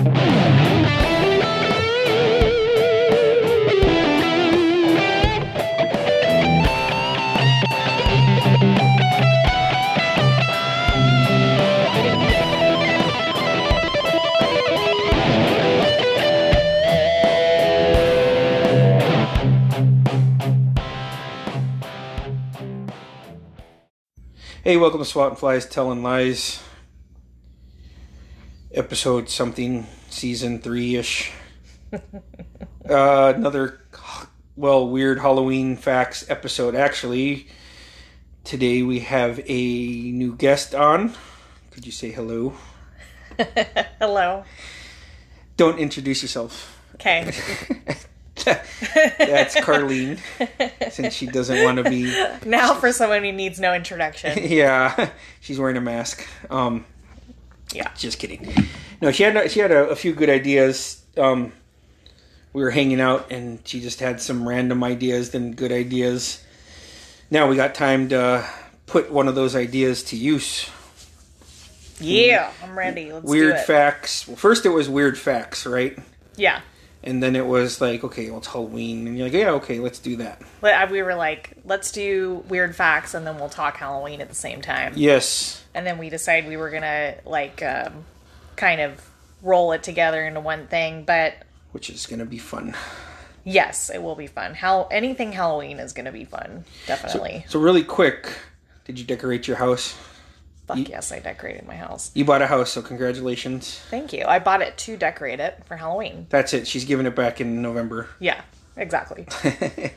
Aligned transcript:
Hey, 0.00 0.06
welcome 24.76 25.00
to 25.00 25.04
SWAT 25.04 25.30
and 25.30 25.38
Flies 25.38 25.66
Telling 25.66 26.02
Lies. 26.02 26.62
Episode 28.80 29.28
something, 29.28 29.86
season 30.08 30.58
three 30.58 30.96
ish. 30.96 31.30
uh, 31.92 32.00
another, 33.36 33.78
well, 34.56 34.88
weird 34.88 35.18
Halloween 35.18 35.76
facts 35.76 36.24
episode. 36.30 36.74
Actually, 36.74 37.46
today 38.42 38.82
we 38.82 39.00
have 39.00 39.38
a 39.46 40.10
new 40.12 40.34
guest 40.34 40.74
on. 40.74 41.12
Could 41.72 41.84
you 41.84 41.92
say 41.92 42.10
hello? 42.10 42.54
Hello. 43.98 44.44
Don't 45.58 45.78
introduce 45.78 46.22
yourself. 46.22 46.82
Okay. 46.94 47.24
That's 48.46 49.56
Carlene, 49.56 50.18
since 50.90 51.12
she 51.12 51.26
doesn't 51.26 51.62
want 51.62 51.76
to 51.76 51.84
be. 51.84 52.10
now 52.46 52.72
for 52.72 52.92
someone 52.92 53.24
who 53.24 53.32
needs 53.32 53.60
no 53.60 53.74
introduction. 53.74 54.38
Yeah, 54.42 55.10
she's 55.40 55.58
wearing 55.58 55.76
a 55.76 55.82
mask. 55.82 56.26
Um, 56.48 56.86
Yeah. 57.72 57.90
Just 57.96 58.18
kidding. 58.18 58.52
No, 59.00 59.10
she 59.12 59.22
had 59.22 59.50
she 59.50 59.60
had 59.60 59.70
a, 59.70 59.88
a 59.88 59.96
few 59.96 60.12
good 60.12 60.28
ideas. 60.28 61.02
Um, 61.16 61.52
we 62.52 62.62
were 62.62 62.70
hanging 62.70 63.00
out, 63.00 63.30
and 63.30 63.60
she 63.64 63.80
just 63.80 64.00
had 64.00 64.20
some 64.20 64.48
random 64.48 64.82
ideas, 64.82 65.30
then 65.30 65.52
good 65.52 65.72
ideas. 65.72 66.42
Now 67.30 67.48
we 67.48 67.56
got 67.56 67.74
time 67.74 68.08
to 68.08 68.44
put 68.86 69.10
one 69.10 69.28
of 69.28 69.34
those 69.34 69.54
ideas 69.54 70.02
to 70.04 70.16
use. 70.16 70.68
Yeah, 72.00 72.50
I'm 72.62 72.76
ready. 72.76 73.12
Let's 73.12 73.24
weird 73.26 73.54
do 73.54 73.60
it. 73.60 73.66
facts. 73.66 74.26
Well, 74.26 74.36
first 74.36 74.66
it 74.66 74.70
was 74.70 74.88
weird 74.88 75.18
facts, 75.18 75.66
right? 75.66 75.98
Yeah. 76.36 76.60
And 77.02 77.22
then 77.22 77.34
it 77.34 77.46
was 77.46 77.80
like, 77.80 78.04
okay, 78.04 78.28
well 78.30 78.38
it's 78.38 78.48
Halloween, 78.48 79.06
and 79.06 79.16
you're 79.16 79.26
like, 79.26 79.34
yeah, 79.34 79.50
okay, 79.52 79.78
let's 79.78 79.98
do 79.98 80.16
that. 80.16 80.42
But 80.60 80.90
we 80.90 81.02
were 81.02 81.14
like, 81.14 81.52
let's 81.64 81.92
do 81.92 82.44
weird 82.48 82.74
facts 82.74 83.14
and 83.14 83.26
then 83.26 83.38
we'll 83.38 83.48
talk 83.48 83.76
Halloween 83.76 84.20
at 84.20 84.28
the 84.28 84.34
same 84.34 84.60
time. 84.60 84.94
Yes, 84.96 85.59
And 85.74 85.86
then 85.86 85.98
we 85.98 86.10
decided 86.10 86.48
we 86.48 86.56
were 86.56 86.70
gonna 86.70 87.16
like 87.24 87.62
um, 87.62 88.04
kind 88.56 88.80
of 88.80 89.00
roll 89.42 89.72
it 89.72 89.82
together 89.82 90.24
into 90.24 90.40
one 90.40 90.66
thing. 90.66 91.04
But 91.04 91.34
which 91.72 91.90
is 91.90 92.06
gonna 92.06 92.26
be 92.26 92.38
fun. 92.38 92.74
yes, 93.44 93.90
it 93.90 94.02
will 94.02 94.16
be 94.16 94.26
fun. 94.26 94.54
How 94.54 94.84
anything 94.90 95.32
Halloween 95.32 95.78
is 95.78 95.92
gonna 95.92 96.12
be 96.12 96.24
fun. 96.24 96.64
Definitely. 96.86 97.44
So 97.48 97.60
really 97.60 97.84
quick, 97.84 98.32
did 98.84 98.98
you 98.98 99.04
decorate 99.04 99.46
your 99.46 99.56
house? 99.56 99.96
Fuck 100.66 100.88
yes, 100.88 101.10
I 101.10 101.18
decorated 101.18 101.66
my 101.66 101.74
house. 101.74 102.12
You 102.14 102.24
bought 102.24 102.42
a 102.42 102.46
house, 102.46 102.70
so 102.70 102.80
congratulations. 102.80 103.80
Thank 103.90 104.12
you. 104.12 104.24
I 104.24 104.38
bought 104.38 104.62
it 104.62 104.78
to 104.78 104.96
decorate 104.96 105.40
it 105.40 105.60
for 105.66 105.76
Halloween. 105.76 106.26
That's 106.30 106.52
it. 106.54 106.68
She's 106.68 106.84
giving 106.84 107.06
it 107.06 107.16
back 107.16 107.40
in 107.40 107.60
November. 107.60 108.08
Yeah, 108.20 108.40
exactly. 108.76 109.26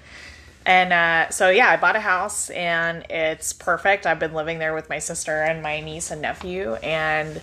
and 0.65 0.93
uh, 0.93 1.29
so 1.29 1.49
yeah, 1.49 1.69
I 1.69 1.77
bought 1.77 1.95
a 1.95 1.99
house 1.99 2.49
and 2.49 3.05
it's 3.09 3.53
perfect. 3.53 4.05
I've 4.05 4.19
been 4.19 4.33
living 4.33 4.59
there 4.59 4.73
with 4.73 4.89
my 4.89 4.99
sister 4.99 5.41
and 5.43 5.61
my 5.61 5.79
niece 5.81 6.11
and 6.11 6.21
nephew, 6.21 6.73
and 6.75 7.41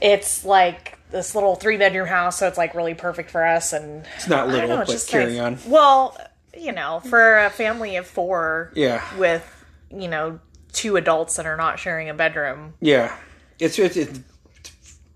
it's 0.00 0.44
like 0.44 0.98
this 1.10 1.34
little 1.34 1.54
three 1.54 1.76
bedroom 1.76 2.08
house, 2.08 2.38
so 2.38 2.48
it's 2.48 2.58
like 2.58 2.74
really 2.74 2.94
perfect 2.94 3.30
for 3.30 3.44
us. 3.44 3.72
And 3.72 4.04
It's 4.16 4.28
not 4.28 4.48
little, 4.48 4.68
know, 4.68 4.80
it's 4.80 4.90
but 4.90 4.92
just 4.92 5.08
carry 5.08 5.36
nice. 5.36 5.64
on. 5.64 5.70
Well, 5.70 6.16
you 6.56 6.72
know, 6.72 7.00
for 7.08 7.38
a 7.44 7.50
family 7.50 7.96
of 7.96 8.06
four, 8.06 8.72
Yeah. 8.74 9.02
with 9.18 9.48
you 9.90 10.08
know 10.08 10.40
two 10.72 10.96
adults 10.96 11.36
that 11.36 11.46
are 11.46 11.56
not 11.56 11.78
sharing 11.78 12.08
a 12.08 12.14
bedroom. 12.14 12.74
Yeah, 12.80 13.16
it's 13.60 13.78
it's, 13.78 13.96
it's 13.96 14.18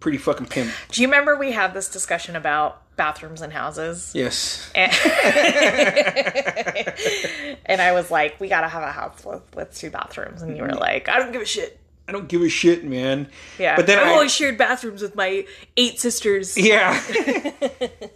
pretty 0.00 0.18
fucking 0.18 0.46
pimp. 0.46 0.70
Do 0.90 1.02
you 1.02 1.08
remember 1.08 1.36
we 1.36 1.52
had 1.52 1.74
this 1.74 1.88
discussion 1.88 2.36
about 2.36 2.82
bathrooms 2.98 3.40
and 3.40 3.50
houses? 3.52 4.12
Yes. 4.14 4.70
And, 4.74 4.92
and 7.64 7.80
I 7.80 7.92
was 7.92 8.10
like, 8.10 8.38
we 8.40 8.48
gotta 8.48 8.68
have 8.68 8.82
a 8.82 8.92
house 8.92 9.24
with, 9.24 9.42
with 9.56 9.74
two 9.74 9.90
bathrooms. 9.90 10.42
And 10.42 10.54
you 10.56 10.62
were 10.62 10.74
like, 10.74 11.08
I 11.08 11.18
don't 11.18 11.32
give 11.32 11.40
a 11.40 11.46
shit. 11.46 11.78
I 12.06 12.12
don't 12.12 12.28
give 12.28 12.42
a 12.42 12.48
shit, 12.50 12.84
man. 12.84 13.28
Yeah. 13.58 13.76
But 13.76 13.86
then 13.86 13.98
I've 13.98 14.08
I- 14.08 14.12
always 14.12 14.34
shared 14.34 14.58
bathrooms 14.58 15.00
with 15.00 15.16
my 15.16 15.46
eight 15.76 15.98
sisters. 16.00 16.58
Yeah. 16.58 17.00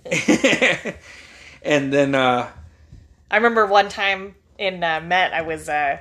and 1.63 1.93
then 1.93 2.15
uh 2.15 2.51
I 3.31 3.37
remember 3.37 3.67
one 3.67 3.89
time 3.89 4.35
in 4.59 4.85
uh, 4.85 5.01
Met, 5.01 5.33
I 5.33 5.41
was. 5.43 5.69
Uh, 5.69 5.99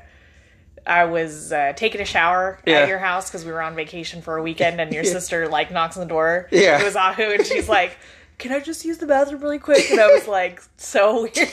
I 0.84 1.06
was 1.06 1.54
uh, 1.54 1.74
taking 1.76 2.02
a 2.02 2.06
shower 2.06 2.60
Yeah. 2.66 2.80
at 2.80 2.88
your 2.90 2.98
house 2.98 3.30
because 3.30 3.46
we 3.46 3.52
were 3.52 3.62
on 3.62 3.76
vacation 3.76 4.24
for 4.24 4.36
a 4.38 4.42
weekend, 4.42 4.82
and 4.82 4.92
your 4.92 5.04
sister 5.04 5.48
like 5.48 5.70
knocks 5.72 5.96
on 5.96 6.02
the 6.02 6.10
door. 6.10 6.48
Yeah. 6.52 6.82
it 6.82 6.84
was 6.84 6.96
Ahu, 6.96 7.22
and 7.22 7.46
she's 7.46 7.70
like, 7.70 7.96
"Can 8.42 8.52
I 8.52 8.60
just 8.60 8.84
use 8.84 8.98
the 8.98 9.08
bathroom 9.08 9.42
really 9.42 9.60
quick?" 9.60 9.90
And 9.92 10.00
I 10.02 10.08
was 10.08 10.28
like, 10.28 10.62
so 10.78 11.22
weird. 11.22 11.38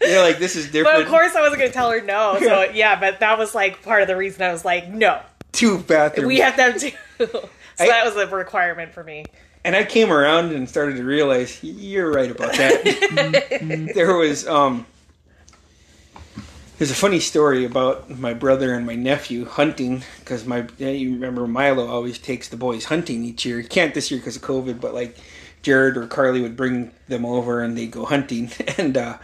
you're 0.00 0.22
like 0.22 0.38
this 0.38 0.56
is 0.56 0.66
different. 0.70 0.96
But 0.96 1.02
of 1.02 1.08
course, 1.08 1.34
I 1.34 1.40
wasn't 1.40 1.58
going 1.60 1.70
to 1.70 1.74
tell 1.74 1.90
her 1.90 2.00
no. 2.00 2.36
So 2.40 2.62
yeah, 2.74 2.98
but 2.98 3.20
that 3.20 3.38
was 3.38 3.54
like 3.54 3.82
part 3.82 4.02
of 4.02 4.08
the 4.08 4.16
reason 4.16 4.42
I 4.42 4.52
was 4.52 4.64
like, 4.64 4.88
no, 4.88 5.20
two 5.52 5.78
bathrooms. 5.78 6.26
we 6.26 6.38
have 6.38 6.56
them 6.56 6.78
too. 6.78 6.90
so 7.18 7.48
I- 7.78 7.86
that 7.88 8.04
was 8.04 8.16
a 8.16 8.26
requirement 8.26 8.92
for 8.92 9.04
me. 9.04 9.24
and 9.64 9.74
I 9.76 9.84
came 9.84 10.12
around 10.12 10.52
and 10.52 10.68
started 10.68 10.96
to 10.96 11.04
realize 11.04 11.62
you're 11.62 12.10
right 12.12 12.30
about 12.30 12.52
that. 12.54 13.90
there 13.94 14.16
was 14.16 14.46
um 14.46 14.86
there's 16.84 16.90
a 16.90 17.00
funny 17.00 17.18
story 17.18 17.64
about 17.64 18.10
my 18.10 18.34
brother 18.34 18.74
and 18.74 18.84
my 18.84 18.94
nephew 18.94 19.46
hunting 19.46 20.02
because 20.20 20.44
my 20.44 20.66
you 20.76 21.14
remember 21.14 21.46
Milo 21.46 21.86
always 21.86 22.18
takes 22.18 22.50
the 22.50 22.58
boys 22.58 22.84
hunting 22.84 23.24
each 23.24 23.46
year. 23.46 23.58
He 23.58 23.66
can't 23.66 23.94
this 23.94 24.10
year 24.10 24.20
because 24.20 24.36
of 24.36 24.42
COVID, 24.42 24.82
but 24.82 24.92
like 24.92 25.16
Jared 25.62 25.96
or 25.96 26.06
Carly 26.06 26.42
would 26.42 26.58
bring 26.58 26.92
them 27.08 27.24
over 27.24 27.62
and 27.62 27.74
they'd 27.74 27.90
go 27.90 28.04
hunting. 28.04 28.50
And 28.76 28.98
uh, 28.98 29.16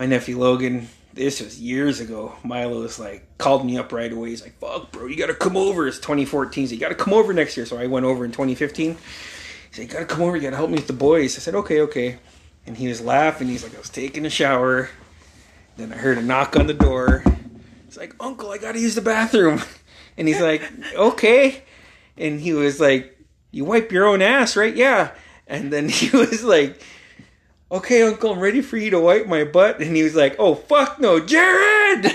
my 0.00 0.06
nephew 0.06 0.36
Logan, 0.36 0.88
this 1.12 1.40
was 1.40 1.60
years 1.60 2.00
ago. 2.00 2.34
Milo 2.42 2.80
was 2.80 2.98
like 2.98 3.38
called 3.38 3.64
me 3.64 3.78
up 3.78 3.92
right 3.92 4.12
away. 4.12 4.30
He's 4.30 4.42
like, 4.42 4.58
"Fuck, 4.58 4.90
bro, 4.90 5.06
you 5.06 5.16
gotta 5.16 5.32
come 5.32 5.56
over." 5.56 5.86
It's 5.86 6.00
2014, 6.00 6.66
so 6.66 6.74
you 6.74 6.80
gotta 6.80 6.96
come 6.96 7.14
over 7.14 7.32
next 7.32 7.56
year. 7.56 7.66
So 7.66 7.78
I 7.78 7.86
went 7.86 8.04
over 8.04 8.24
in 8.24 8.32
2015. 8.32 8.94
He 8.94 8.98
said, 9.70 9.82
"You 9.82 9.88
gotta 9.88 10.06
come 10.06 10.22
over. 10.22 10.34
You 10.34 10.42
gotta 10.42 10.56
help 10.56 10.70
me 10.70 10.76
with 10.78 10.88
the 10.88 10.92
boys." 10.92 11.36
I 11.36 11.38
said, 11.38 11.54
"Okay, 11.54 11.82
okay." 11.82 12.18
And 12.66 12.76
he 12.76 12.88
was 12.88 13.00
laughing. 13.00 13.46
He's 13.46 13.62
like, 13.62 13.76
"I 13.76 13.78
was 13.78 13.90
taking 13.90 14.26
a 14.26 14.30
shower." 14.30 14.90
Then 15.76 15.92
I 15.92 15.96
heard 15.96 16.18
a 16.18 16.22
knock 16.22 16.56
on 16.56 16.66
the 16.66 16.74
door. 16.74 17.24
It's 17.88 17.96
like, 17.96 18.14
Uncle, 18.20 18.50
I 18.50 18.58
gotta 18.58 18.78
use 18.78 18.94
the 18.94 19.02
bathroom. 19.02 19.60
And 20.16 20.28
he's 20.28 20.40
like, 20.40 20.62
Okay. 20.94 21.64
And 22.16 22.40
he 22.40 22.52
was 22.52 22.78
like, 22.78 23.18
You 23.50 23.64
wipe 23.64 23.90
your 23.90 24.06
own 24.06 24.22
ass, 24.22 24.56
right? 24.56 24.74
Yeah. 24.76 25.10
And 25.48 25.72
then 25.72 25.88
he 25.88 26.16
was 26.16 26.44
like, 26.44 26.80
Okay, 27.72 28.02
Uncle, 28.02 28.30
I'm 28.30 28.38
ready 28.38 28.62
for 28.62 28.76
you 28.76 28.90
to 28.90 29.00
wipe 29.00 29.26
my 29.26 29.42
butt. 29.42 29.80
And 29.80 29.96
he 29.96 30.04
was 30.04 30.14
like, 30.14 30.36
Oh, 30.38 30.54
fuck 30.54 31.00
no, 31.00 31.18
Jared! 31.18 32.04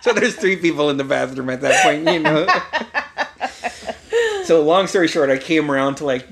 so 0.00 0.12
there's 0.12 0.34
three 0.34 0.56
people 0.56 0.90
in 0.90 0.96
the 0.96 1.04
bathroom 1.04 1.50
at 1.50 1.60
that 1.60 1.84
point, 1.84 2.04
you 2.08 2.18
know. 2.18 2.48
so 4.44 4.60
long 4.64 4.88
story 4.88 5.06
short, 5.06 5.30
I 5.30 5.38
came 5.38 5.70
around 5.70 5.96
to 5.96 6.04
like, 6.04 6.28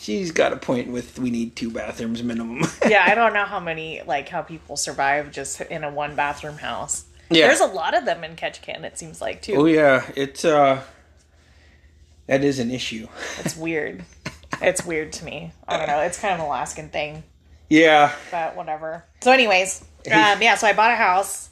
she's 0.00 0.30
got 0.32 0.52
a 0.52 0.56
point 0.56 0.90
with 0.90 1.18
we 1.18 1.30
need 1.30 1.56
two 1.56 1.70
bathrooms 1.70 2.22
minimum. 2.22 2.62
Yeah, 2.88 3.04
I 3.06 3.14
don't 3.14 3.34
know 3.34 3.44
how 3.44 3.60
many 3.60 4.02
like 4.06 4.28
how 4.28 4.42
people 4.42 4.76
survive 4.76 5.30
just 5.32 5.60
in 5.60 5.84
a 5.84 5.90
one 5.90 6.14
bathroom 6.16 6.56
house. 6.58 7.04
Yeah. 7.30 7.46
There's 7.48 7.60
a 7.60 7.66
lot 7.66 7.94
of 7.96 8.04
them 8.06 8.24
in 8.24 8.36
Ketchikan. 8.36 8.84
It 8.84 8.98
seems 8.98 9.20
like 9.20 9.42
too. 9.42 9.54
Oh 9.56 9.64
yeah, 9.66 10.10
it's 10.16 10.44
uh 10.44 10.82
that 12.26 12.44
is 12.44 12.58
an 12.58 12.70
issue. 12.70 13.08
It's 13.40 13.56
weird. 13.56 14.04
it's 14.62 14.84
weird 14.84 15.12
to 15.14 15.24
me. 15.24 15.52
I 15.66 15.76
don't 15.78 15.86
know. 15.86 16.00
It's 16.00 16.18
kind 16.18 16.34
of 16.34 16.40
an 16.40 16.46
Alaskan 16.46 16.88
thing. 16.90 17.22
Yeah. 17.70 18.12
but 18.30 18.56
whatever. 18.56 19.04
So, 19.20 19.30
anyways, 19.32 19.82
um, 20.06 20.40
yeah. 20.42 20.54
So 20.56 20.66
I 20.66 20.72
bought 20.72 20.92
a 20.92 20.96
house, 20.96 21.50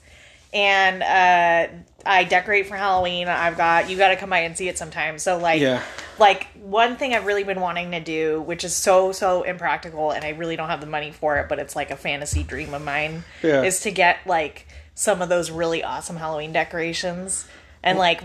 and 0.52 1.02
uh, 1.02 1.72
I 2.06 2.24
decorate 2.24 2.66
for 2.66 2.76
Halloween. 2.76 3.28
I've 3.28 3.56
got 3.56 3.90
you 3.90 3.96
got 3.98 4.08
to 4.08 4.16
come 4.16 4.30
by 4.30 4.40
and 4.40 4.56
see 4.56 4.68
it 4.68 4.78
sometime. 4.78 5.18
So, 5.18 5.38
like, 5.38 5.60
Yeah. 5.60 5.82
Like 6.18 6.46
one 6.54 6.96
thing 6.96 7.14
I've 7.14 7.26
really 7.26 7.44
been 7.44 7.60
wanting 7.60 7.90
to 7.92 8.00
do, 8.00 8.40
which 8.42 8.64
is 8.64 8.74
so 8.74 9.12
so 9.12 9.42
impractical, 9.42 10.10
and 10.10 10.24
I 10.24 10.30
really 10.30 10.56
don't 10.56 10.68
have 10.68 10.80
the 10.80 10.86
money 10.86 11.12
for 11.12 11.36
it, 11.38 11.48
but 11.48 11.58
it's 11.58 11.76
like 11.76 11.90
a 11.90 11.96
fantasy 11.96 12.42
dream 12.42 12.74
of 12.74 12.82
mine, 12.82 13.24
Yeah. 13.42 13.62
is 13.62 13.80
to 13.80 13.90
get 13.90 14.18
like 14.26 14.66
some 14.94 15.20
of 15.22 15.28
those 15.28 15.50
really 15.50 15.82
awesome 15.84 16.16
Halloween 16.16 16.52
decorations, 16.52 17.46
and 17.82 17.98
like, 17.98 18.22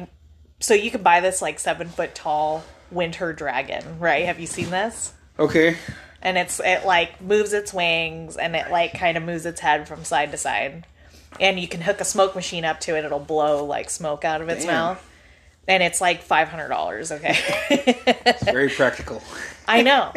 so 0.59 0.73
you 0.73 0.89
can 0.91 1.03
buy 1.03 1.19
this 1.19 1.41
like 1.41 1.59
seven 1.59 1.89
foot 1.89 2.15
tall 2.15 2.63
winter 2.91 3.33
dragon, 3.33 3.99
right? 3.99 4.25
Have 4.25 4.39
you 4.39 4.47
seen 4.47 4.69
this? 4.69 5.13
Okay. 5.39 5.75
and 6.21 6.38
it's 6.38 6.59
it 6.63 6.85
like 6.85 7.19
moves 7.21 7.51
its 7.51 7.73
wings 7.73 8.38
and 8.38 8.55
it 8.55 8.69
like 8.69 8.93
kind 8.93 9.17
of 9.17 9.23
moves 9.23 9.45
its 9.45 9.59
head 9.59 9.88
from 9.88 10.03
side 10.03 10.29
to 10.31 10.38
side 10.38 10.85
and 11.39 11.59
you 11.59 11.67
can 11.67 11.81
hook 11.81 11.99
a 11.99 12.05
smoke 12.05 12.35
machine 12.35 12.63
up 12.63 12.79
to 12.79 12.95
it 12.95 13.03
it'll 13.03 13.17
blow 13.17 13.65
like 13.65 13.89
smoke 13.89 14.23
out 14.23 14.39
of 14.39 14.47
its 14.49 14.63
Damn. 14.63 14.73
mouth 14.73 15.10
and 15.71 15.81
it's 15.81 16.01
like 16.01 16.21
five 16.21 16.50
hundred 16.50 16.68
dollars. 16.68 17.12
Okay, 17.12 17.38
It's 17.69 18.44
very 18.44 18.69
practical. 18.81 19.23
I 19.68 19.81
know, 19.81 20.12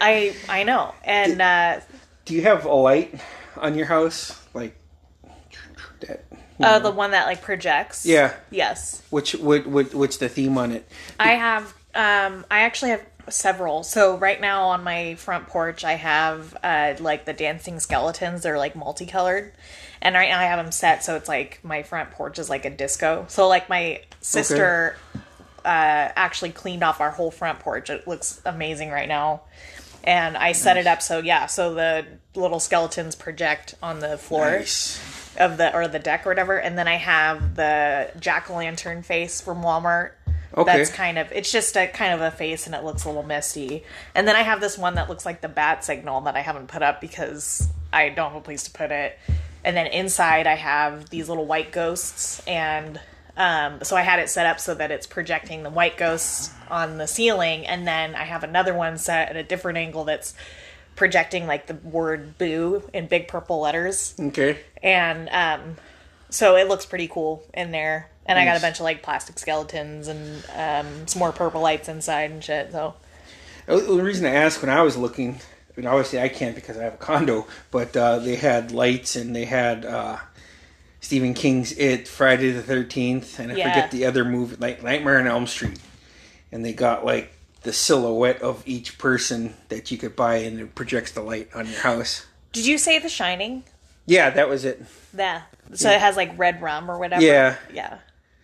I 0.00 0.34
I 0.48 0.64
know, 0.64 0.94
and 1.04 1.40
uh, 1.40 1.80
Do 2.24 2.34
you 2.34 2.42
have 2.42 2.64
a 2.64 2.74
light 2.74 3.14
on 3.56 3.76
your 3.76 3.86
house? 3.86 4.38
Like 4.52 4.76
that? 6.00 6.24
uh, 6.60 6.78
the 6.80 6.90
one 6.90 7.12
that 7.12 7.26
like 7.26 7.40
projects. 7.40 8.04
Yeah. 8.04 8.34
Yes, 8.50 9.02
Which 9.10 9.34
what 9.36 9.66
what 9.66 9.94
what's 9.94 10.16
the 10.16 10.28
theme 10.28 10.58
on 10.58 10.72
it? 10.72 10.88
I 11.20 11.32
have. 11.32 11.72
Um, 11.94 12.44
I 12.50 12.60
actually 12.60 12.90
have 12.90 13.02
several. 13.28 13.82
So 13.82 14.16
right 14.16 14.40
now 14.40 14.68
on 14.68 14.84
my 14.84 15.14
front 15.16 15.46
porch, 15.48 15.84
I 15.84 15.94
have 15.94 16.56
uh, 16.62 16.94
like 17.00 17.24
the 17.24 17.32
dancing 17.32 17.80
skeletons. 17.80 18.42
They're 18.42 18.58
like 18.58 18.76
multicolored, 18.76 19.52
and 20.00 20.14
right 20.14 20.28
now 20.28 20.38
I 20.38 20.44
have 20.44 20.62
them 20.62 20.72
set 20.72 21.04
so 21.04 21.16
it's 21.16 21.28
like 21.28 21.60
my 21.62 21.82
front 21.82 22.10
porch 22.12 22.38
is 22.38 22.48
like 22.50 22.64
a 22.64 22.70
disco. 22.70 23.26
So 23.28 23.48
like 23.48 23.68
my 23.68 24.02
sister 24.20 24.96
uh, 25.64 26.12
actually 26.14 26.50
cleaned 26.50 26.84
off 26.84 27.00
our 27.00 27.10
whole 27.10 27.30
front 27.30 27.58
porch. 27.60 27.90
It 27.90 28.06
looks 28.06 28.40
amazing 28.44 28.90
right 28.90 29.08
now. 29.08 29.42
And 30.04 30.36
I 30.36 30.52
set 30.52 30.76
it 30.76 30.86
up 30.86 31.02
so 31.02 31.18
yeah, 31.18 31.46
so 31.46 31.74
the 31.74 32.06
little 32.36 32.60
skeletons 32.60 33.16
project 33.16 33.74
on 33.82 33.98
the 33.98 34.16
floor 34.16 34.58
Nice. 34.58 35.00
of 35.36 35.56
the 35.56 35.74
or 35.74 35.88
the 35.88 35.98
deck 35.98 36.24
or 36.26 36.30
whatever, 36.30 36.56
and 36.58 36.78
then 36.78 36.86
I 36.86 36.94
have 36.94 37.56
the 37.56 38.12
jack 38.20 38.48
o' 38.48 38.54
lantern 38.54 39.02
face 39.02 39.40
from 39.40 39.62
Walmart. 39.62 40.12
Okay. 40.56 40.78
That's 40.78 40.90
kind 40.90 41.18
of 41.18 41.30
it's 41.32 41.52
just 41.52 41.76
a 41.76 41.86
kind 41.86 42.14
of 42.14 42.20
a 42.20 42.30
face 42.30 42.66
and 42.66 42.74
it 42.74 42.82
looks 42.82 43.04
a 43.04 43.08
little 43.08 43.22
misty. 43.22 43.84
And 44.14 44.26
then 44.26 44.36
I 44.36 44.42
have 44.42 44.60
this 44.60 44.78
one 44.78 44.94
that 44.94 45.08
looks 45.08 45.26
like 45.26 45.40
the 45.42 45.48
bat 45.48 45.84
signal 45.84 46.22
that 46.22 46.34
I 46.34 46.40
haven't 46.40 46.68
put 46.68 46.82
up 46.82 47.00
because 47.00 47.68
I 47.92 48.08
don't 48.08 48.32
have 48.32 48.40
a 48.40 48.44
place 48.44 48.62
to 48.64 48.70
put 48.70 48.90
it. 48.90 49.18
And 49.64 49.76
then 49.76 49.86
inside 49.86 50.46
I 50.46 50.54
have 50.54 51.10
these 51.10 51.28
little 51.28 51.44
white 51.46 51.72
ghosts 51.72 52.42
and 52.46 52.98
um, 53.36 53.84
so 53.84 53.96
I 53.96 54.00
had 54.00 54.18
it 54.18 54.30
set 54.30 54.46
up 54.46 54.58
so 54.60 54.74
that 54.74 54.90
it's 54.90 55.06
projecting 55.06 55.62
the 55.62 55.68
white 55.68 55.98
ghosts 55.98 56.54
on 56.70 56.96
the 56.96 57.06
ceiling, 57.06 57.66
and 57.66 57.86
then 57.86 58.14
I 58.14 58.24
have 58.24 58.42
another 58.42 58.72
one 58.72 58.96
set 58.96 59.28
at 59.28 59.36
a 59.36 59.42
different 59.42 59.76
angle 59.76 60.04
that's 60.04 60.32
projecting 60.94 61.46
like 61.46 61.66
the 61.66 61.74
word 61.74 62.38
"boo" 62.38 62.82
in 62.94 63.06
big 63.08 63.28
purple 63.28 63.60
letters 63.60 64.14
Okay. 64.18 64.56
and 64.82 65.28
um, 65.28 65.76
so 66.30 66.56
it 66.56 66.66
looks 66.66 66.86
pretty 66.86 67.08
cool 67.08 67.44
in 67.52 67.72
there. 67.72 68.08
And 68.28 68.38
I 68.38 68.44
got 68.44 68.56
a 68.56 68.60
bunch 68.60 68.76
of 68.76 68.82
like 68.84 69.02
plastic 69.02 69.38
skeletons 69.38 70.08
and 70.08 70.44
um, 70.54 71.06
some 71.06 71.20
more 71.20 71.32
purple 71.32 71.60
lights 71.60 71.88
inside 71.88 72.30
and 72.30 72.42
shit. 72.42 72.72
So 72.72 72.94
The 73.66 74.02
reason 74.02 74.26
I 74.26 74.30
asked 74.34 74.60
when 74.62 74.70
I 74.70 74.82
was 74.82 74.96
looking, 74.96 75.34
I 75.34 75.80
mean, 75.80 75.86
obviously 75.86 76.20
I 76.20 76.28
can't 76.28 76.54
because 76.54 76.76
I 76.76 76.82
have 76.84 76.94
a 76.94 76.98
condo, 76.98 77.46
but 77.70 77.96
uh, 77.96 78.18
they 78.18 78.36
had 78.36 78.72
lights 78.72 79.14
and 79.16 79.34
they 79.34 79.44
had 79.44 79.84
uh, 79.84 80.16
Stephen 81.00 81.34
King's 81.34 81.72
It, 81.78 82.08
Friday 82.08 82.50
the 82.50 82.62
Thirteenth, 82.62 83.38
and 83.38 83.52
I 83.52 83.56
Yeah. 83.56 83.68
forget 83.72 83.90
the 83.92 84.06
other 84.06 84.24
movie, 84.24 84.56
like 84.56 84.82
Nightmare 84.82 85.20
on 85.20 85.26
Elm 85.28 85.46
Street, 85.46 85.78
and 86.50 86.64
they 86.64 86.72
got 86.72 87.04
like 87.04 87.32
the 87.62 87.72
silhouette 87.72 88.42
of 88.42 88.62
each 88.66 88.98
person 88.98 89.54
that 89.68 89.90
you 89.92 89.98
could 89.98 90.16
buy, 90.16 90.36
and 90.38 90.58
it 90.60 90.74
projects 90.74 91.12
the 91.12 91.20
light 91.20 91.48
on 91.54 91.66
your 91.68 91.80
house. 91.80 92.26
did 92.52 92.66
you 92.66 92.78
say 92.78 92.98
The 92.98 93.08
Shining? 93.08 93.62
Yeah, 94.06 94.30
that 94.30 94.48
was 94.48 94.64
it. 94.64 94.82
Yeah. 95.16 95.42
So 95.74 95.90
it 95.90 96.00
has 96.00 96.16
like 96.16 96.38
red 96.38 96.62
rum 96.62 96.88
or 96.90 96.98
whatever. 96.98 97.22
Yeah. 97.22 97.56
Yeah. 97.72 97.98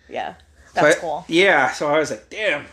Yeah. 0.08 0.34
So 0.74 0.80
That's 0.82 0.96
I- 0.96 1.00
cool. 1.00 1.24
Yeah, 1.28 1.70
so 1.72 1.88
I 1.88 1.98
was 1.98 2.10
like, 2.10 2.28
damn. 2.30 2.66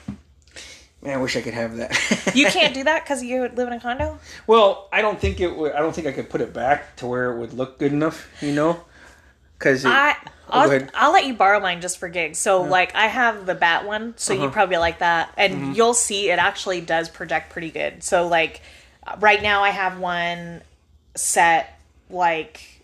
Man, 1.01 1.13
I 1.13 1.21
wish 1.21 1.37
I 1.37 1.41
could 1.41 1.53
have 1.53 1.77
that. 1.77 2.31
You 2.35 2.47
can't 2.49 2.73
do 2.73 2.83
that 2.83 3.03
because 3.03 3.23
you 3.23 3.41
live 3.43 3.67
in 3.67 3.73
a 3.73 3.79
condo. 3.79 4.19
Well, 4.47 4.89
I 4.91 5.01
don't 5.01 5.17
think 5.19 5.39
it 5.39 5.55
would. 5.55 5.71
I 5.71 5.79
don't 5.79 5.93
think 5.95 6.07
I 6.07 6.11
could 6.11 6.29
put 6.29 6.41
it 6.41 6.53
back 6.53 6.97
to 6.97 7.07
where 7.07 7.31
it 7.31 7.39
would 7.39 7.53
look 7.53 7.79
good 7.79 7.93
enough. 7.93 8.27
You 8.41 8.51
know, 8.51 8.81
because 9.57 9.85
I 9.85 10.15
Oh, 10.51 10.61
I'll. 10.69 10.87
I'll 10.95 11.11
let 11.13 11.25
you 11.25 11.35
borrow 11.35 11.59
mine 11.61 11.79
just 11.79 11.99
for 11.99 12.09
gigs. 12.09 12.37
So 12.39 12.63
like 12.63 12.95
I 12.95 13.05
have 13.07 13.45
the 13.45 13.55
bat 13.55 13.85
one, 13.87 14.13
so 14.17 14.33
Uh-huh. 14.33 14.43
you 14.43 14.49
probably 14.49 14.75
like 14.77 14.99
that, 14.99 15.33
and 15.37 15.53
Mm-hmm. 15.53 15.71
you'll 15.73 15.93
see 15.93 16.31
it 16.31 16.39
actually 16.39 16.81
does 16.81 17.07
project 17.07 17.49
pretty 17.51 17.69
good. 17.71 18.03
So 18.03 18.27
like 18.27 18.61
right 19.19 19.41
now 19.41 19.63
I 19.63 19.69
have 19.69 19.99
one 19.99 20.61
set 21.15 21.79
like 22.09 22.78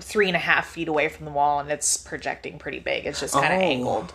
three 0.00 0.26
and 0.28 0.36
a 0.36 0.40
half 0.40 0.66
feet 0.68 0.88
away 0.88 1.08
from 1.08 1.24
the 1.26 1.30
wall, 1.32 1.60
and 1.60 1.70
it's 1.70 1.96
projecting 1.96 2.58
pretty 2.58 2.78
big. 2.80 3.06
It's 3.06 3.20
just 3.20 3.34
kind 3.34 3.52
of 3.54 3.60
Oh. 3.60 3.62
angled. 3.64 4.14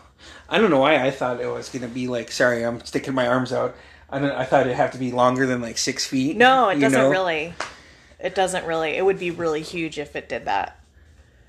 I 0.49 0.57
don't 0.57 0.69
know 0.71 0.79
why 0.79 0.95
I 1.05 1.11
thought 1.11 1.39
it 1.41 1.47
was 1.47 1.69
gonna 1.69 1.87
be 1.87 2.07
like. 2.07 2.31
Sorry, 2.31 2.63
I'm 2.63 2.83
sticking 2.85 3.13
my 3.13 3.27
arms 3.27 3.51
out. 3.53 3.75
I 4.09 4.19
don't. 4.19 4.31
I 4.31 4.45
thought 4.45 4.61
it'd 4.61 4.75
have 4.75 4.91
to 4.91 4.97
be 4.97 5.11
longer 5.11 5.45
than 5.45 5.61
like 5.61 5.77
six 5.77 6.05
feet. 6.05 6.37
No, 6.37 6.69
it 6.69 6.79
doesn't 6.79 6.99
know? 6.99 7.09
really. 7.09 7.53
It 8.19 8.33
doesn't 8.35 8.65
really. 8.65 8.91
It 8.97 9.03
would 9.05 9.19
be 9.19 9.31
really 9.31 9.61
huge 9.61 9.99
if 9.99 10.15
it 10.15 10.29
did 10.29 10.45
that. 10.45 10.79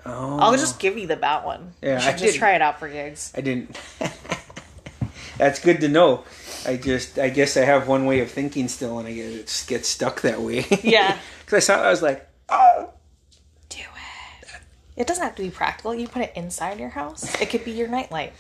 Oh, 0.05 0.39
I'll 0.39 0.53
just 0.57 0.79
give 0.79 0.97
you 0.99 1.07
the 1.07 1.17
bat 1.17 1.45
one. 1.45 1.73
Yeah, 1.83 1.97
I 2.03 2.13
just 2.13 2.19
didn't- 2.19 2.39
try 2.39 2.55
it 2.55 2.63
out 2.63 2.79
for 2.79 2.89
gigs. 2.89 3.33
I 3.37 3.41
didn't. 3.41 3.77
That's 5.39 5.61
good 5.61 5.81
to 5.83 5.89
know. 5.89 6.25
I 6.67 6.77
just. 6.77 7.19
I 7.19 7.29
guess 7.29 7.57
I 7.57 7.65
have 7.65 7.89
one 7.89 8.07
way 8.07 8.21
of 8.21 8.31
thinking 8.31 8.69
still, 8.69 8.99
and 8.99 9.07
I 9.07 9.13
get 9.13 9.27
it 9.33 9.47
just 9.47 9.69
gets 9.69 9.89
stuck 9.89 10.23
that 10.23 10.41
way. 10.41 10.65
Yeah. 10.83 11.17
Because 11.47 11.71
I 11.71 11.75
saw. 11.77 11.83
I 11.85 11.91
was 11.91 12.03
like, 12.03 12.29
oh. 12.49 12.91
It. 14.97 15.07
Doesn't 15.07 15.23
have 15.23 15.37
to 15.37 15.43
be 15.43 15.51
practical. 15.51 15.95
You 15.95 16.09
put 16.09 16.23
it 16.23 16.33
inside 16.35 16.81
your 16.81 16.89
house. 16.91 17.41
It 17.41 17.51
could 17.51 17.65
be 17.65 17.73
your 17.73 17.89
nightlight. 17.89 18.33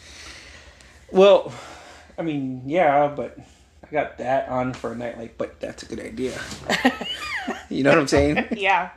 Well, 1.12 1.52
I 2.18 2.22
mean, 2.22 2.62
yeah, 2.66 3.08
but 3.08 3.38
I 3.84 3.92
got 3.92 4.18
that 4.18 4.48
on 4.48 4.72
for 4.72 4.92
a 4.92 4.96
nightlight. 4.96 5.38
But 5.38 5.60
that's 5.60 5.82
a 5.82 5.86
good 5.86 6.00
idea. 6.00 6.38
you 7.68 7.82
know 7.82 7.90
what 7.90 7.98
I'm 7.98 8.08
saying? 8.08 8.46
Yeah. 8.52 8.90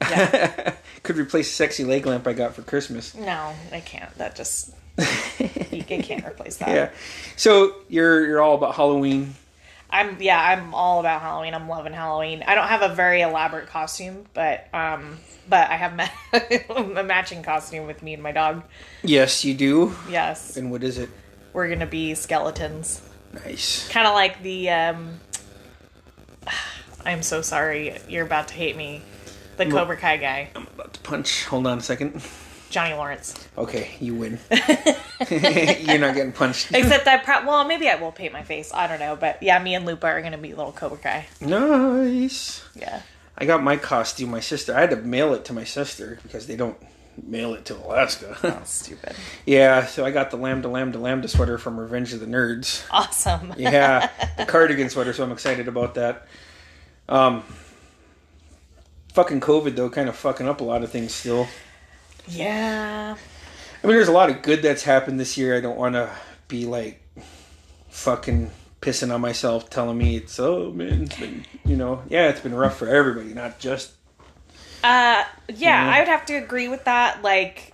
Could 1.02 1.16
replace 1.16 1.50
sexy 1.50 1.84
leg 1.84 2.06
lamp 2.06 2.26
I 2.26 2.32
got 2.32 2.54
for 2.54 2.62
Christmas. 2.62 3.14
No, 3.14 3.54
I 3.72 3.80
can't. 3.80 4.12
That 4.16 4.34
just 4.34 4.74
you 5.70 5.82
can't 5.82 6.24
replace 6.26 6.56
that. 6.58 6.68
Yeah. 6.68 6.90
So 7.36 7.74
you're 7.88 8.26
you're 8.26 8.40
all 8.40 8.54
about 8.54 8.74
Halloween. 8.74 9.34
I'm 9.94 10.20
yeah, 10.20 10.40
I'm 10.40 10.74
all 10.74 10.98
about 10.98 11.22
Halloween. 11.22 11.54
I'm 11.54 11.68
loving 11.68 11.92
Halloween. 11.92 12.42
I 12.46 12.56
don't 12.56 12.66
have 12.66 12.82
a 12.82 12.92
very 12.92 13.20
elaborate 13.20 13.68
costume, 13.68 14.24
but 14.34 14.66
um 14.74 15.18
but 15.48 15.70
I 15.70 15.76
have 15.76 15.94
ma- 15.94 16.08
a 17.00 17.04
matching 17.04 17.44
costume 17.44 17.86
with 17.86 18.02
me 18.02 18.14
and 18.14 18.22
my 18.22 18.32
dog. 18.32 18.64
Yes, 19.04 19.44
you 19.44 19.54
do. 19.54 19.94
Yes. 20.10 20.56
And 20.56 20.72
what 20.72 20.82
is 20.82 20.98
it? 20.98 21.10
We're 21.52 21.68
going 21.68 21.80
to 21.80 21.86
be 21.86 22.14
skeletons. 22.14 23.02
Nice. 23.32 23.88
Kind 23.88 24.08
of 24.08 24.14
like 24.14 24.42
the 24.42 24.70
um 24.70 25.20
I'm 27.04 27.22
so 27.22 27.40
sorry. 27.40 27.96
You're 28.08 28.26
about 28.26 28.48
to 28.48 28.54
hate 28.54 28.76
me. 28.76 29.02
The 29.56 29.66
Cobra 29.66 29.96
Kai 29.96 30.16
guy, 30.16 30.50
I'm 30.56 30.66
about 30.74 30.94
to 30.94 31.00
punch. 31.02 31.44
Hold 31.44 31.68
on 31.68 31.78
a 31.78 31.82
second. 31.82 32.20
Johnny 32.74 32.92
Lawrence. 32.92 33.34
Okay, 33.56 33.94
you 34.00 34.16
win. 34.16 34.40
you're 35.30 35.98
not 36.00 36.16
getting 36.16 36.32
punched. 36.32 36.74
Except 36.74 37.06
I 37.06 37.18
pro- 37.18 37.46
well, 37.46 37.64
maybe 37.64 37.88
I 37.88 37.94
will 37.94 38.10
paint 38.10 38.32
my 38.32 38.42
face. 38.42 38.72
I 38.74 38.88
don't 38.88 38.98
know, 38.98 39.14
but 39.14 39.40
yeah, 39.40 39.62
me 39.62 39.76
and 39.76 39.86
Lupa 39.86 40.08
are 40.08 40.20
gonna 40.20 40.38
be 40.38 40.54
little 40.54 40.72
Cobra 40.72 40.98
Kai. 40.98 41.26
Nice. 41.40 42.64
Yeah. 42.74 43.02
I 43.38 43.44
got 43.44 43.62
my 43.62 43.76
costume. 43.76 44.30
My 44.30 44.40
sister. 44.40 44.74
I 44.74 44.80
had 44.80 44.90
to 44.90 44.96
mail 44.96 45.34
it 45.34 45.44
to 45.44 45.52
my 45.52 45.62
sister 45.62 46.18
because 46.24 46.48
they 46.48 46.56
don't 46.56 46.76
mail 47.22 47.54
it 47.54 47.64
to 47.66 47.76
Alaska. 47.76 48.36
That's 48.42 48.72
stupid. 48.82 49.14
yeah, 49.46 49.86
so 49.86 50.04
I 50.04 50.10
got 50.10 50.32
the 50.32 50.36
lambda 50.36 50.66
lambda 50.66 50.98
lambda 50.98 51.28
sweater 51.28 51.58
from 51.58 51.78
Revenge 51.78 52.12
of 52.12 52.18
the 52.18 52.26
Nerds. 52.26 52.84
Awesome. 52.90 53.54
Yeah, 53.56 54.10
the 54.36 54.46
cardigan 54.46 54.90
sweater. 54.90 55.12
So 55.12 55.22
I'm 55.22 55.30
excited 55.30 55.68
about 55.68 55.94
that. 55.94 56.26
Um, 57.08 57.44
fucking 59.12 59.40
COVID 59.40 59.76
though, 59.76 59.90
kind 59.90 60.08
of 60.08 60.16
fucking 60.16 60.48
up 60.48 60.60
a 60.60 60.64
lot 60.64 60.82
of 60.82 60.90
things 60.90 61.14
still. 61.14 61.46
Yeah. 62.26 63.16
I 63.82 63.86
mean, 63.86 63.96
there's 63.96 64.08
a 64.08 64.12
lot 64.12 64.30
of 64.30 64.42
good 64.42 64.62
that's 64.62 64.82
happened 64.82 65.20
this 65.20 65.36
year. 65.36 65.56
I 65.56 65.60
don't 65.60 65.76
want 65.76 65.94
to 65.94 66.10
be 66.48 66.64
like 66.66 67.02
fucking 67.90 68.50
pissing 68.80 69.12
on 69.14 69.20
myself, 69.20 69.70
telling 69.70 69.96
me 69.98 70.16
it's 70.16 70.38
oh 70.38 70.70
man, 70.72 71.04
it's 71.04 71.18
been 71.18 71.44
you 71.64 71.76
know, 71.76 72.02
yeah, 72.08 72.28
it's 72.28 72.40
been 72.40 72.54
rough 72.54 72.76
for 72.78 72.88
everybody, 72.88 73.32
not 73.34 73.58
just 73.58 73.92
Uh, 74.82 75.24
yeah, 75.48 75.86
Mhm. 75.86 75.92
I 75.94 75.98
would 76.00 76.08
have 76.08 76.26
to 76.26 76.34
agree 76.34 76.68
with 76.68 76.84
that. 76.84 77.22
Like, 77.22 77.72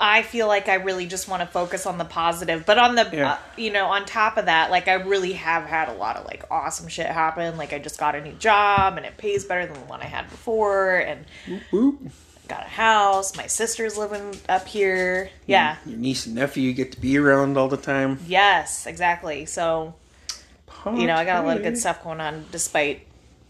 I 0.00 0.22
feel 0.22 0.46
like 0.46 0.70
I 0.70 0.74
really 0.76 1.06
just 1.06 1.28
want 1.28 1.42
to 1.42 1.46
focus 1.46 1.84
on 1.84 1.98
the 1.98 2.06
positive, 2.06 2.64
but 2.64 2.78
on 2.78 2.94
the, 2.94 3.06
Yeah. 3.12 3.32
uh, 3.32 3.36
you 3.58 3.70
know, 3.70 3.86
on 3.88 4.06
top 4.06 4.38
of 4.38 4.46
that, 4.46 4.70
like 4.70 4.88
I 4.88 4.94
really 4.94 5.34
have 5.34 5.64
had 5.64 5.88
a 5.90 5.92
lot 5.92 6.16
of 6.16 6.24
like 6.24 6.44
awesome 6.50 6.88
shit 6.88 7.06
happen. 7.06 7.58
Like 7.58 7.74
I 7.74 7.78
just 7.78 7.98
got 7.98 8.14
a 8.14 8.22
new 8.22 8.32
job 8.32 8.96
and 8.96 9.04
it 9.04 9.18
pays 9.18 9.44
better 9.44 9.66
than 9.66 9.74
the 9.74 9.80
one 9.86 10.00
I 10.00 10.06
had 10.06 10.30
before, 10.30 10.96
and 10.96 11.26
whoop. 11.70 12.00
Got 12.48 12.60
a 12.64 12.68
house. 12.68 13.36
My 13.36 13.46
sister's 13.46 13.96
living 13.96 14.38
up 14.48 14.66
here. 14.66 15.30
Yeah. 15.46 15.76
Your 15.84 15.98
niece 15.98 16.26
and 16.26 16.34
nephew 16.34 16.72
get 16.72 16.92
to 16.92 17.00
be 17.00 17.18
around 17.18 17.56
all 17.56 17.68
the 17.68 17.76
time. 17.76 18.18
Yes, 18.26 18.86
exactly. 18.86 19.46
So 19.46 19.94
you 20.86 21.06
know, 21.08 21.16
I 21.16 21.24
got 21.24 21.42
a 21.44 21.46
lot 21.46 21.56
of 21.56 21.64
good 21.64 21.76
stuff 21.76 22.04
going 22.04 22.20
on 22.20 22.44
despite 22.52 23.06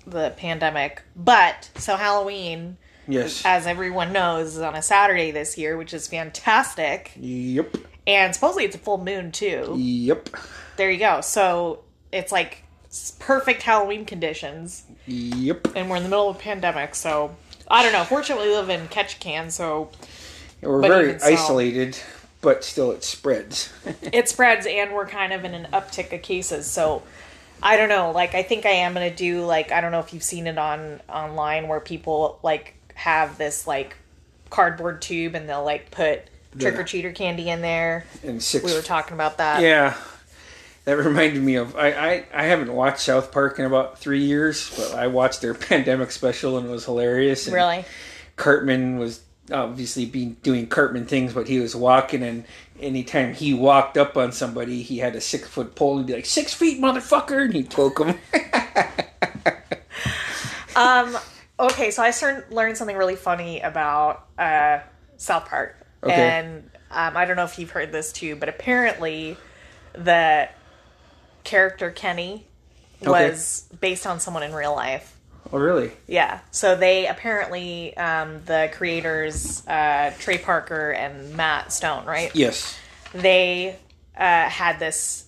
the 0.06 0.32
pandemic. 0.38 1.02
But 1.14 1.68
so 1.76 1.96
Halloween, 1.96 2.78
Yes. 3.06 3.42
as 3.44 3.66
everyone 3.66 4.12
knows, 4.12 4.56
is 4.56 4.60
on 4.62 4.74
a 4.74 4.80
Saturday 4.80 5.32
this 5.32 5.58
year, 5.58 5.76
which 5.76 5.92
is 5.92 6.06
fantastic. 6.08 7.12
Yep. 7.20 7.76
And 8.06 8.34
supposedly 8.34 8.64
it's 8.64 8.76
a 8.76 8.78
full 8.78 8.98
moon 8.98 9.32
too. 9.32 9.74
Yep. 9.76 10.30
There 10.76 10.90
you 10.90 10.98
go. 10.98 11.20
So 11.20 11.80
it's 12.10 12.32
like 12.32 12.62
perfect 13.18 13.62
Halloween 13.62 14.06
conditions, 14.06 14.84
Yep. 15.06 15.76
and 15.76 15.90
we're 15.90 15.96
in 15.96 16.04
the 16.04 16.08
middle 16.08 16.30
of 16.30 16.36
a 16.36 16.38
pandemic. 16.38 16.94
So 16.94 17.36
I 17.68 17.82
don't 17.82 17.92
know. 17.92 18.04
Fortunately, 18.04 18.48
we 18.48 18.54
live 18.54 18.70
in 18.70 18.88
Ketchikan, 18.88 19.50
so 19.50 19.90
We're 20.60 20.80
But 20.80 20.88
very 20.88 21.18
so- 21.18 21.26
isolated, 21.26 21.98
but 22.40 22.64
still 22.64 22.92
it 22.92 23.02
spreads. 23.04 23.72
it 24.02 24.28
spreads 24.28 24.66
and 24.66 24.92
we're 24.92 25.06
kind 25.06 25.32
of 25.32 25.44
in 25.44 25.54
an 25.54 25.66
uptick 25.72 26.12
of 26.12 26.22
cases 26.22 26.66
so 26.66 27.02
i 27.62 27.76
don't 27.78 27.88
know 27.88 28.10
like 28.10 28.34
i 28.34 28.42
think 28.42 28.66
i 28.66 28.70
am 28.70 28.92
gonna 28.92 29.10
do 29.14 29.42
like 29.46 29.72
i 29.72 29.80
don't 29.80 29.90
know 29.90 29.98
if 29.98 30.12
you've 30.12 30.22
seen 30.22 30.46
it 30.46 30.58
on 30.58 31.00
online 31.08 31.66
where 31.68 31.80
people 31.80 32.38
like 32.42 32.74
have 32.94 33.38
this 33.38 33.66
like 33.66 33.96
cardboard 34.50 35.00
tube 35.00 35.34
and 35.34 35.48
they'll 35.48 35.64
like 35.64 35.90
put 35.90 36.20
trick 36.58 36.74
or 36.78 36.84
treater 36.84 37.14
candy 37.14 37.48
in 37.48 37.62
there 37.62 38.04
and 38.22 38.42
six. 38.42 38.62
we 38.62 38.74
were 38.74 38.82
talking 38.82 39.14
about 39.14 39.38
that 39.38 39.62
Yeah, 39.62 39.96
that 40.86 40.96
reminded 40.96 41.42
me 41.42 41.56
of 41.56 41.76
I, 41.76 41.90
I 41.90 42.24
I 42.32 42.44
haven't 42.44 42.72
watched 42.72 43.00
South 43.00 43.30
Park 43.30 43.58
in 43.58 43.66
about 43.66 43.98
three 43.98 44.24
years, 44.24 44.70
but 44.76 44.94
I 44.94 45.08
watched 45.08 45.42
their 45.42 45.52
pandemic 45.68 46.10
special 46.10 46.56
and 46.56 46.66
it 46.66 46.70
was 46.70 46.86
hilarious. 46.86 47.46
And 47.46 47.54
really 47.54 47.84
Cartman 48.36 48.98
was 48.98 49.20
obviously 49.52 50.06
being 50.06 50.38
doing 50.42 50.66
Cartman 50.66 51.04
things, 51.06 51.34
but 51.34 51.46
he 51.48 51.60
was 51.60 51.76
walking 51.76 52.22
and. 52.22 52.44
Anytime 52.78 53.32
he 53.32 53.54
walked 53.54 53.96
up 53.96 54.18
on 54.18 54.32
somebody, 54.32 54.82
he 54.82 54.98
had 54.98 55.16
a 55.16 55.20
six 55.22 55.48
foot 55.48 55.74
pole 55.74 55.96
and 55.96 56.06
be 56.06 56.12
like, 56.12 56.26
six 56.26 56.52
feet, 56.52 56.78
motherfucker, 56.78 57.46
and 57.46 57.54
he'd 57.54 57.70
poke 57.70 57.98
him. 57.98 58.18
um 60.76 61.16
okay 61.58 61.90
so 61.90 62.02
i 62.02 62.12
learned 62.50 62.76
something 62.76 62.96
really 62.96 63.16
funny 63.16 63.60
about 63.60 64.26
uh 64.38 64.78
south 65.16 65.46
park 65.48 65.76
Okay. 66.04 66.12
and 66.12 66.70
um, 66.90 67.16
i 67.16 67.24
don't 67.24 67.36
know 67.36 67.44
if 67.44 67.58
you've 67.58 67.70
heard 67.70 67.90
this 67.92 68.12
too 68.12 68.36
but 68.36 68.48
apparently 68.48 69.36
the 69.94 70.48
character 71.46 71.90
kenny 71.90 72.44
Okay. 73.02 73.10
was 73.30 73.66
based 73.80 74.06
on 74.06 74.20
someone 74.20 74.42
in 74.42 74.52
real 74.54 74.74
life 74.74 75.16
oh, 75.52 75.58
really? 75.58 75.92
Yeah. 76.08 76.40
So 76.50 76.74
they 76.76 77.06
apparently, 77.06 77.96
um, 77.96 78.42
the 78.46 78.70
creators, 78.74 79.64
uh, 79.68 80.12
Trey 80.18 80.38
Parker 80.38 80.90
and 80.92 81.36
Matt 81.36 81.72
Stone, 81.72 82.04
right? 82.04 82.34
Yes. 82.34 82.76
They 83.12 83.76
uh, 84.16 84.48
had 84.48 84.78
this 84.80 85.26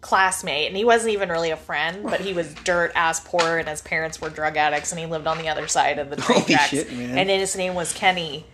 classmate, 0.00 0.68
and 0.68 0.76
he 0.76 0.84
wasn't 0.84 1.12
even 1.12 1.28
really 1.28 1.50
a 1.50 1.56
friend, 1.56 2.02
but 2.04 2.20
he 2.20 2.32
was 2.32 2.52
dirt 2.64 2.90
ass 2.94 3.20
poor, 3.20 3.58
and 3.58 3.68
his 3.68 3.80
parents 3.82 4.20
were 4.20 4.30
drug 4.30 4.56
addicts, 4.56 4.92
and 4.92 4.98
he 4.98 5.06
lived 5.06 5.26
on 5.26 5.38
the 5.38 5.48
other 5.48 5.68
side 5.68 5.98
of 5.98 6.10
the 6.10 6.16
train 6.16 6.40
Holy 6.40 6.54
tracks. 6.54 6.70
shit, 6.70 6.92
man. 6.92 7.18
And 7.18 7.28
his 7.30 7.54
name 7.56 7.74
was 7.74 7.92
Kenny. 7.92 8.44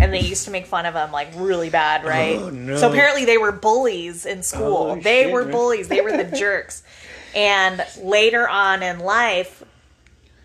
And 0.00 0.12
they 0.12 0.20
used 0.20 0.46
to 0.46 0.50
make 0.50 0.66
fun 0.66 0.86
of 0.86 0.94
him 0.94 1.12
like 1.12 1.28
really 1.36 1.70
bad, 1.70 2.04
right? 2.04 2.36
Oh, 2.38 2.50
no. 2.50 2.76
So 2.76 2.90
apparently 2.90 3.24
they 3.24 3.38
were 3.38 3.52
bullies 3.52 4.26
in 4.26 4.42
school. 4.42 4.88
Holy 4.88 5.00
they 5.00 5.24
shit, 5.24 5.32
were 5.32 5.44
man. 5.44 5.52
bullies. 5.52 5.88
They 5.88 6.00
were 6.00 6.16
the 6.16 6.24
jerks. 6.36 6.82
And 7.34 7.84
later 8.02 8.48
on 8.48 8.82
in 8.82 9.00
life, 9.00 9.62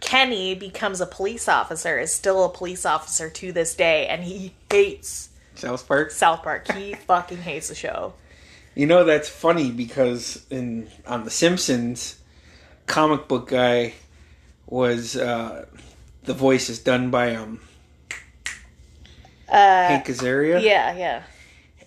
Kenny 0.02 0.54
becomes 0.56 1.02
a 1.02 1.06
police 1.06 1.48
officer, 1.48 1.98
is 1.98 2.14
still 2.14 2.44
a 2.46 2.50
police 2.50 2.86
officer 2.86 3.30
to 3.30 3.52
this 3.52 3.74
day, 3.74 4.08
and 4.08 4.24
he 4.24 4.54
hates 4.70 5.30
South 5.56 5.88
Park. 5.88 6.12
South 6.12 6.44
Park. 6.44 6.72
He 6.72 6.94
fucking 7.08 7.40
hates 7.40 7.70
the 7.70 7.76
show. 7.76 8.14
You 8.76 8.86
know 8.86 9.04
that's 9.06 9.30
funny 9.30 9.72
because 9.72 10.46
in 10.50 10.90
on 11.08 11.24
The 11.24 11.32
Simpsons, 11.32 12.20
comic 12.88 13.28
book 13.28 13.48
guy 13.48 13.94
was 14.68 15.16
uh, 15.16 15.66
the 16.24 16.34
voice 16.34 16.70
is 16.70 16.80
done 16.80 17.10
by 17.10 17.36
um 17.36 17.62
Hank 19.48 20.06
Azaria, 20.08 20.62
Yeah, 20.62 20.96
yeah. 20.96 21.24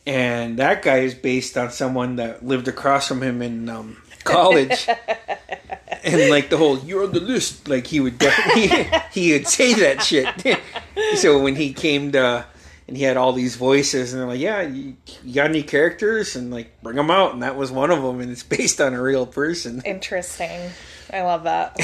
and 0.06 0.58
that 0.58 0.82
guy 0.82 0.98
is 0.98 1.14
based 1.14 1.56
on 1.56 1.70
someone 1.70 2.16
that 2.16 2.44
lived 2.44 2.68
across 2.68 3.08
from 3.08 3.22
him 3.22 3.42
in 3.42 3.68
um, 3.68 4.02
college. 4.24 4.88
and 6.04 6.30
like 6.30 6.50
the 6.50 6.56
whole 6.56 6.78
"you're 6.78 7.04
on 7.04 7.12
the 7.12 7.20
list," 7.20 7.68
like 7.68 7.86
he 7.86 8.00
would 8.00 8.18
definitely 8.18 8.88
he 9.12 9.32
would 9.32 9.46
say 9.46 9.74
that 9.74 10.02
shit. 10.02 10.60
so 11.16 11.42
when 11.42 11.56
he 11.56 11.72
came 11.72 12.12
to 12.12 12.46
and 12.86 12.96
he 12.96 13.02
had 13.02 13.18
all 13.18 13.32
these 13.34 13.56
voices, 13.56 14.12
and 14.12 14.20
they're 14.22 14.28
like, 14.28 14.40
"Yeah, 14.40 14.62
you, 14.62 14.96
you 15.22 15.34
got 15.34 15.50
any 15.50 15.62
characters?" 15.62 16.36
And 16.36 16.50
like, 16.50 16.80
bring 16.82 16.96
them 16.96 17.10
out, 17.10 17.34
and 17.34 17.42
that 17.42 17.54
was 17.56 17.70
one 17.70 17.90
of 17.90 18.02
them, 18.02 18.20
and 18.20 18.30
it's 18.32 18.42
based 18.42 18.80
on 18.80 18.94
a 18.94 19.02
real 19.02 19.26
person. 19.26 19.82
Interesting. 19.84 20.70
I 21.12 21.22
love 21.22 21.44
that. 21.44 21.78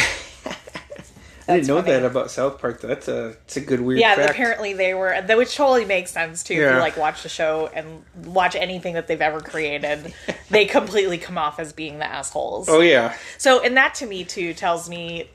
I 1.49 1.57
didn't 1.57 1.69
know 1.69 1.81
funny. 1.83 1.93
that 1.93 2.05
about 2.05 2.31
South 2.31 2.59
Park. 2.61 2.81
Though. 2.81 2.89
That's 2.89 3.09
a 3.09 3.29
it's 3.45 3.57
a 3.57 3.61
good 3.61 3.81
weird 3.81 4.01
Yeah, 4.01 4.15
fact. 4.17 4.31
apparently 4.31 4.73
they 4.73 4.95
were, 4.95 5.21
that- 5.21 5.37
which 5.37 5.55
totally 5.57 5.85
makes 5.85 6.11
sense 6.11 6.43
too. 6.43 6.55
If 6.55 6.61
you 6.61 6.79
like 6.79 6.97
watch 6.97 7.23
the 7.23 7.29
show 7.29 7.71
and 7.75 8.03
watch 8.25 8.55
anything 8.57 8.95
that 8.95 9.07
they've 9.09 9.21
ever 9.21 9.41
created, 9.41 10.15
they 10.51 10.65
completely 10.67 11.19
come 11.19 11.37
off 11.39 11.59
as 11.61 11.73
being 11.73 11.99
the 11.99 12.07
assholes. 12.07 12.69
oh 12.69 12.81
yeah, 12.81 13.15
So, 13.39 13.63
and 13.63 13.77
that 13.77 13.95
to 13.97 14.07
me 14.07 14.25
too 14.25 14.55
tells 14.55 14.89
me 14.89 15.29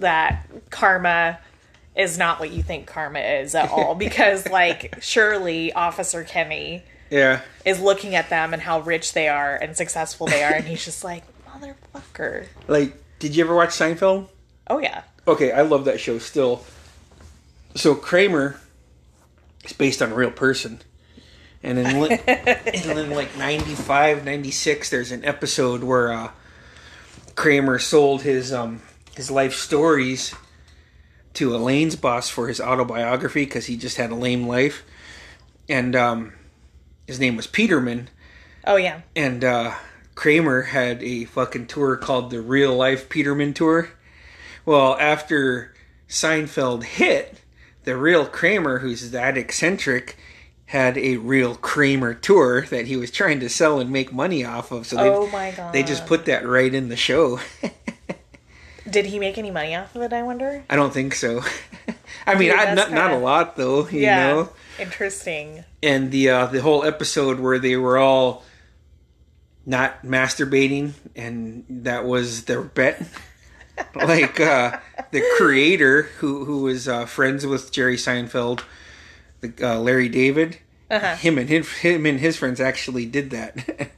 that 0.00 0.46
karma 0.70 1.38
is 1.96 2.18
not 2.18 2.40
what 2.40 2.50
you 2.50 2.62
think 2.62 2.86
karma 2.86 3.20
is 3.20 3.54
at 3.54 3.70
all. 3.70 3.94
Because, 4.04 4.48
like, 4.48 4.96
surely 5.00 5.72
Officer 5.72 6.24
Kenny 6.24 6.82
yeah. 7.08 7.40
is 7.64 7.78
looking 7.80 8.16
at 8.16 8.28
them 8.28 8.52
and 8.52 8.60
how 8.60 8.80
rich 8.80 9.12
they 9.12 9.28
are 9.28 9.54
and 9.56 9.76
successful 9.76 10.26
they 10.26 10.42
are, 10.42 10.52
and 10.52 10.66
he's 10.66 10.84
just 10.84 11.04
like, 11.04 11.22
motherfucker. 11.48 12.46
Like, 12.68 12.96
did 13.20 13.36
you 13.36 13.44
ever 13.44 13.54
watch 13.54 13.70
Seinfeld? 13.70 14.28
Oh, 14.66 14.78
yeah. 14.78 15.02
Okay, 15.26 15.52
I 15.52 15.62
love 15.62 15.84
that 15.86 16.00
show 16.00 16.18
still. 16.18 16.64
So 17.74 17.94
Kramer 17.94 18.60
is 19.64 19.72
based 19.72 20.02
on 20.02 20.12
a 20.12 20.14
real 20.14 20.30
person. 20.30 20.80
And 21.62 21.78
in, 21.78 22.00
li- 22.00 22.20
and 22.26 22.98
in 22.98 23.10
like 23.10 23.36
95, 23.38 24.24
96, 24.24 24.90
there's 24.90 25.12
an 25.12 25.24
episode 25.24 25.82
where 25.82 26.12
uh, 26.12 26.30
Kramer 27.36 27.78
sold 27.78 28.22
his 28.22 28.52
um, 28.52 28.82
his 29.16 29.30
life 29.30 29.54
stories 29.54 30.34
to 31.34 31.54
Elaine's 31.54 31.96
boss 31.96 32.28
for 32.28 32.48
his 32.48 32.60
autobiography 32.60 33.44
because 33.44 33.66
he 33.66 33.76
just 33.76 33.96
had 33.96 34.10
a 34.10 34.14
lame 34.14 34.46
life. 34.46 34.84
And 35.68 35.96
um, 35.96 36.32
his 37.06 37.18
name 37.18 37.36
was 37.36 37.46
Peterman. 37.46 38.08
Oh, 38.66 38.76
yeah. 38.76 39.00
And 39.16 39.44
uh, 39.44 39.74
Kramer 40.14 40.62
had 40.62 41.02
a 41.02 41.24
fucking 41.24 41.66
tour 41.66 41.96
called 41.96 42.30
the 42.30 42.40
Real 42.40 42.74
Life 42.74 43.08
Peterman 43.08 43.54
Tour. 43.54 43.90
Well, 44.64 44.96
after 44.98 45.74
Seinfeld 46.08 46.84
hit, 46.84 47.40
the 47.84 47.96
real 47.96 48.26
Kramer, 48.26 48.78
who's 48.78 49.10
that 49.10 49.36
eccentric, 49.36 50.16
had 50.66 50.96
a 50.96 51.16
real 51.18 51.54
Kramer 51.56 52.14
tour 52.14 52.62
that 52.62 52.86
he 52.86 52.96
was 52.96 53.10
trying 53.10 53.40
to 53.40 53.48
sell 53.48 53.78
and 53.80 53.90
make 53.90 54.12
money 54.12 54.44
off 54.44 54.72
of. 54.72 54.86
So 54.86 54.96
they, 54.96 55.08
Oh, 55.08 55.26
my 55.28 55.50
God. 55.50 55.72
they 55.72 55.82
just 55.82 56.06
put 56.06 56.24
that 56.26 56.46
right 56.46 56.72
in 56.72 56.88
the 56.88 56.96
show. 56.96 57.40
Did 58.90 59.06
he 59.06 59.18
make 59.18 59.38
any 59.38 59.50
money 59.50 59.74
off 59.74 59.94
of 59.96 60.02
it, 60.02 60.12
I 60.12 60.22
wonder? 60.22 60.64
I 60.68 60.76
don't 60.76 60.92
think 60.92 61.14
so. 61.14 61.42
I 62.26 62.34
mean, 62.36 62.52
I, 62.54 62.74
not 62.74 62.90
not 62.92 63.12
a 63.12 63.16
lot 63.18 63.56
though, 63.56 63.88
you 63.88 64.00
yeah. 64.00 64.28
know. 64.28 64.48
Interesting. 64.78 65.64
and 65.82 66.10
the 66.10 66.28
uh, 66.30 66.46
the 66.46 66.60
whole 66.60 66.84
episode 66.84 67.38
where 67.40 67.58
they 67.58 67.76
were 67.76 67.96
all 67.96 68.44
not 69.66 70.02
masturbating, 70.02 70.92
and 71.16 71.64
that 71.68 72.04
was 72.04 72.44
their 72.44 72.60
bet. 72.62 73.02
like 73.94 74.40
uh, 74.40 74.78
the 75.10 75.22
creator, 75.36 76.02
who 76.18 76.44
who 76.44 76.62
was 76.62 76.86
uh, 76.88 77.06
friends 77.06 77.46
with 77.46 77.72
Jerry 77.72 77.96
Seinfeld, 77.96 78.62
the, 79.40 79.52
uh, 79.62 79.78
Larry 79.80 80.08
David, 80.08 80.58
Uh-huh. 80.90 81.16
him 81.16 81.38
and 81.38 81.48
his, 81.48 81.70
him 81.78 82.06
and 82.06 82.20
his 82.20 82.36
friends 82.36 82.60
actually 82.60 83.06
did 83.06 83.30
that. 83.30 83.56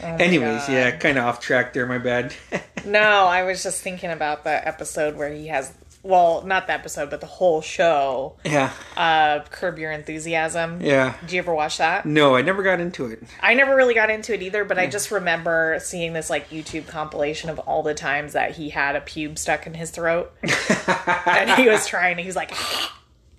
Anyways, 0.00 0.66
God. 0.66 0.72
yeah, 0.72 0.90
kind 0.96 1.18
of 1.18 1.24
off 1.24 1.40
track 1.40 1.72
there. 1.72 1.86
My 1.86 1.98
bad. 1.98 2.34
No, 2.86 3.00
I 3.00 3.44
was 3.44 3.62
just 3.62 3.80
thinking 3.80 4.10
about 4.10 4.44
the 4.44 4.68
episode 4.68 5.16
where 5.16 5.32
he 5.32 5.46
has, 5.46 5.72
well, 6.04 6.42
not 6.42 6.66
the 6.68 6.72
episode, 6.74 7.08
but 7.10 7.20
the 7.20 7.26
whole 7.26 7.60
show, 7.62 8.36
yeah, 8.44 8.70
uh, 8.96 9.40
Curb 9.50 9.78
Your 9.78 9.90
Enthusiasm. 9.90 10.80
yeah. 10.82 11.16
Did 11.22 11.32
you 11.32 11.38
ever 11.38 11.54
watch 11.54 11.78
that? 11.78 12.04
No, 12.06 12.36
I 12.36 12.42
never 12.42 12.62
got 12.62 12.78
into 12.78 13.06
it. 13.06 13.22
I 13.40 13.54
never 13.54 13.74
really 13.74 13.94
got 13.94 14.10
into 14.10 14.34
it 14.34 14.42
either, 14.42 14.64
but 14.64 14.78
I 14.78 14.86
just 14.86 15.10
remember 15.10 15.78
seeing 15.80 16.12
this 16.12 16.28
like 16.30 16.50
YouTube 16.50 16.86
compilation 16.86 17.48
of 17.50 17.58
all 17.60 17.82
the 17.82 17.94
times 17.94 18.34
that 18.34 18.52
he 18.52 18.68
had 18.68 18.94
a 18.96 19.00
pube 19.00 19.38
stuck 19.38 19.66
in 19.66 19.72
his 19.74 19.90
throat, 19.90 20.30
and 21.26 21.50
he 21.52 21.68
was 21.68 21.86
trying. 21.86 22.18
He's 22.18 22.36
like 22.36 22.52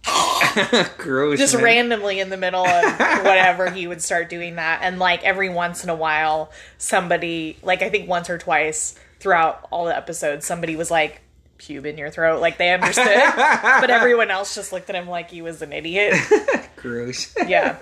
Gross. 0.98 1.38
just 1.39 1.53
man. 1.55 1.63
randomly 1.63 2.19
in 2.19 2.29
the 2.29 2.38
middle 2.38 2.65
of 2.65 2.84
whatever 3.24 3.69
he 3.69 3.88
would 3.88 4.01
start 4.01 4.29
doing 4.29 4.55
that, 4.55 4.79
and 4.81 5.00
like 5.00 5.24
every 5.24 5.50
once 5.50 5.84
in 5.84 5.89
a 5.89 5.95
while, 5.95 6.51
somebody 6.77 7.57
like 7.62 7.81
I 7.81 7.89
think 7.89 8.10
once 8.10 8.29
or 8.29 8.38
twice 8.38 8.95
throughout 9.19 9.67
all 9.72 9.86
the 9.86 9.95
episodes, 9.95 10.45
somebody 10.45 10.75
was 10.75 10.89
like. 10.89 11.22
Pube 11.57 11.85
in 11.85 11.97
your 11.97 12.09
throat, 12.09 12.41
like 12.41 12.57
they 12.57 12.74
understood, 12.74 13.05
but 13.35 13.89
everyone 13.89 14.29
else 14.31 14.55
just 14.55 14.71
looked 14.74 14.89
at 14.89 14.95
him 14.95 15.07
like 15.07 15.31
he 15.31 15.41
was 15.41 15.62
an 15.62 15.71
idiot. 15.74 16.15
Gross. 16.75 17.33
yeah 17.47 17.77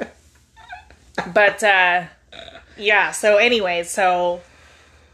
but 1.33 1.61
uh 1.63 2.03
yeah 2.77 3.11
so 3.11 3.37
anyway 3.37 3.83
so 3.83 4.41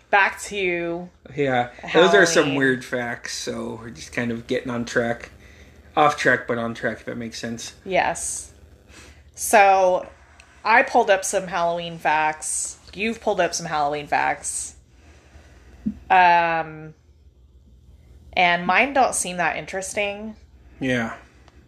back 0.10 0.40
to 0.42 1.10
Yeah, 1.36 1.70
those 1.94 2.14
are 2.14 2.26
some 2.26 2.56
weird 2.56 2.84
facts. 2.86 3.38
So 3.38 3.80
we're 3.82 3.90
just 3.90 4.14
kind 4.14 4.32
of 4.32 4.48
getting 4.48 4.70
on 4.72 4.86
track, 4.86 5.32
off 5.96 6.18
track, 6.18 6.48
but 6.48 6.58
on 6.58 6.74
track. 6.74 7.00
If 7.00 7.06
that 7.06 7.18
makes 7.18 7.38
sense. 7.40 7.74
yes 7.86 8.52
so 9.36 10.08
i 10.66 10.84
pulled 10.84 11.10
up 11.10 11.24
some 11.24 11.48
halloween 11.48 11.98
facts 11.98 12.78
you've 12.94 13.22
pulled 13.22 13.40
up 13.40 13.54
some 13.54 13.66
halloween 13.66 14.06
facts 14.08 14.76
um 16.10 16.94
and 18.40 18.66
mine 18.66 18.94
don't 18.94 19.14
seem 19.14 19.38
that 19.38 19.56
interesting 19.58 20.36
Yeah. 20.80 21.16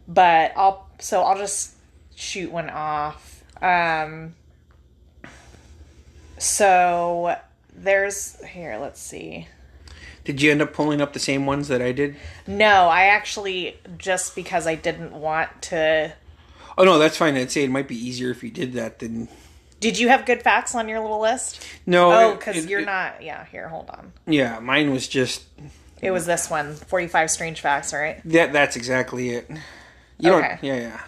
but 0.07 0.53
i'll 0.55 0.87
so 0.99 1.21
i'll 1.21 1.37
just 1.37 1.73
shoot 2.15 2.51
one 2.51 2.69
off 2.69 3.43
Um. 3.61 4.33
So 6.37 7.35
there's 7.75 8.43
here. 8.45 8.77
Let's 8.79 8.99
see. 8.99 9.47
Did 10.23 10.41
you 10.41 10.51
end 10.51 10.61
up 10.61 10.73
pulling 10.73 11.01
up 11.01 11.13
the 11.13 11.19
same 11.19 11.45
ones 11.45 11.67
that 11.67 11.81
I 11.81 11.91
did? 11.91 12.15
No, 12.47 12.87
I 12.87 13.03
actually 13.05 13.77
just 13.97 14.35
because 14.35 14.67
I 14.67 14.75
didn't 14.75 15.13
want 15.13 15.61
to. 15.63 16.13
Oh 16.77 16.83
no, 16.83 16.97
that's 16.99 17.17
fine. 17.17 17.35
I'd 17.35 17.51
say 17.51 17.63
it 17.63 17.69
might 17.69 17.87
be 17.87 17.95
easier 17.95 18.31
if 18.31 18.43
you 18.43 18.49
did 18.49 18.73
that 18.73 18.99
than. 18.99 19.27
Did 19.79 19.97
you 19.99 20.09
have 20.09 20.25
good 20.25 20.43
facts 20.43 20.75
on 20.75 20.87
your 20.87 20.99
little 20.99 21.19
list? 21.21 21.63
No. 21.85 22.11
Oh, 22.11 22.35
because 22.35 22.65
you're 22.67 22.81
it- 22.81 22.85
not. 22.85 23.21
Yeah, 23.23 23.45
here, 23.45 23.67
hold 23.67 23.89
on. 23.89 24.13
Yeah, 24.27 24.59
mine 24.59 24.91
was 24.91 25.07
just 25.07 25.43
It 26.01 26.11
was 26.11 26.25
this 26.25 26.49
one, 26.49 26.73
45 26.75 27.29
strange 27.29 27.61
facts, 27.61 27.93
right? 27.93 28.21
Yeah, 28.25 28.47
That's 28.47 28.75
exactly 28.75 29.29
it. 29.29 29.49
You 30.17 30.33
Okay. 30.33 30.57
Yeah, 30.61 30.79
yeah. 30.79 31.01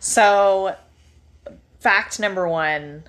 So, 0.00 0.76
fact 1.80 2.20
number 2.20 2.48
one 2.48 3.04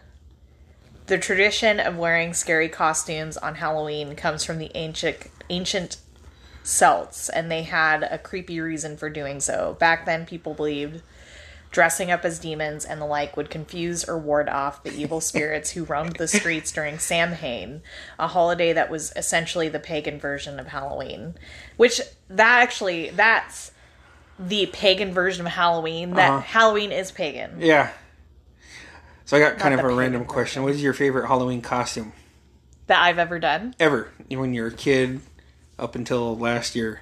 the 1.10 1.18
tradition 1.18 1.80
of 1.80 1.98
wearing 1.98 2.36
scary 2.36 2.70
costumes 2.70 3.36
on 3.36 3.56
Halloween 3.56 4.16
comes 4.16 4.44
from 4.44 4.60
the 4.60 4.72
ancient 4.76 5.28
ancient 5.50 5.98
Celts, 6.64 7.30
and 7.30 7.50
they 7.50 7.64
had 7.64 8.04
a 8.04 8.20
creepy 8.20 8.62
reason 8.62 8.96
for 8.96 9.10
doing 9.10 9.40
so. 9.40 9.76
Back 9.80 10.06
then, 10.06 10.28
people 10.28 10.54
believed 10.54 11.02
dressing 11.72 12.10
up 12.10 12.26
as 12.26 12.40
demons 12.40 12.84
and 12.84 13.00
the 13.00 13.06
like 13.06 13.38
would 13.38 13.50
confuse 13.50 14.04
or 14.04 14.18
ward 14.18 14.50
off 14.50 14.82
the 14.84 14.92
evil 14.94 15.22
spirits 15.22 15.72
who 15.72 15.84
roamed 15.84 16.16
the 16.16 16.28
streets 16.28 16.72
during 16.72 16.98
Samhain, 16.98 17.82
a 18.18 18.28
holiday 18.28 18.74
that 18.74 18.90
was 18.90 19.14
essentially 19.16 19.70
the 19.70 19.80
pagan 19.80 20.20
version 20.20 20.60
of 20.60 20.68
Halloween. 20.68 21.36
Which 21.78 22.02
that 22.30 22.62
actually 22.64 23.12
that's 23.12 23.72
the 24.40 24.66
pagan 24.68 25.14
version 25.14 25.46
of 25.46 25.52
Halloween. 25.52 26.12
That 26.16 26.30
Uh-huh. 26.32 26.40
Halloween 26.42 26.92
is 26.92 27.12
pagan. 27.12 27.58
Yeah. 27.60 27.92
So 29.26 29.38
I 29.38 29.40
got 29.42 29.60
kind 29.60 29.76
Not 29.76 29.86
of 29.86 29.92
a 29.92 29.96
random 29.96 30.22
pagan 30.22 30.34
question. 30.34 30.64
What 30.64 30.72
is 30.74 30.82
your 30.82 30.94
favorite 30.94 31.28
Halloween 31.28 31.62
costume 31.62 32.14
That 32.88 33.04
I've 33.04 33.20
ever 33.20 33.38
done. 33.38 33.76
ever? 33.80 34.12
When 34.28 34.54
you 34.56 34.62
were 34.64 34.70
a 34.70 34.74
kid, 34.74 35.20
up 35.78 35.94
until 35.96 36.36
last 36.36 36.76
year. 36.76 37.02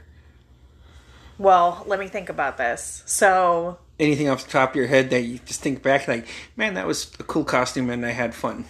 Well, 1.38 1.84
let 1.88 2.00
me 2.00 2.08
think 2.08 2.30
about 2.30 2.58
this. 2.58 3.04
So 3.06 3.78
Anything 4.00 4.30
off 4.30 4.44
the 4.46 4.52
top 4.52 4.72
of 4.72 4.76
your 4.76 4.88
head 4.88 5.10
that 5.10 5.22
you 5.22 5.40
just 5.46 5.62
think 5.62 5.82
back, 5.82 6.08
like, 6.08 6.28
man, 6.56 6.76
that 6.76 6.86
was 6.86 7.12
a 7.20 7.24
cool 7.24 7.44
costume 7.44 7.90
and 7.90 8.06
I 8.06 8.12
had 8.12 8.36
fun. 8.36 8.66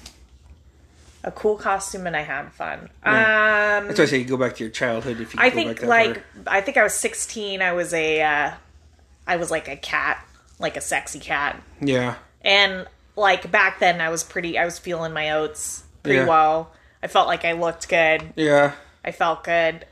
a 1.23 1.31
cool 1.31 1.57
costume 1.57 2.07
and 2.07 2.15
I 2.15 2.21
had 2.21 2.51
fun. 2.53 2.89
Um 3.03 3.87
That's 3.87 3.99
why 3.99 4.03
I 4.03 4.07
say 4.07 4.17
you 4.19 4.25
go 4.25 4.37
back 4.37 4.55
to 4.57 4.63
your 4.63 4.71
childhood 4.71 5.19
if 5.19 5.33
you 5.33 5.39
I 5.41 5.49
go 5.49 5.55
think 5.55 5.83
like 5.83 6.15
far. 6.15 6.23
I 6.47 6.61
think 6.61 6.77
I 6.77 6.83
was 6.83 6.93
16. 6.93 7.61
I 7.61 7.73
was 7.73 7.93
a 7.93 8.21
uh, 8.21 8.51
I 9.25 9.35
was 9.37 9.51
like 9.51 9.67
a 9.67 9.75
cat, 9.75 10.25
like 10.59 10.77
a 10.77 10.81
sexy 10.81 11.19
cat, 11.19 11.61
Yeah. 11.81 12.15
and 12.41 12.87
like 13.17 13.51
back 13.51 13.79
then 13.79 13.99
I 13.99 14.09
was 14.09 14.23
pretty. 14.23 14.57
I 14.57 14.63
was 14.63 14.79
feeling 14.79 15.11
my 15.11 15.31
oats 15.31 15.83
pretty 16.03 16.19
Yeah. 16.19 16.27
well. 16.27 16.71
I 17.03 17.07
felt 17.07 17.27
like 17.27 17.43
I 17.43 17.51
looked 17.53 17.89
good. 17.89 18.31
Yeah. 18.37 18.73
I 19.03 19.11
felt 19.11 19.43
good. 19.43 19.85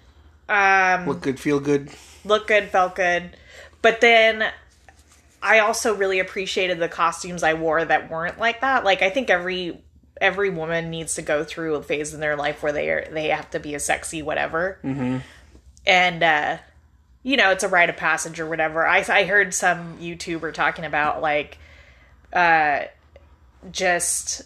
Um, 0.48 1.06
Look 1.08 1.22
good, 1.22 1.40
feel 1.40 1.60
good. 1.60 1.90
Looked 2.26 2.48
good, 2.48 2.70
felt 2.70 2.96
good. 2.96 3.36
But 3.82 4.02
then 4.02 4.52
I 5.42 5.60
also 5.60 5.96
really 5.96 6.20
appreciated 6.20 6.80
the 6.80 6.90
costumes 6.90 7.44
I 7.44 7.54
wore 7.54 7.86
that 7.86 8.10
weren't 8.10 8.40
like 8.40 8.62
that. 8.62 8.84
Like 8.84 9.02
I 9.04 9.12
think 9.12 9.30
every 9.30 9.80
every 10.20 10.50
woman 10.50 10.90
needs 10.90 11.16
to 11.16 11.22
go 11.22 11.44
through 11.44 11.76
a 11.76 11.84
phase 11.84 12.14
in 12.14 12.20
their 12.20 12.36
life 12.36 12.64
where 12.64 12.72
they 12.72 12.90
are 12.90 13.08
they 13.12 13.28
have 13.28 13.50
to 13.52 13.60
be 13.60 13.76
a 13.76 13.80
sexy 13.80 14.24
whatever. 14.24 14.80
Mm-hmm. 14.84 15.18
And 15.86 16.24
uh 16.24 16.58
you 17.22 17.38
know, 17.38 17.52
it's 17.52 17.64
a 17.64 17.68
rite 17.68 17.90
of 17.90 17.98
passage 17.98 18.40
or 18.40 18.48
whatever. 18.48 18.88
I 18.88 19.06
I 19.08 19.26
heard 19.26 19.54
some 19.54 20.00
YouTuber 20.00 20.54
talking 20.54 20.86
about 20.86 21.22
like 21.22 21.60
uh 22.34 22.86
just 23.72 24.42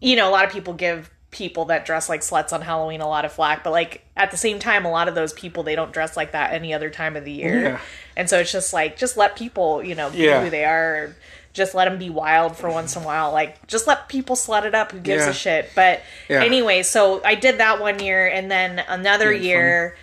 you 0.00 0.16
know, 0.16 0.28
a 0.28 0.32
lot 0.32 0.44
of 0.46 0.52
people 0.52 0.72
give 0.72 1.10
people 1.36 1.66
that 1.66 1.84
dress 1.84 2.08
like 2.08 2.22
sluts 2.22 2.52
on 2.52 2.62
Halloween 2.62 3.00
a 3.00 3.08
lot 3.08 3.24
of 3.24 3.32
flack, 3.32 3.62
but 3.62 3.70
like 3.70 4.04
at 4.16 4.30
the 4.30 4.36
same 4.36 4.58
time, 4.58 4.84
a 4.86 4.90
lot 4.90 5.06
of 5.08 5.14
those 5.14 5.32
people 5.34 5.62
they 5.62 5.74
don't 5.76 5.92
dress 5.92 6.16
like 6.16 6.32
that 6.32 6.52
any 6.52 6.72
other 6.72 6.88
time 6.90 7.14
of 7.16 7.24
the 7.24 7.32
year, 7.32 7.62
Yeah. 7.62 7.80
and 8.16 8.28
so 8.30 8.38
it's 8.40 8.50
just 8.52 8.72
like 8.72 8.96
just 8.96 9.16
let 9.16 9.36
people 9.36 9.82
you 9.84 9.94
know 9.94 10.10
be 10.10 10.18
Yeah. 10.18 10.42
who 10.42 10.50
they 10.50 10.64
are. 10.64 11.14
Just 11.52 11.74
let 11.74 11.86
them 11.86 11.98
be 11.98 12.10
wild 12.10 12.54
for 12.54 12.68
once 12.70 12.96
in 12.96 13.02
a 13.02 13.06
while. 13.06 13.32
Like, 13.32 13.66
just 13.66 13.86
let 13.86 14.10
people 14.10 14.36
slut 14.36 14.64
it 14.66 14.74
up. 14.74 14.92
Who 14.92 14.98
gives 14.98 15.24
Yeah. 15.24 15.30
a 15.30 15.32
shit? 15.32 15.70
But 15.74 16.02
anyway, 16.28 16.82
so 16.82 17.22
I 17.24 17.34
did 17.34 17.56
that 17.60 17.80
one 17.80 17.98
year, 17.98 18.26
and 18.26 18.50
then 18.50 18.78
another 18.78 19.32
year 19.32 19.96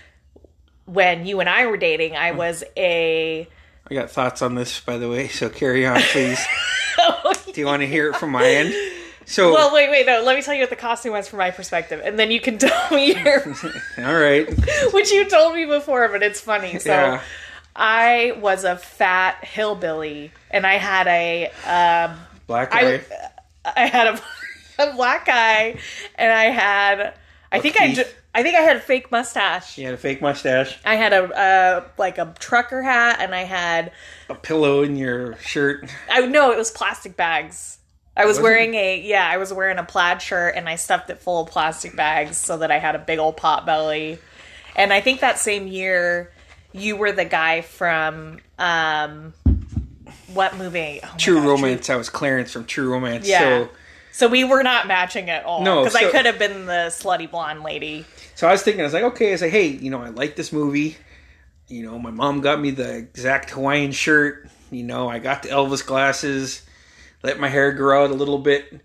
when 0.85 1.27
you 1.27 1.39
and 1.41 1.47
I 1.49 1.67
were 1.67 1.77
dating. 1.77 2.15
I 2.15 2.31
was 2.31 2.63
a. 2.75 3.47
I 3.89 3.93
got 3.93 4.09
thoughts 4.09 4.41
on 4.41 4.55
this, 4.55 4.79
by 4.79 4.97
the 4.97 5.07
way, 5.07 5.27
so 5.27 5.47
carry 5.49 5.85
on, 5.85 6.01
please. 6.01 6.43
Do 7.53 7.61
you 7.61 7.67
want 7.67 7.81
to 7.81 7.87
hear 7.87 8.09
it 8.09 8.15
from 8.15 8.31
my 8.31 8.45
end? 8.47 8.73
So, 9.25 9.53
Well, 9.53 9.73
wait, 9.73 9.89
wait, 9.89 10.05
no. 10.05 10.21
Let 10.23 10.35
me 10.35 10.41
tell 10.41 10.53
you 10.53 10.61
what 10.61 10.69
the 10.69 10.75
costume 10.75 11.13
was 11.13 11.27
from 11.27 11.39
my 11.39 11.51
perspective, 11.51 12.01
and 12.03 12.17
then 12.19 12.29
you 12.31 12.39
can 12.41 12.57
tell 12.59 12.91
me 12.91 13.13
your 13.15 13.41
all 13.99 14.13
right. 14.19 14.47
which 14.93 15.11
you 15.11 15.29
told 15.29 15.55
me 15.55 15.65
before, 15.65 16.07
but 16.09 16.21
it's 16.23 16.41
funny. 16.41 16.79
So 16.79 16.89
Yeah. 16.91 17.21
I 17.75 18.37
was 18.39 18.63
a 18.65 18.75
fat 18.77 19.43
hillbilly, 19.43 20.31
and 20.51 20.65
I 20.67 20.75
had 20.75 21.07
a 21.07 21.47
um, 21.65 22.19
Black 22.47 22.73
I 22.73 22.95
eye. 22.95 23.01
I 23.65 23.85
had 23.87 24.07
a, 24.07 24.21
a 24.91 24.93
black 24.95 25.27
eye, 25.29 25.79
and 26.15 26.31
I 26.31 26.45
had 26.45 27.13
I 27.51 27.59
think 27.59 27.79
I 27.79 27.93
ju- 27.93 28.03
I 28.35 28.43
think 28.43 28.55
I 28.55 28.61
had 28.61 28.75
a 28.75 28.79
fake 28.79 29.11
mustache. 29.11 29.77
You 29.77 29.85
had 29.85 29.93
a 29.93 29.97
fake 29.97 30.21
mustache, 30.21 30.77
I 30.83 30.95
had 30.95 31.13
a 31.13 31.23
uh, 31.23 31.83
like 31.97 32.17
a 32.17 32.33
trucker 32.39 32.81
hat, 32.81 33.17
and 33.19 33.33
I 33.33 33.43
had 33.43 33.91
a 34.29 34.35
pillow 34.35 34.83
in 34.83 34.95
your 34.95 35.37
shirt. 35.37 35.89
I 36.11 36.25
no, 36.25 36.51
it 36.51 36.57
was 36.57 36.71
plastic 36.71 37.15
bags. 37.15 37.77
I 38.15 38.25
was 38.25 38.37
Was 38.37 38.39
it? 38.39 38.43
wearing 38.43 38.73
a 38.75 38.99
yeah, 39.01 39.27
I 39.27 39.37
was 39.37 39.51
wearing 39.51 39.77
a 39.79 39.83
plaid 39.83 40.21
shirt 40.21 40.55
and 40.55 40.69
I 40.69 40.75
stuffed 40.75 41.09
it 41.09 41.19
full 41.19 41.41
of 41.43 41.49
plastic 41.49 41.95
bags 41.95 42.37
so 42.37 42.57
that 42.57 42.71
I 42.71 42.77
had 42.79 42.95
a 42.95 42.99
big 42.99 43.19
old 43.19 43.37
pot 43.37 43.65
belly. 43.65 44.19
And 44.75 44.93
I 44.93 45.01
think 45.01 45.21
that 45.21 45.39
same 45.39 45.67
year 45.67 46.31
you 46.73 46.95
were 46.95 47.11
the 47.11 47.25
guy 47.25 47.61
from 47.61 48.39
um 48.59 49.33
what 50.33 50.55
movie? 50.57 50.99
Oh 51.03 51.13
True 51.17 51.35
God, 51.41 51.47
Romance. 51.47 51.89
I 51.89 51.95
was 51.95 52.09
Clarence 52.09 52.51
from 52.51 52.65
True 52.65 52.91
Romance. 52.91 53.27
Yeah. 53.27 53.39
So, 53.65 53.69
So 54.11 54.27
we 54.27 54.43
were 54.43 54.63
not 54.63 54.87
matching 54.87 55.29
at 55.29 55.43
all. 55.45 55.63
No, 55.63 55.83
because 55.83 55.95
I 55.95 56.09
could 56.11 56.25
have 56.25 56.37
been 56.39 56.65
the 56.65 56.89
slutty 56.89 57.29
blonde 57.29 57.63
lady. 57.63 58.05
so 58.35 58.47
I 58.47 58.51
was 58.51 58.61
thinking, 58.61 58.81
I 58.81 58.83
was 58.83 58.93
like, 58.93 59.03
okay, 59.03 59.29
I 59.29 59.31
was 59.31 59.41
like, 59.41 59.51
hey, 59.51 59.67
you 59.67 59.89
know, 59.89 60.01
I 60.01 60.09
like 60.09 60.35
this 60.35 60.51
movie. 60.51 60.97
You 61.67 61.83
know, 61.85 61.97
my 61.97 62.11
mom 62.11 62.41
got 62.41 62.59
me 62.59 62.71
the 62.71 62.95
exact 62.97 63.51
Hawaiian 63.51 63.91
shirt. 63.91 64.49
You 64.69 64.83
know, 64.83 65.07
I 65.07 65.19
got 65.19 65.43
the 65.43 65.49
Elvis 65.49 65.85
glasses. 65.85 66.61
Let 67.23 67.39
my 67.39 67.47
hair 67.47 67.71
grow 67.71 68.03
out 68.03 68.11
a 68.11 68.15
little 68.15 68.37
bit. 68.37 68.81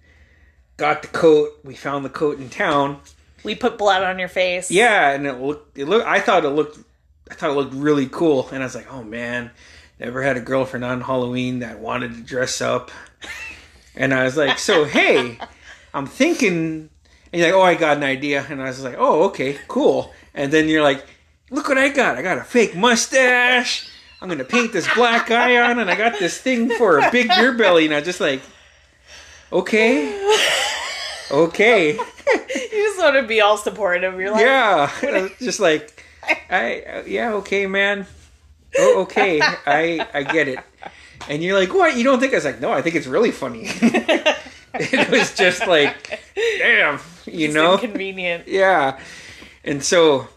Got 0.76 1.02
the 1.02 1.08
coat. 1.08 1.58
We 1.64 1.74
found 1.74 2.04
the 2.04 2.10
coat 2.10 2.38
in 2.38 2.48
town. 2.48 3.00
We 3.42 3.54
put 3.54 3.78
blood 3.78 4.04
on 4.04 4.18
your 4.18 4.28
face. 4.28 4.70
Yeah, 4.70 5.10
and 5.10 5.26
it 5.26 5.34
looked. 5.34 5.76
It 5.76 5.86
looked. 5.86 6.06
I 6.06 6.20
thought 6.20 6.44
it 6.44 6.50
looked. 6.50 6.78
I 7.30 7.34
thought 7.34 7.50
it 7.50 7.54
looked 7.54 7.74
really 7.74 8.06
cool, 8.06 8.48
and 8.50 8.62
I 8.62 8.66
was 8.66 8.74
like, 8.74 8.92
oh 8.92 9.02
man, 9.02 9.50
never 9.98 10.22
had 10.22 10.36
a 10.36 10.40
girlfriend 10.40 10.84
on 10.84 11.00
Halloween 11.00 11.58
that 11.58 11.80
wanted 11.80 12.14
to 12.14 12.20
dress 12.22 12.60
up. 12.60 12.90
And 14.00 14.14
I 14.14 14.22
was 14.22 14.36
like, 14.36 14.60
so 14.60 14.84
hey, 14.84 15.40
I'm 15.92 16.06
thinking. 16.06 16.88
And 17.32 17.40
you're 17.40 17.46
like, 17.48 17.54
oh, 17.54 17.62
I 17.62 17.74
got 17.74 17.96
an 17.96 18.04
idea, 18.04 18.46
and 18.48 18.62
I 18.62 18.66
was 18.66 18.84
like, 18.84 18.94
oh, 18.96 19.24
okay, 19.24 19.58
cool. 19.66 20.14
And 20.34 20.52
then 20.52 20.68
you're 20.68 20.84
like, 20.84 21.04
look 21.50 21.68
what 21.68 21.78
I 21.78 21.88
got. 21.88 22.16
I 22.16 22.22
got 22.22 22.38
a 22.38 22.44
fake 22.44 22.76
mustache. 22.76 23.88
I'm 24.20 24.28
gonna 24.28 24.44
paint 24.44 24.72
this 24.72 24.92
black 24.94 25.30
eye 25.30 25.58
on, 25.60 25.78
and 25.78 25.88
I 25.90 25.94
got 25.94 26.18
this 26.18 26.38
thing 26.40 26.70
for 26.70 26.98
a 26.98 27.10
big 27.10 27.28
beer 27.28 27.52
belly. 27.52 27.84
And 27.86 27.94
I 27.94 28.00
just 28.00 28.20
like, 28.20 28.42
okay, 29.52 30.34
okay. 31.30 31.98
You 32.30 32.84
just 32.84 32.98
want 32.98 33.16
to 33.16 33.22
be 33.22 33.40
all 33.40 33.56
supportive. 33.56 34.20
You're 34.20 34.30
like, 34.30 34.42
Yeah, 34.42 35.28
just 35.40 35.60
like, 35.60 36.04
I 36.50 37.04
yeah, 37.06 37.32
okay, 37.34 37.66
man. 37.66 38.06
Oh, 38.78 39.02
okay, 39.02 39.40
I 39.42 40.06
I 40.12 40.24
get 40.24 40.46
it. 40.46 40.58
And 41.28 41.42
you're 41.42 41.58
like, 41.58 41.72
what? 41.72 41.96
You 41.96 42.04
don't 42.04 42.20
think? 42.20 42.34
I 42.34 42.36
was 42.36 42.44
like, 42.44 42.60
no, 42.60 42.70
I 42.70 42.82
think 42.82 42.96
it's 42.96 43.06
really 43.06 43.30
funny. 43.30 43.62
it 44.74 45.10
was 45.10 45.34
just 45.34 45.66
like, 45.66 46.20
damn, 46.58 47.00
you 47.24 47.46
it's 47.46 47.54
know, 47.54 47.74
inconvenient. 47.74 48.46
yeah. 48.46 49.00
And 49.64 49.82
so 49.82 50.28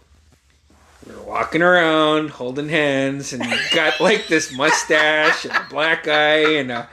we 1.12 1.18
were 1.18 1.24
walking 1.24 1.62
around, 1.62 2.30
holding 2.30 2.70
hands, 2.70 3.34
and 3.34 3.44
got 3.74 4.00
like 4.00 4.28
this 4.28 4.52
mustache 4.56 5.46
and 5.46 5.54
a 5.56 5.68
black 5.70 6.08
eye 6.08 6.56
and 6.58 6.72
a 6.72 6.90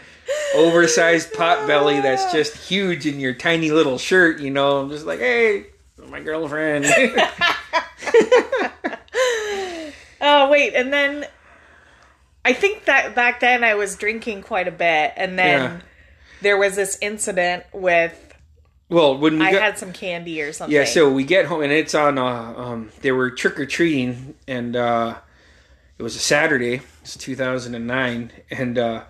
oversized 0.54 1.32
pot 1.32 1.66
belly 1.66 2.00
that's 2.00 2.30
just 2.32 2.56
huge 2.56 3.06
in 3.06 3.18
your 3.20 3.32
tiny 3.34 3.70
little 3.70 3.98
shirt. 3.98 4.40
You 4.40 4.50
know, 4.50 4.78
I'm 4.78 4.90
just 4.90 5.06
like, 5.06 5.20
hey, 5.20 5.66
my 6.08 6.20
girlfriend. 6.20 6.86
Oh 10.20 10.50
wait, 10.50 10.74
and 10.74 10.92
then 10.92 11.26
I 12.44 12.52
think 12.52 12.86
that 12.86 13.14
back 13.14 13.38
then 13.38 13.62
I 13.62 13.74
was 13.76 13.94
drinking 13.94 14.42
quite 14.42 14.66
a 14.66 14.72
bit, 14.72 15.12
and 15.16 15.38
then 15.38 15.60
Yeah. 15.60 15.80
there 16.42 16.56
was 16.58 16.74
this 16.74 16.98
incident 17.00 17.64
with 17.72 18.27
well, 18.88 19.16
when 19.18 19.38
we 19.38 19.46
I 19.46 19.52
got 19.52 19.62
had 19.62 19.78
some 19.78 19.92
candy 19.92 20.40
or 20.42 20.52
something. 20.52 20.74
Yeah, 20.74 20.84
so 20.84 21.10
we 21.12 21.24
get 21.24 21.46
home 21.46 21.62
and 21.62 21.72
it's 21.72 21.94
on. 21.94 22.18
Uh, 22.18 22.24
um, 22.56 22.90
they 23.02 23.12
were 23.12 23.30
trick 23.30 23.58
or 23.60 23.66
treating, 23.66 24.34
and 24.46 24.74
uh, 24.76 25.16
it 25.98 26.02
was 26.02 26.16
a 26.16 26.20
Saturday. 26.20 26.80
It's 27.02 27.16
2009, 27.16 28.32
and 28.50 28.78
uh, 28.78 29.02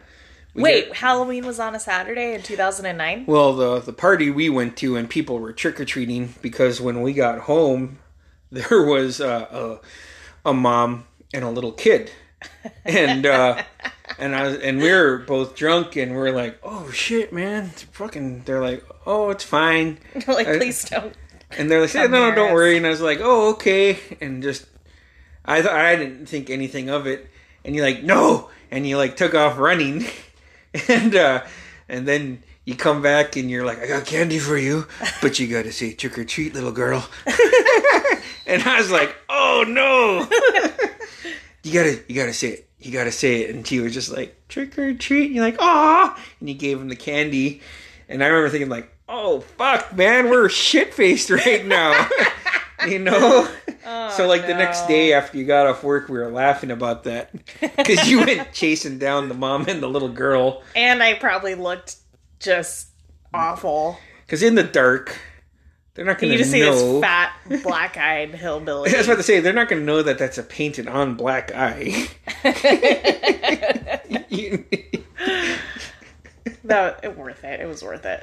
We 0.54 0.62
Wait, 0.62 0.86
had- 0.88 0.96
Halloween 0.96 1.46
was 1.46 1.58
on 1.60 1.74
a 1.74 1.80
Saturday 1.80 2.34
in 2.34 2.42
2009? 2.42 3.24
well, 3.26 3.52
the 3.54 3.80
the 3.80 3.92
party 3.92 4.30
we 4.30 4.48
went 4.48 4.76
to 4.78 4.96
and 4.96 5.08
people 5.08 5.38
were 5.38 5.52
trick 5.52 5.80
or 5.80 5.84
treating 5.84 6.34
because 6.42 6.80
when 6.80 7.02
we 7.02 7.12
got 7.12 7.40
home, 7.40 7.98
there 8.50 8.82
was 8.82 9.20
uh, 9.20 9.78
a 10.44 10.50
a 10.50 10.54
mom 10.54 11.04
and 11.34 11.44
a 11.44 11.50
little 11.50 11.72
kid, 11.72 12.10
and 12.84 13.26
uh, 13.26 13.62
and 14.18 14.34
I 14.34 14.48
was, 14.48 14.56
and 14.58 14.78
we 14.78 14.90
were 14.90 15.18
both 15.18 15.54
drunk 15.54 15.96
and 15.96 16.12
we 16.12 16.18
are 16.18 16.32
like, 16.32 16.58
oh 16.62 16.90
shit, 16.90 17.32
man, 17.32 17.70
it's 17.72 17.84
fucking. 17.84 18.42
They're 18.44 18.60
like, 18.60 18.84
oh, 19.06 19.30
it's 19.30 19.44
fine, 19.44 19.98
like, 20.26 20.46
please 20.46 20.84
don't. 20.88 21.14
and 21.56 21.70
they're 21.70 21.80
like, 21.80 21.94
no, 21.94 22.06
no, 22.08 22.34
don't 22.34 22.52
worry, 22.52 22.76
and 22.76 22.86
I 22.86 22.90
was 22.90 23.00
like, 23.00 23.20
oh, 23.22 23.52
okay, 23.52 23.98
and 24.20 24.42
just 24.42 24.66
I 25.44 25.62
thought 25.62 25.72
I 25.72 25.96
didn't 25.96 26.26
think 26.26 26.50
anything 26.50 26.90
of 26.90 27.06
it, 27.06 27.30
and 27.64 27.74
you're 27.74 27.84
like, 27.86 28.02
no, 28.02 28.50
and 28.70 28.86
you 28.86 28.96
like 28.98 29.16
took 29.16 29.34
off 29.34 29.58
running, 29.58 30.04
and 30.88 31.14
uh, 31.14 31.44
and 31.88 32.06
then. 32.06 32.42
You 32.64 32.76
come 32.76 33.00
back 33.00 33.36
and 33.36 33.50
you're 33.50 33.64
like, 33.64 33.78
I 33.80 33.86
got 33.86 34.04
candy 34.04 34.38
for 34.38 34.58
you, 34.58 34.86
but 35.22 35.38
you 35.38 35.48
got 35.48 35.62
to 35.62 35.72
say 35.72 35.94
trick 35.94 36.18
or 36.18 36.26
treat, 36.26 36.52
little 36.52 36.70
girl. 36.70 37.08
and 38.46 38.62
I 38.62 38.76
was 38.76 38.90
like, 38.90 39.16
oh 39.30 39.64
no, 39.66 40.28
you 41.62 41.72
gotta, 41.72 42.04
you 42.08 42.14
gotta 42.14 42.34
say 42.34 42.48
it, 42.48 42.67
you 42.80 42.92
gotta 42.92 43.12
say 43.12 43.42
it. 43.42 43.54
And 43.54 43.66
he 43.66 43.80
was 43.80 43.94
just 43.94 44.10
like, 44.10 44.36
trick 44.48 44.78
or 44.78 44.94
treat. 44.94 45.26
And 45.26 45.34
you're 45.34 45.44
like, 45.44 45.56
ah, 45.60 46.18
and 46.40 46.48
he 46.48 46.54
gave 46.54 46.80
him 46.80 46.88
the 46.88 46.96
candy. 46.96 47.60
And 48.08 48.22
I 48.22 48.26
remember 48.26 48.48
thinking 48.48 48.68
like, 48.68 48.90
oh 49.08 49.40
fuck, 49.40 49.96
man, 49.96 50.30
we're 50.30 50.48
shit 50.48 50.94
faced 50.94 51.30
right 51.46 51.64
now, 51.64 52.08
you 52.88 52.98
know. 52.98 53.48
so 54.10 54.26
like 54.26 54.46
the 54.46 54.54
next 54.54 54.86
day 54.86 55.12
after 55.12 55.38
you 55.38 55.44
got 55.44 55.66
off 55.66 55.82
work, 55.82 56.08
we 56.08 56.18
were 56.18 56.30
laughing 56.30 56.70
about 56.70 57.04
that 57.04 57.30
because 57.60 58.08
you 58.08 58.20
went 58.20 58.52
chasing 58.52 58.98
down 58.98 59.28
the 59.28 59.34
mom 59.34 59.66
and 59.68 59.82
the 59.82 59.88
little 59.88 60.08
girl. 60.08 60.62
And 60.76 61.02
I 61.02 61.14
probably 61.14 61.54
looked 61.54 61.96
just 62.38 62.88
awful. 63.32 63.98
Because 64.26 64.42
in 64.42 64.54
the 64.54 64.62
dark, 64.62 65.18
they're 65.98 66.06
not 66.06 66.20
going 66.20 66.30
You 66.30 66.38
to 66.38 66.44
just 66.44 66.52
see 66.52 66.60
know. 66.60 66.92
this 66.92 67.00
fat, 67.00 67.32
black-eyed 67.64 68.32
hillbilly. 68.36 68.94
I 68.94 68.98
was 68.98 69.06
about 69.08 69.16
to 69.16 69.24
say 69.24 69.40
they're 69.40 69.52
not 69.52 69.68
going 69.68 69.80
to 69.82 69.84
know 69.84 70.00
that 70.00 70.16
that's 70.16 70.38
a 70.38 70.44
painted 70.44 70.86
on 70.86 71.16
black 71.16 71.50
eye. 71.52 72.06
You- 74.30 74.64
no, 76.62 76.94
it 77.02 77.16
worth 77.16 77.42
it. 77.42 77.58
It 77.60 77.66
was 77.66 77.82
worth 77.82 78.04
it. 78.06 78.22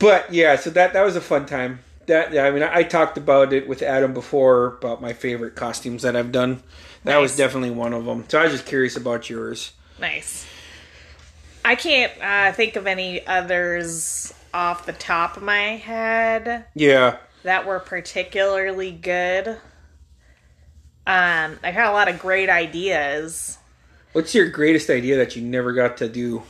but 0.00 0.32
yeah, 0.34 0.56
so 0.56 0.70
that 0.70 0.94
that 0.94 1.04
was 1.04 1.14
a 1.14 1.20
fun 1.20 1.46
time. 1.46 1.78
That 2.06 2.32
yeah, 2.32 2.44
I 2.44 2.50
mean, 2.50 2.62
I, 2.64 2.78
I 2.78 2.82
talked 2.82 3.16
about 3.18 3.52
it 3.52 3.68
with 3.68 3.82
Adam 3.82 4.12
before 4.14 4.78
about 4.78 5.00
my 5.00 5.12
favorite 5.12 5.54
costumes 5.54 6.02
that 6.02 6.16
I've 6.16 6.32
done. 6.32 6.60
That 7.04 7.18
was 7.18 7.36
definitely 7.36 7.70
one 7.70 7.92
of 7.92 8.04
them. 8.04 8.24
So 8.28 8.40
I 8.40 8.44
was 8.44 8.52
just 8.52 8.66
curious 8.66 8.96
about 8.96 9.30
yours. 9.30 9.72
Nice. 10.00 10.44
I 11.64 11.76
can't 11.76 12.12
uh, 12.20 12.52
think 12.52 12.74
of 12.76 12.86
any 12.88 13.24
others 13.26 14.32
off 14.54 14.86
the 14.86 14.92
top 14.92 15.36
of 15.36 15.42
my 15.42 15.76
head 15.76 16.66
Yeah, 16.74 17.18
that 17.42 17.66
were 17.66 17.80
particularly 17.80 18.92
good. 18.92 19.48
Um, 21.04 21.58
I 21.64 21.70
had 21.72 21.88
a 21.88 21.92
lot 21.92 22.08
of 22.08 22.18
great 22.18 22.48
ideas. 22.48 23.58
what's 24.12 24.34
your 24.34 24.48
greatest 24.48 24.88
idea 24.88 25.16
that 25.16 25.34
you 25.34 25.42
never 25.42 25.72
got 25.72 25.96
to 25.96 26.08
do? 26.08 26.44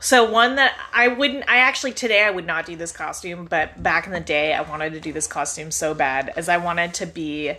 So 0.00 0.30
one 0.30 0.56
that 0.56 0.74
I 0.94 1.08
wouldn't 1.08 1.48
I 1.48 1.58
actually 1.58 1.92
today 1.92 2.24
I 2.24 2.30
would 2.30 2.46
not 2.46 2.66
do 2.66 2.74
this 2.74 2.90
costume, 2.90 3.44
but 3.44 3.82
back 3.82 4.06
in 4.06 4.12
the 4.12 4.20
day 4.20 4.54
I 4.54 4.62
wanted 4.62 4.94
to 4.94 5.00
do 5.00 5.12
this 5.12 5.26
costume 5.26 5.70
so 5.70 5.94
bad 5.94 6.32
as 6.36 6.48
I 6.48 6.56
wanted 6.56 6.94
to 6.94 7.06
be 7.06 7.52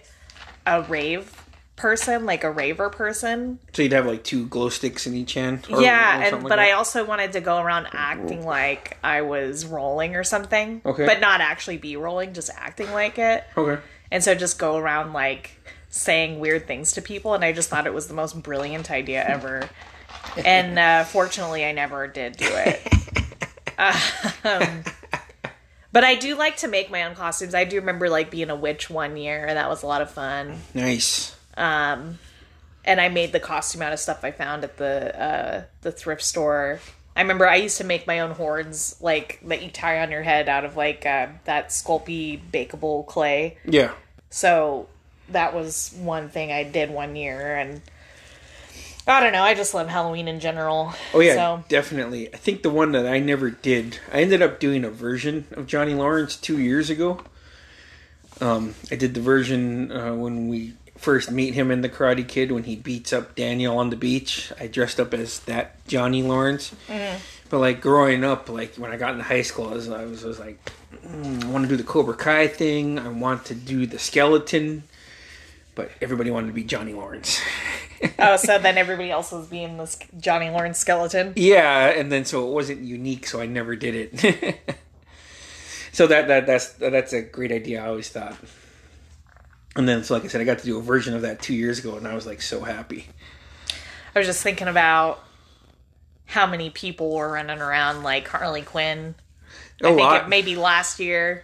a 0.66 0.82
rave 0.82 1.32
person, 1.76 2.26
like 2.26 2.44
a 2.44 2.52
raver 2.52 2.90
person. 2.90 3.60
So 3.74 3.82
you'd 3.82 3.92
have 3.94 4.06
like 4.06 4.24
two 4.24 4.46
glow 4.48 4.70
sticks 4.70 5.08
in 5.08 5.16
each 5.16 5.34
hand. 5.34 5.66
or- 5.70 5.82
yeah, 5.82 6.20
or 6.20 6.22
and 6.22 6.30
something 6.32 6.50
but 6.50 6.58
like 6.60 6.70
I 6.70 6.72
also 6.74 7.06
wanted 7.06 7.32
to 7.34 7.42
go 7.42 7.58
around 7.60 7.88
acting 7.92 8.46
like 8.46 8.98
I 9.04 9.22
was 9.22 9.66
rolling 9.66 10.16
or 10.16 10.24
something. 10.24 10.82
Okay. 10.86 11.06
But 11.06 11.20
not 11.22 11.42
actually 11.42 11.78
be 11.78 11.96
rolling, 11.98 12.34
just 12.34 12.50
acting 12.56 12.92
like 12.92 13.18
it. 13.18 13.44
okay. 13.58 13.82
And 14.12 14.24
so 14.24 14.36
just 14.36 14.60
go 14.60 14.78
around 14.78 15.14
like 15.14 15.52
saying 15.90 16.40
weird 16.40 16.68
things 16.68 16.92
to 16.94 17.02
people 17.02 17.34
and 17.34 17.44
I 17.44 17.52
just 17.52 17.70
thought 17.70 17.88
it 17.88 17.94
was 17.94 18.08
the 18.08 18.14
most 18.14 18.42
brilliant 18.44 18.92
idea 18.92 19.24
ever. 19.26 19.70
and 20.46 20.78
uh, 20.78 21.04
fortunately 21.06 21.66
I 21.66 21.72
never 21.72 22.08
did 22.08 22.38
do 22.38 22.48
it. 22.48 22.82
um, 24.44 24.84
but 25.92 26.04
I 26.04 26.16
do 26.16 26.36
like 26.36 26.58
to 26.58 26.68
make 26.68 26.92
my 26.92 27.04
own 27.04 27.16
costumes. 27.16 27.56
I 27.56 27.64
do 27.66 27.78
remember 27.78 28.10
like 28.10 28.30
being 28.32 28.50
a 28.50 28.56
witch 28.56 28.90
one 28.90 29.18
year 29.18 29.46
and 29.46 29.58
that 29.58 29.70
was 29.70 29.84
a 29.84 29.88
lot 29.88 30.02
of 30.02 30.12
fun. 30.12 30.60
Nice. 30.74 31.36
Um, 31.58 32.20
and 32.84 33.00
I 33.00 33.10
made 33.10 33.32
the 33.32 33.40
costume 33.40 33.82
out 33.82 33.94
of 33.94 34.00
stuff 34.00 34.24
I 34.24 34.32
found 34.32 34.64
at 34.64 34.78
the 34.78 35.22
uh, 35.22 35.64
the 35.82 35.92
thrift 35.92 36.24
store. 36.24 36.80
I 37.16 37.22
remember 37.22 37.48
I 37.48 37.58
used 37.58 37.78
to 37.78 37.84
make 37.84 38.08
my 38.08 38.20
own 38.22 38.32
horns, 38.32 38.96
like 39.02 39.40
that 39.46 39.62
you 39.62 39.70
tie 39.70 40.02
on 40.02 40.12
your 40.12 40.24
head 40.24 40.48
out 40.48 40.66
of 40.66 40.78
like 40.78 41.06
uh, 41.06 41.28
that 41.46 41.70
Sculpey 41.70 42.40
bakeable 42.52 43.06
clay. 43.06 43.58
Yeah. 43.66 43.92
So 44.30 44.88
that 45.30 45.54
was 45.54 45.94
one 46.00 46.30
thing 46.30 46.52
I 46.52 46.64
did 46.64 46.90
one 46.90 47.16
year, 47.16 47.56
and 47.58 47.82
I 49.08 49.20
don't 49.20 49.34
know. 49.34 49.44
I 49.44 49.54
just 49.54 49.74
love 49.74 49.90
Halloween 49.90 50.28
in 50.28 50.40
general. 50.40 50.94
Oh 51.14 51.20
yeah, 51.20 51.34
So 51.34 51.64
definitely. 51.68 52.34
I 52.34 52.38
think 52.38 52.62
the 52.64 52.70
one 52.70 52.94
that 52.94 53.06
I 53.06 53.20
never 53.20 53.50
did, 53.50 54.00
I 54.12 54.22
ended 54.22 54.42
up 54.42 54.60
doing 54.60 54.84
a 54.84 54.90
version 54.90 55.48
of 55.52 55.68
Johnny 55.68 55.94
Lawrence 55.94 56.36
two 56.36 56.60
years 56.60 56.90
ago. 56.90 57.22
Um, 58.40 58.74
I 58.90 58.96
did 58.96 59.14
the 59.14 59.22
version 59.22 59.92
uh, 59.92 60.14
when 60.16 60.48
we 60.48 60.74
first 61.02 61.32
meet 61.32 61.54
him 61.54 61.72
in 61.72 61.82
the 61.82 61.90
Karate 61.90 62.28
Kid 62.28 62.52
when 62.52 62.64
he 62.64 62.76
beats 62.76 63.12
up 63.12 63.36
Daniel 63.36 63.78
on 63.78 63.90
the 63.90 63.96
beach. 63.96 64.54
I 64.60 64.68
dressed 64.68 65.00
up 65.00 65.14
as 65.14 65.40
that 65.42 65.86
Johnny 65.88 66.24
Lawrence. 66.24 66.74
But 67.52 67.60
like 67.60 67.82
growing 67.82 68.24
up, 68.24 68.48
like 68.48 68.76
when 68.76 68.92
I 68.92 68.98
got 68.98 69.12
into 69.12 69.26
high 69.26 69.42
school, 69.42 69.68
I 69.68 69.74
was, 69.74 69.90
I 69.90 70.06
was, 70.06 70.24
I 70.24 70.28
was 70.28 70.40
like, 70.40 70.72
mm, 71.06 71.44
I 71.44 71.48
want 71.48 71.66
to 71.66 71.70
do 71.70 71.76
the 71.76 71.84
Cobra 71.84 72.14
Kai 72.14 72.48
thing. 72.48 72.98
I 72.98 73.10
want 73.10 73.44
to 73.46 73.56
do 73.56 73.86
the 73.86 74.00
skeleton. 74.00 74.84
But 75.76 75.92
everybody 76.02 76.32
wanted 76.32 76.48
to 76.48 76.54
be 76.54 76.64
Johnny 76.64 76.94
Lawrence. 76.94 77.42
oh, 78.20 78.38
so 78.38 78.58
then 78.58 78.78
everybody 78.78 79.12
else 79.12 79.34
was 79.34 79.48
being 79.48 79.78
this 79.78 80.00
Johnny 80.18 80.50
Lawrence 80.50 80.80
skeleton. 80.80 81.34
Yeah, 81.36 81.88
and 81.90 82.10
then 82.10 82.24
so 82.24 82.48
it 82.48 82.54
wasn't 82.54 82.82
unique, 82.82 83.28
so 83.28 83.42
I 83.42 83.48
never 83.48 83.76
did 83.76 83.96
it. 83.96 84.60
so 85.92 86.08
that 86.08 86.30
that 86.30 86.46
that's 86.46 86.70
that's 86.74 87.12
a 87.12 87.22
great 87.22 87.52
idea. 87.52 87.84
I 87.84 87.88
always 87.88 88.10
thought. 88.10 88.38
And 89.76 89.88
then, 89.88 90.04
so 90.04 90.14
like 90.14 90.26
I 90.26 90.28
said, 90.28 90.42
I 90.42 90.44
got 90.44 90.60
to 90.60 90.66
do 90.66 90.78
a 90.78 90.82
version 90.82 91.14
of 91.16 91.22
that 91.22 91.42
two 91.42 91.54
years 91.54 91.80
ago, 91.80 91.96
and 91.96 92.08
I 92.08 92.14
was 92.14 92.26
like 92.26 92.42
so 92.42 92.62
happy. 92.62 93.08
I 94.14 94.20
was 94.20 94.28
just 94.28 94.44
thinking 94.44 94.68
about 94.68 95.24
how 96.26 96.46
many 96.46 96.70
people 96.70 97.16
were 97.16 97.32
running 97.32 97.60
around 97.60 98.04
like 98.04 98.28
Harley 98.28 98.62
Quinn. 98.62 99.16
A 99.82 99.88
I 99.88 99.90
think 99.90 100.00
lot. 100.02 100.24
it 100.24 100.30
maybe 100.30 100.56
last 100.56 101.00
year. 101.00 101.44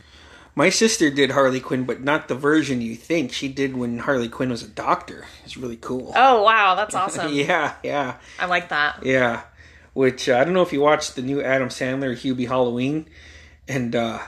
My 0.55 0.69
sister 0.69 1.09
did 1.09 1.31
Harley 1.31 1.59
Quinn, 1.59 1.83
but 1.85 2.01
not 2.01 2.27
the 2.27 2.35
version 2.35 2.81
you 2.81 2.95
think. 2.95 3.31
She 3.31 3.47
did 3.47 3.77
when 3.77 3.99
Harley 3.99 4.27
Quinn 4.27 4.49
was 4.49 4.63
a 4.63 4.67
doctor. 4.67 5.25
It's 5.45 5.55
really 5.55 5.77
cool. 5.77 6.11
Oh 6.15 6.43
wow, 6.43 6.75
that's 6.75 6.95
awesome. 6.95 7.31
yeah, 7.33 7.75
yeah, 7.83 8.15
I 8.39 8.47
like 8.47 8.69
that. 8.69 9.05
yeah. 9.05 9.43
Which 9.93 10.27
uh, 10.29 10.37
I 10.37 10.43
don't 10.43 10.53
know 10.53 10.61
if 10.61 10.73
you 10.73 10.81
watched 10.81 11.15
the 11.15 11.21
new 11.21 11.41
Adam 11.41 11.69
Sandler 11.69 12.13
Hubie 12.15 12.47
Halloween, 12.47 13.07
and 13.67 13.95
uh 13.95 14.19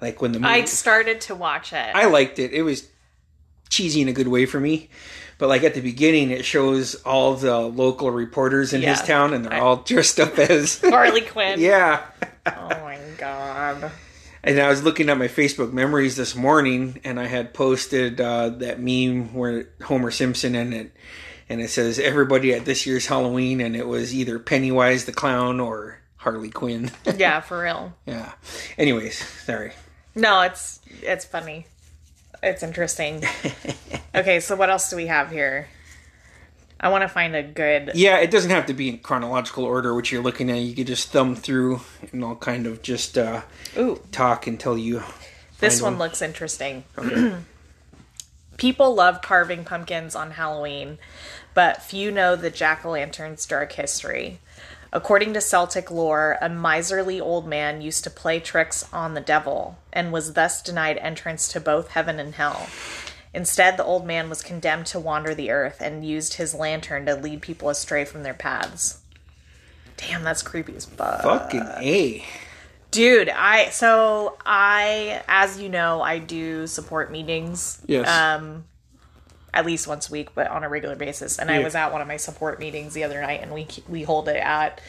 like 0.00 0.20
when 0.20 0.32
the 0.32 0.40
movie, 0.40 0.52
I 0.52 0.64
started 0.64 1.20
to 1.22 1.34
watch 1.34 1.72
it. 1.72 1.90
I 1.94 2.06
liked 2.06 2.38
it. 2.38 2.52
It 2.52 2.62
was 2.62 2.88
cheesy 3.72 4.00
in 4.02 4.08
a 4.08 4.12
good 4.12 4.28
way 4.28 4.46
for 4.46 4.60
me. 4.60 4.88
But 5.38 5.48
like 5.48 5.64
at 5.64 5.74
the 5.74 5.80
beginning, 5.80 6.30
it 6.30 6.44
shows 6.44 6.94
all 7.04 7.34
the 7.34 7.58
local 7.58 8.10
reporters 8.10 8.72
in 8.72 8.82
his 8.82 9.02
town, 9.02 9.32
and 9.34 9.44
they're 9.44 9.54
I- 9.54 9.60
all 9.60 9.76
dressed 9.78 10.20
up 10.20 10.38
as 10.38 10.80
Harley 10.84 11.22
Quinn. 11.22 11.58
yeah. 11.60 12.04
Oh 12.46 12.68
my 12.68 12.98
god. 13.18 13.90
And 14.44 14.58
I 14.60 14.68
was 14.68 14.82
looking 14.82 15.08
at 15.08 15.18
my 15.18 15.28
Facebook 15.28 15.72
memories 15.72 16.16
this 16.16 16.34
morning, 16.34 17.00
and 17.04 17.18
I 17.18 17.26
had 17.26 17.54
posted 17.54 18.20
uh, 18.20 18.50
that 18.50 18.80
meme 18.80 19.34
where 19.34 19.68
Homer 19.84 20.10
Simpson 20.10 20.54
in 20.56 20.72
it, 20.72 20.92
and 21.48 21.60
it 21.60 21.70
says 21.70 21.98
everybody 22.00 22.52
at 22.52 22.64
this 22.64 22.84
year's 22.86 23.06
Halloween, 23.06 23.60
and 23.60 23.76
it 23.76 23.86
was 23.86 24.12
either 24.14 24.38
Pennywise 24.40 25.04
the 25.04 25.12
clown 25.12 25.60
or 25.60 25.98
Harley 26.16 26.50
Quinn. 26.50 26.90
Yeah, 27.16 27.40
for 27.40 27.62
real. 27.62 27.94
yeah. 28.06 28.32
Anyways, 28.78 29.18
sorry. 29.44 29.72
No, 30.14 30.42
it's 30.42 30.80
it's 31.02 31.24
funny. 31.24 31.66
It's 32.42 32.62
interesting. 32.62 33.22
Okay, 34.14 34.40
so 34.40 34.56
what 34.56 34.68
else 34.68 34.90
do 34.90 34.96
we 34.96 35.06
have 35.06 35.30
here? 35.30 35.68
I 36.78 36.90
want 36.90 37.02
to 37.02 37.08
find 37.08 37.34
a 37.34 37.42
good. 37.42 37.92
Yeah, 37.94 38.18
it 38.18 38.30
doesn't 38.30 38.50
have 38.50 38.66
to 38.66 38.74
be 38.74 38.90
in 38.90 38.98
chronological 38.98 39.64
order, 39.64 39.94
which 39.94 40.12
you're 40.12 40.22
looking 40.22 40.50
at. 40.50 40.58
You 40.58 40.74
could 40.74 40.86
just 40.86 41.08
thumb 41.08 41.34
through, 41.34 41.80
and 42.12 42.22
I'll 42.22 42.36
kind 42.36 42.66
of 42.66 42.82
just 42.82 43.16
uh, 43.16 43.42
Ooh, 43.78 44.00
talk 44.10 44.46
until 44.46 44.76
you. 44.76 45.02
this 45.60 45.80
find 45.80 45.94
one 45.94 45.98
looks 45.98 46.20
interesting. 46.20 46.84
People 48.58 48.94
love 48.94 49.22
carving 49.22 49.64
pumpkins 49.64 50.14
on 50.14 50.32
Halloween, 50.32 50.98
but 51.54 51.82
few 51.82 52.10
know 52.10 52.36
the 52.36 52.50
jack 52.50 52.84
o' 52.84 52.90
lantern's 52.90 53.46
dark 53.46 53.72
history. 53.72 54.40
According 54.92 55.32
to 55.34 55.40
Celtic 55.40 55.90
lore, 55.90 56.36
a 56.42 56.50
miserly 56.50 57.18
old 57.18 57.46
man 57.46 57.80
used 57.80 58.04
to 58.04 58.10
play 58.10 58.40
tricks 58.40 58.86
on 58.92 59.14
the 59.14 59.22
devil 59.22 59.78
and 59.92 60.12
was 60.12 60.34
thus 60.34 60.62
denied 60.62 60.98
entrance 60.98 61.48
to 61.48 61.60
both 61.60 61.88
heaven 61.88 62.20
and 62.20 62.34
hell. 62.34 62.68
Instead, 63.32 63.78
the 63.78 63.84
old 63.84 64.06
man 64.06 64.28
was 64.28 64.42
condemned 64.42 64.84
to 64.86 65.00
wander 65.00 65.34
the 65.34 65.50
earth 65.50 65.80
and 65.80 66.06
used 66.06 66.34
his 66.34 66.54
lantern 66.54 67.06
to 67.06 67.14
lead 67.14 67.40
people 67.40 67.70
astray 67.70 68.04
from 68.04 68.22
their 68.22 68.34
paths. 68.34 69.00
Damn, 69.96 70.24
that's 70.24 70.42
creepy 70.42 70.76
as 70.76 70.84
fuck. 70.84 71.22
Fucking 71.22 71.66
a. 71.78 72.24
Dude, 72.90 73.30
I 73.30 73.70
so 73.70 74.36
I 74.44 75.22
as 75.26 75.58
you 75.58 75.70
know, 75.70 76.02
I 76.02 76.18
do 76.18 76.66
support 76.66 77.10
meetings. 77.10 77.80
Yes. 77.86 78.06
Um 78.06 78.64
at 79.54 79.66
least 79.66 79.86
once 79.86 80.08
a 80.08 80.12
week, 80.12 80.34
but 80.34 80.48
on 80.48 80.64
a 80.64 80.68
regular 80.68 80.96
basis. 80.96 81.38
And 81.38 81.50
I 81.50 81.58
was 81.60 81.74
at 81.74 81.92
one 81.92 82.00
of 82.00 82.08
my 82.08 82.16
support 82.16 82.58
meetings 82.58 82.94
the 82.94 83.04
other 83.04 83.20
night 83.20 83.40
and 83.42 83.52
we 83.52 83.66
we 83.88 84.02
hold 84.02 84.28
it 84.28 84.36
at 84.36 84.80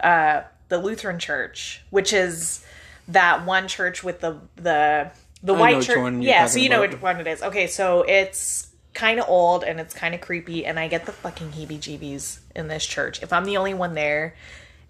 uh 0.00 0.42
the 0.68 0.78
Lutheran 0.78 1.18
church, 1.18 1.82
which 1.90 2.12
is 2.12 2.64
that 3.08 3.44
one 3.46 3.68
church 3.68 4.02
with 4.02 4.20
the 4.20 4.38
the 4.56 5.10
the 5.42 5.54
know 5.54 5.60
white 5.60 5.82
church. 5.82 6.14
Yeah, 6.22 6.46
so 6.46 6.58
you 6.58 6.68
know 6.68 6.82
about. 6.82 6.94
which 6.94 7.02
one 7.02 7.20
it 7.20 7.26
is. 7.26 7.42
Okay, 7.42 7.66
so 7.66 8.02
it's 8.02 8.68
kind 8.94 9.18
of 9.18 9.28
old 9.28 9.64
and 9.64 9.80
it's 9.80 9.92
kind 9.92 10.14
of 10.14 10.20
creepy 10.20 10.64
and 10.64 10.78
I 10.78 10.88
get 10.88 11.04
the 11.04 11.12
fucking 11.12 11.50
heebie-jeebies 11.50 12.38
in 12.54 12.68
this 12.68 12.86
church. 12.86 13.22
If 13.22 13.32
I'm 13.32 13.44
the 13.44 13.56
only 13.56 13.74
one 13.74 13.94
there, 13.94 14.36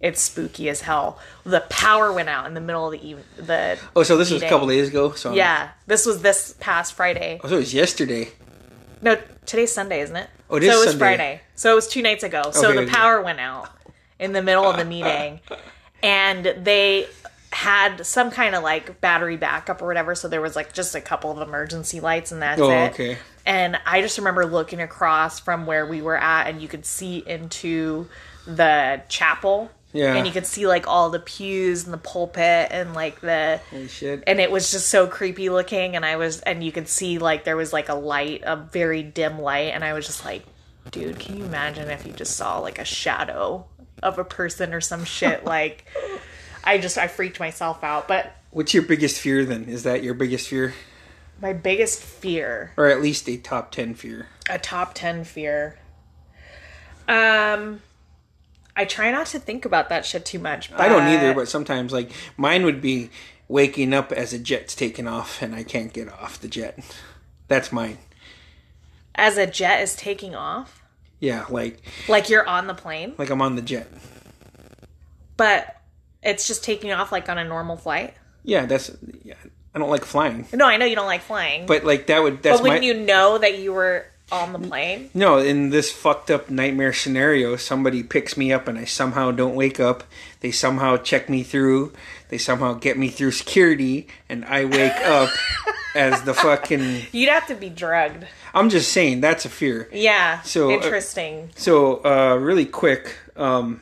it's 0.00 0.20
spooky 0.20 0.68
as 0.68 0.82
hell. 0.82 1.18
The 1.44 1.60
power 1.70 2.12
went 2.12 2.28
out 2.28 2.46
in 2.46 2.54
the 2.54 2.60
middle 2.60 2.86
of 2.86 2.92
the 2.92 3.06
even 3.06 3.24
the 3.36 3.78
Oh, 3.96 4.02
so 4.02 4.16
this 4.16 4.30
was 4.30 4.42
a 4.42 4.48
couple 4.48 4.68
days 4.68 4.88
ago. 4.88 5.12
So 5.12 5.32
Yeah, 5.34 5.70
this 5.86 6.04
was 6.04 6.22
this 6.22 6.54
past 6.60 6.92
Friday. 6.92 7.40
Oh, 7.42 7.48
so 7.48 7.56
it 7.56 7.60
was 7.60 7.74
yesterday. 7.74 8.32
No, 9.04 9.18
today's 9.44 9.70
Sunday, 9.70 10.00
isn't 10.00 10.16
it? 10.16 10.28
Oh, 10.48 10.56
it 10.56 10.62
so 10.62 10.68
it 10.68 10.74
was 10.76 10.84
Sunday. 10.86 10.98
Friday. 10.98 11.40
So 11.56 11.70
it 11.72 11.74
was 11.74 11.86
two 11.88 12.00
nights 12.00 12.24
ago. 12.24 12.50
So 12.52 12.70
Okay, 12.70 12.84
the 12.86 12.90
power 12.90 13.20
went 13.22 13.38
out 13.38 13.68
in 14.18 14.32
the 14.32 14.40
middle 14.42 14.64
of 14.64 14.78
the 14.78 14.84
meeting, 14.86 15.40
and 16.02 16.44
they 16.64 17.06
had 17.52 18.04
some 18.06 18.30
kind 18.30 18.54
of 18.54 18.62
like 18.62 19.00
battery 19.02 19.36
backup 19.36 19.82
or 19.82 19.86
whatever. 19.86 20.14
So 20.14 20.26
there 20.26 20.40
was 20.40 20.56
like 20.56 20.72
just 20.72 20.94
a 20.94 21.02
couple 21.02 21.30
of 21.30 21.46
emergency 21.46 22.00
lights, 22.00 22.32
and 22.32 22.40
that's 22.40 22.60
Oh, 22.60 22.70
it. 22.70 22.92
okay. 22.92 23.18
And 23.44 23.78
I 23.84 24.00
just 24.00 24.16
remember 24.16 24.46
looking 24.46 24.80
across 24.80 25.38
from 25.38 25.66
where 25.66 25.84
we 25.84 26.00
were 26.00 26.16
at, 26.16 26.46
and 26.48 26.62
you 26.62 26.66
could 26.68 26.86
see 26.86 27.18
into 27.26 28.08
the 28.46 29.02
chapel. 29.10 29.70
Yeah. 29.94 30.16
And 30.16 30.26
you 30.26 30.32
could 30.32 30.44
see 30.44 30.66
like 30.66 30.86
all 30.88 31.08
the 31.10 31.20
pews 31.20 31.84
and 31.84 31.92
the 31.94 31.98
pulpit 31.98 32.68
and 32.72 32.92
like 32.94 33.20
the 33.20 33.60
Holy 33.70 33.86
shit. 33.88 34.24
and 34.26 34.40
it 34.40 34.50
was 34.50 34.70
just 34.72 34.88
so 34.88 35.06
creepy 35.06 35.48
looking 35.50 35.94
and 35.94 36.04
i 36.04 36.16
was 36.16 36.40
and 36.40 36.64
you 36.64 36.72
could 36.72 36.88
see 36.88 37.18
like 37.18 37.44
there 37.44 37.56
was 37.56 37.72
like 37.72 37.88
a 37.88 37.94
light 37.94 38.42
a 38.44 38.56
very 38.56 39.04
dim 39.04 39.38
light 39.38 39.72
and 39.72 39.84
i 39.84 39.92
was 39.92 40.04
just 40.04 40.24
like 40.24 40.44
dude 40.90 41.20
can 41.20 41.36
you 41.38 41.44
imagine 41.44 41.88
if 41.90 42.04
you 42.04 42.12
just 42.12 42.36
saw 42.36 42.58
like 42.58 42.80
a 42.80 42.84
shadow 42.84 43.64
of 44.02 44.18
a 44.18 44.24
person 44.24 44.74
or 44.74 44.80
some 44.80 45.04
shit 45.04 45.44
like 45.56 45.84
i 46.64 46.76
just 46.76 46.98
i 46.98 47.06
freaked 47.06 47.38
myself 47.38 47.82
out 47.84 48.08
but 48.08 48.34
What's 48.50 48.72
your 48.74 48.84
biggest 48.84 49.20
fear 49.20 49.44
then? 49.44 49.64
Is 49.64 49.82
that 49.84 50.02
your 50.04 50.14
biggest 50.14 50.48
fear? 50.48 50.74
my 51.40 51.52
biggest 51.52 52.00
fear 52.02 52.72
Or 52.76 52.86
at 52.86 53.00
least 53.00 53.28
a 53.28 53.36
top 53.36 53.70
10 53.70 53.94
fear? 53.94 54.26
a 54.50 54.58
top 54.58 54.92
10 54.94 55.22
fear 55.24 55.78
um 57.08 57.80
i 58.76 58.84
try 58.84 59.10
not 59.10 59.26
to 59.26 59.38
think 59.38 59.64
about 59.64 59.88
that 59.88 60.04
shit 60.04 60.24
too 60.24 60.38
much 60.38 60.70
but 60.70 60.80
I 60.80 60.88
don't 60.88 61.06
either, 61.08 61.32
but 61.34 61.48
sometimes, 61.48 61.92
like, 61.92 62.10
mine 62.36 62.64
would 62.64 62.80
be 62.80 63.10
waking 63.48 63.92
up 63.92 64.10
as 64.12 64.32
a 64.32 64.38
jet's 64.38 64.74
taking 64.74 65.06
off 65.06 65.42
and 65.42 65.54
I 65.54 65.62
can't 65.62 65.92
get 65.92 66.08
off 66.08 66.40
the 66.40 66.48
jet. 66.48 66.78
That's 67.48 67.70
mine. 67.72 67.98
as 69.14 69.36
a 69.36 69.46
jet 69.46 69.82
is 69.82 69.94
taking 69.94 70.34
off 70.34 70.82
Yeah, 71.20 71.44
like, 71.50 71.82
like 72.08 72.28
you're 72.30 72.46
on 72.48 72.66
the 72.66 72.74
plane 72.74 73.14
like 73.18 73.30
I'm 73.30 73.42
on 73.42 73.54
the 73.56 73.62
jet. 73.62 73.86
but 75.36 75.76
it's 76.22 76.46
just 76.48 76.64
taking 76.64 76.90
off 76.92 77.12
like 77.12 77.28
on 77.28 77.38
a 77.38 77.44
normal 77.44 77.76
flight 77.76 78.14
Yeah, 78.42 78.66
that's. 78.66 78.90
Yeah, 79.22 79.34
I 79.74 79.78
don't 79.78 79.90
like 79.90 80.04
flying, 80.04 80.46
No, 80.52 80.66
I 80.66 80.76
know 80.76 80.86
you 80.86 80.96
don't 80.96 81.06
like 81.06 81.22
flying. 81.22 81.66
But, 81.66 81.82
but 81.82 81.86
like 81.86 82.06
that 82.06 82.22
would. 82.22 82.42
That's 82.42 82.60
my. 82.60 82.68
wouldn't 82.68 82.84
you 82.84 82.94
know 82.94 83.38
that 83.38 83.58
you 83.58 83.72
were 83.72 84.06
on 84.32 84.52
the 84.52 84.58
plane? 84.58 85.10
No, 85.14 85.38
in 85.38 85.70
this 85.70 85.92
fucked 85.92 86.30
up 86.30 86.50
nightmare 86.50 86.92
scenario, 86.92 87.56
somebody 87.56 88.02
picks 88.02 88.36
me 88.36 88.52
up 88.52 88.68
and 88.68 88.78
I 88.78 88.84
somehow 88.84 89.30
don't 89.30 89.54
wake 89.54 89.78
up. 89.78 90.04
They 90.40 90.50
somehow 90.50 90.96
check 90.96 91.28
me 91.28 91.42
through. 91.42 91.92
They 92.28 92.38
somehow 92.38 92.74
get 92.74 92.98
me 92.98 93.08
through 93.08 93.30
security, 93.32 94.08
and 94.28 94.44
I 94.46 94.64
wake 94.64 94.96
up 95.04 95.30
as 95.94 96.22
the 96.22 96.34
fucking. 96.34 97.02
You'd 97.12 97.28
have 97.28 97.46
to 97.46 97.54
be 97.54 97.68
drugged. 97.68 98.26
I'm 98.52 98.70
just 98.70 98.92
saying 98.92 99.20
that's 99.20 99.44
a 99.44 99.48
fear. 99.48 99.88
Yeah. 99.92 100.40
So, 100.42 100.70
uh, 100.70 100.74
interesting. 100.74 101.50
So, 101.56 102.04
uh, 102.04 102.36
really 102.36 102.66
quick, 102.66 103.14
um, 103.36 103.80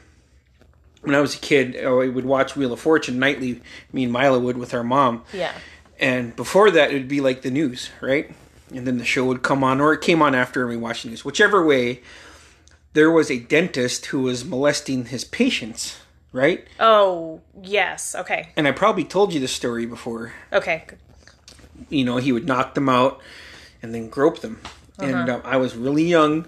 when 1.00 1.14
I 1.14 1.20
was 1.20 1.34
a 1.34 1.38
kid, 1.38 1.76
I 1.82 1.90
would 2.08 2.24
watch 2.24 2.54
Wheel 2.56 2.72
of 2.72 2.80
Fortune 2.80 3.18
nightly. 3.18 3.62
Me 3.92 4.04
and 4.04 4.12
Mila 4.12 4.38
would 4.38 4.56
with 4.58 4.74
our 4.74 4.84
mom. 4.84 5.24
yeah. 5.32 5.52
And 5.98 6.34
before 6.34 6.70
that, 6.72 6.90
it 6.90 6.94
would 6.94 7.08
be 7.08 7.20
like 7.20 7.42
the 7.42 7.50
news, 7.50 7.90
right? 8.00 8.34
And 8.74 8.86
then 8.86 8.98
the 8.98 9.04
show 9.04 9.24
would 9.26 9.42
come 9.42 9.62
on, 9.62 9.80
or 9.80 9.92
it 9.92 10.00
came 10.00 10.22
on 10.22 10.34
after 10.34 10.62
and 10.62 10.70
we 10.70 10.76
watched 10.76 11.02
the 11.02 11.10
news. 11.10 11.24
Whichever 11.24 11.64
way, 11.64 12.00
there 12.92 13.10
was 13.10 13.30
a 13.30 13.38
dentist 13.38 14.06
who 14.06 14.20
was 14.22 14.44
molesting 14.44 15.06
his 15.06 15.24
patients, 15.24 15.98
right? 16.32 16.66
Oh, 16.80 17.40
yes. 17.62 18.14
Okay. 18.14 18.48
And 18.56 18.66
I 18.66 18.72
probably 18.72 19.04
told 19.04 19.32
you 19.32 19.40
the 19.40 19.48
story 19.48 19.86
before. 19.86 20.32
Okay. 20.52 20.84
You 21.88 22.04
know, 22.04 22.16
he 22.16 22.32
would 22.32 22.46
knock 22.46 22.74
them 22.74 22.88
out 22.88 23.20
and 23.82 23.94
then 23.94 24.08
grope 24.08 24.40
them. 24.40 24.60
And 24.98 25.28
um, 25.30 25.42
I 25.44 25.56
was 25.56 25.74
really 25.74 26.04
young, 26.04 26.46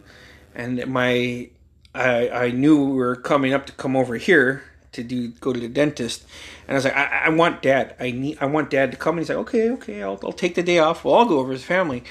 and 0.54 0.87
my 0.87 1.48
I 1.92 2.28
I 2.28 2.50
knew 2.50 2.84
we 2.84 2.96
were 2.96 3.16
coming 3.16 3.52
up 3.52 3.66
to 3.66 3.72
come 3.72 3.96
over 3.96 4.16
here 4.16 4.62
to 4.94 5.02
do 5.02 5.28
go 5.28 5.52
to 5.52 5.61
the 5.61 5.68
dentist, 5.68 6.24
and 6.66 6.74
I 6.74 6.74
was 6.74 6.85
like, 6.85 6.96
I, 6.96 7.24
I 7.26 7.28
want 7.30 7.62
dad. 7.62 7.94
I 8.00 8.11
need 8.11 8.38
I 8.40 8.46
want 8.46 8.70
dad 8.70 8.90
to 8.92 8.96
come. 8.96 9.16
And 9.16 9.20
he's 9.20 9.28
like, 9.28 9.38
okay, 9.38 9.70
okay, 9.70 10.02
I'll 10.02 10.18
I'll 10.24 10.33
take 10.33 10.54
the 10.54 10.62
day 10.62 10.78
off. 10.78 11.04
Well, 11.04 11.14
I'll 11.14 11.26
go 11.26 11.38
over 11.38 11.52
his 11.52 11.64
family. 11.64 12.04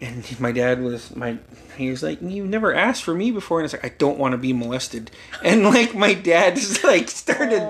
And 0.00 0.40
my 0.40 0.50
dad 0.50 0.82
was 0.82 1.14
my 1.14 1.38
he 1.76 1.90
was 1.90 2.02
like, 2.02 2.20
you 2.20 2.44
never 2.44 2.74
asked 2.74 3.04
for 3.04 3.14
me 3.14 3.30
before, 3.30 3.58
and 3.58 3.64
I 3.64 3.66
was 3.66 3.72
like, 3.72 3.84
I 3.84 3.94
don't 3.96 4.18
want 4.18 4.32
to 4.32 4.38
be 4.38 4.52
molested. 4.52 5.10
And 5.42 5.64
like 5.64 5.94
my 5.94 6.14
dad 6.14 6.56
just 6.56 6.84
like 6.84 7.08
started. 7.08 7.62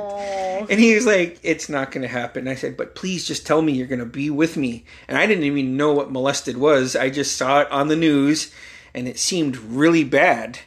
And 0.68 0.78
he 0.78 0.94
was 0.94 1.06
like, 1.06 1.40
"It's 1.42 1.68
not 1.68 1.90
going 1.90 2.02
to 2.02 2.08
happen." 2.08 2.46
I 2.46 2.54
said, 2.54 2.76
"But 2.76 2.94
please 2.94 3.26
just 3.26 3.46
tell 3.46 3.62
me 3.62 3.72
you're 3.72 3.86
going 3.86 3.98
to 3.98 4.06
be 4.06 4.30
with 4.30 4.56
me." 4.56 4.84
And 5.08 5.18
I 5.18 5.26
didn't 5.26 5.44
even 5.44 5.76
know 5.76 5.92
what 5.92 6.12
molested 6.12 6.56
was. 6.56 6.94
I 6.94 7.10
just 7.10 7.36
saw 7.36 7.60
it 7.60 7.70
on 7.70 7.88
the 7.88 7.96
news, 7.96 8.52
and 8.94 9.08
it 9.08 9.18
seemed 9.18 9.56
really 9.56 10.04
bad. 10.04 10.60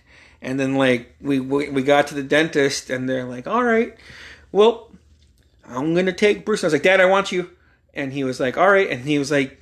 And 0.45 0.59
then 0.59 0.75
like 0.75 1.15
we 1.19 1.39
we, 1.41 1.69
we 1.69 1.81
got 1.83 2.07
to 2.07 2.15
the 2.15 2.23
dentist, 2.23 2.89
and 2.89 3.09
they're 3.09 3.25
like, 3.25 3.47
"All 3.47 3.63
right, 3.63 3.95
well, 4.51 4.91
I'm 5.67 5.93
going 5.93 6.05
to 6.05 6.13
take 6.13 6.45
Bruce." 6.45 6.61
And 6.61 6.65
I 6.65 6.67
was 6.67 6.73
like, 6.73 6.83
"Dad, 6.83 7.01
I 7.01 7.05
want 7.05 7.31
you." 7.31 7.49
And 7.93 8.13
he 8.13 8.23
was 8.23 8.39
like, 8.39 8.55
"All 8.57 8.69
right." 8.69 8.89
And 8.89 9.01
he 9.05 9.17
was 9.19 9.31
like, 9.31 9.59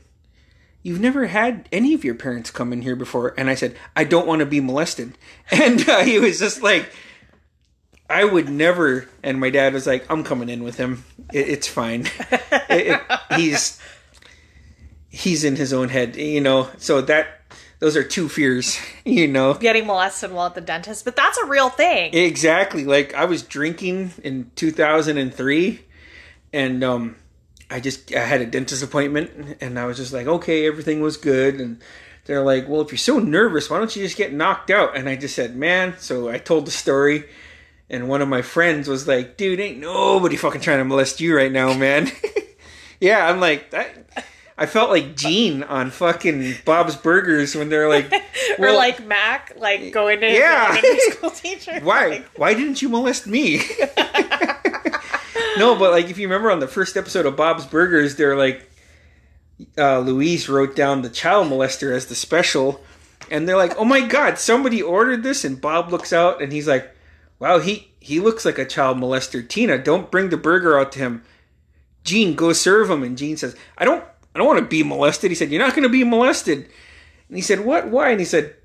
"You've 0.83 0.99
never 0.99 1.25
had 1.27 1.69
any 1.71 1.93
of 1.93 2.03
your 2.03 2.15
parents 2.15 2.51
come 2.51 2.73
in 2.73 2.81
here 2.81 2.95
before." 2.97 3.33
And 3.37 3.49
I 3.49 3.55
said, 3.55 3.75
"I 3.95 4.03
don't 4.03 4.27
want 4.27 4.41
to 4.41 4.45
be 4.45 4.59
molested." 4.59 5.17
And 5.51 5.87
uh, 5.89 6.03
he 6.03 6.19
was 6.19 6.37
just 6.39 6.61
like. 6.61 6.91
I 8.09 8.25
would 8.25 8.49
never. 8.49 9.07
And 9.23 9.39
my 9.39 9.49
dad 9.49 9.73
was 9.73 9.87
like, 9.87 10.05
"I'm 10.11 10.23
coming 10.23 10.49
in 10.49 10.63
with 10.63 10.75
him. 10.77 11.03
It, 11.31 11.47
it's 11.49 11.67
fine. 11.67 12.01
It- 12.69 12.99
it- 12.99 13.01
he's 13.37 13.79
he's 15.09 15.43
in 15.43 15.55
his 15.55 15.71
own 15.73 15.89
head, 15.89 16.15
you 16.17 16.41
know." 16.41 16.69
So 16.77 17.01
that 17.01 17.27
those 17.83 17.97
are 17.97 18.03
two 18.03 18.29
fears, 18.29 18.79
you 19.05 19.27
know. 19.27 19.55
Getting 19.55 19.85
molested 19.87 20.31
while 20.31 20.45
at 20.45 20.55
the 20.55 20.61
dentist, 20.61 21.03
but 21.03 21.17
that's 21.17 21.37
a 21.37 21.45
real 21.45 21.69
thing. 21.69 22.13
Exactly. 22.13 22.85
Like 22.85 23.13
I 23.13 23.25
was 23.25 23.43
drinking 23.43 24.13
in 24.23 24.49
2003, 24.55 25.81
and 26.53 26.81
um, 26.81 27.17
I 27.69 27.81
just 27.81 28.15
I 28.15 28.19
had 28.19 28.39
a 28.39 28.45
dentist 28.45 28.83
appointment, 28.83 29.57
and 29.59 29.77
I 29.77 29.83
was 29.83 29.97
just 29.97 30.13
like, 30.13 30.27
okay, 30.27 30.65
everything 30.65 31.01
was 31.01 31.17
good, 31.17 31.59
and 31.59 31.81
they're 32.23 32.41
like, 32.41 32.69
well, 32.69 32.79
if 32.79 32.89
you're 32.89 32.97
so 32.97 33.19
nervous, 33.19 33.69
why 33.69 33.79
don't 33.79 33.93
you 33.93 34.01
just 34.01 34.15
get 34.15 34.31
knocked 34.31 34.71
out? 34.71 34.95
And 34.95 35.09
I 35.09 35.17
just 35.17 35.35
said, 35.35 35.57
man. 35.57 35.95
So 35.97 36.29
I 36.29 36.37
told 36.37 36.65
the 36.65 36.71
story, 36.71 37.25
and 37.89 38.07
one 38.07 38.21
of 38.21 38.29
my 38.29 38.43
friends 38.43 38.87
was 38.87 39.09
like, 39.09 39.35
dude, 39.35 39.59
ain't 39.59 39.79
nobody 39.79 40.37
fucking 40.37 40.61
trying 40.61 40.77
to 40.77 40.85
molest 40.85 41.19
you 41.19 41.35
right 41.35 41.51
now, 41.51 41.77
man. 41.77 42.09
yeah, 43.01 43.27
I'm 43.27 43.41
like 43.41 43.71
that. 43.71 44.25
I 44.57 44.67
felt 44.67 44.91
like 44.91 45.15
Gene 45.15 45.63
on 45.63 45.89
fucking 45.89 46.55
Bob's 46.63 46.95
Burgers 46.95 47.55
when 47.55 47.69
they're 47.69 47.89
like, 47.89 48.11
or 48.13 48.19
well, 48.59 48.75
like 48.77 49.05
Mac, 49.05 49.53
like 49.57 49.91
going 49.91 50.21
to 50.21 50.31
Yeah. 50.31 50.79
school 51.11 51.31
teacher. 51.31 51.79
why 51.81 52.07
Like, 52.07 52.27
why 52.37 52.53
didn't 52.53 52.81
you 52.81 52.89
molest 52.89 53.25
me 53.27 53.57
no 55.57 55.75
but 55.75 55.91
like 55.91 56.09
if 56.09 56.17
you 56.17 56.27
remember 56.27 56.51
on 56.51 56.59
the 56.59 56.67
first 56.67 56.97
episode 56.97 57.25
of 57.25 57.35
bob's 57.35 57.65
burgers 57.65 58.15
they're 58.15 58.37
like 58.37 58.69
uh, 59.77 59.99
louise 59.99 60.49
wrote 60.49 60.75
down 60.75 61.01
the 61.01 61.09
child 61.09 61.47
molester 61.47 61.95
as 61.95 62.07
the 62.07 62.15
special 62.15 62.81
and 63.29 63.47
they're 63.47 63.57
like 63.57 63.75
oh 63.77 63.85
my 63.85 64.01
god 64.01 64.37
somebody 64.39 64.81
ordered 64.81 65.23
this 65.23 65.45
and 65.45 65.61
bob 65.61 65.91
looks 65.91 66.11
out 66.11 66.41
and 66.41 66.51
he's 66.51 66.67
like 66.67 66.93
wow 67.39 67.59
he 67.59 67.91
he 67.99 68.19
looks 68.19 68.45
like 68.45 68.57
a 68.57 68.65
child 68.65 68.97
molester 68.97 69.47
tina 69.47 69.77
don't 69.77 70.11
bring 70.11 70.29
the 70.29 70.37
burger 70.37 70.77
out 70.79 70.91
to 70.91 70.99
him 70.99 71.23
gene 72.03 72.35
go 72.35 72.51
serve 72.51 72.89
him 72.89 73.03
and 73.03 73.17
gene 73.17 73.37
says 73.37 73.55
i 73.77 73.85
don't 73.85 74.03
i 74.33 74.39
don't 74.39 74.47
want 74.47 74.59
to 74.59 74.65
be 74.65 74.83
molested 74.83 75.31
he 75.31 75.35
said 75.35 75.49
you're 75.49 75.61
not 75.61 75.73
going 75.73 75.83
to 75.83 75.89
be 75.89 76.03
molested 76.03 76.69
and 77.27 77.37
he 77.37 77.41
said 77.41 77.61
what 77.61 77.87
why 77.87 78.11
and 78.11 78.19
he 78.19 78.25
said 78.25 78.55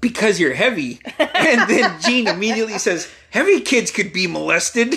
because 0.00 0.40
you're 0.40 0.54
heavy. 0.54 1.00
And 1.40 1.68
then 1.70 2.00
Gene 2.02 2.28
immediately 2.28 2.78
says, 2.78 3.10
heavy 3.30 3.60
kids 3.60 3.90
could 3.90 4.12
be 4.12 4.26
molested. 4.26 4.94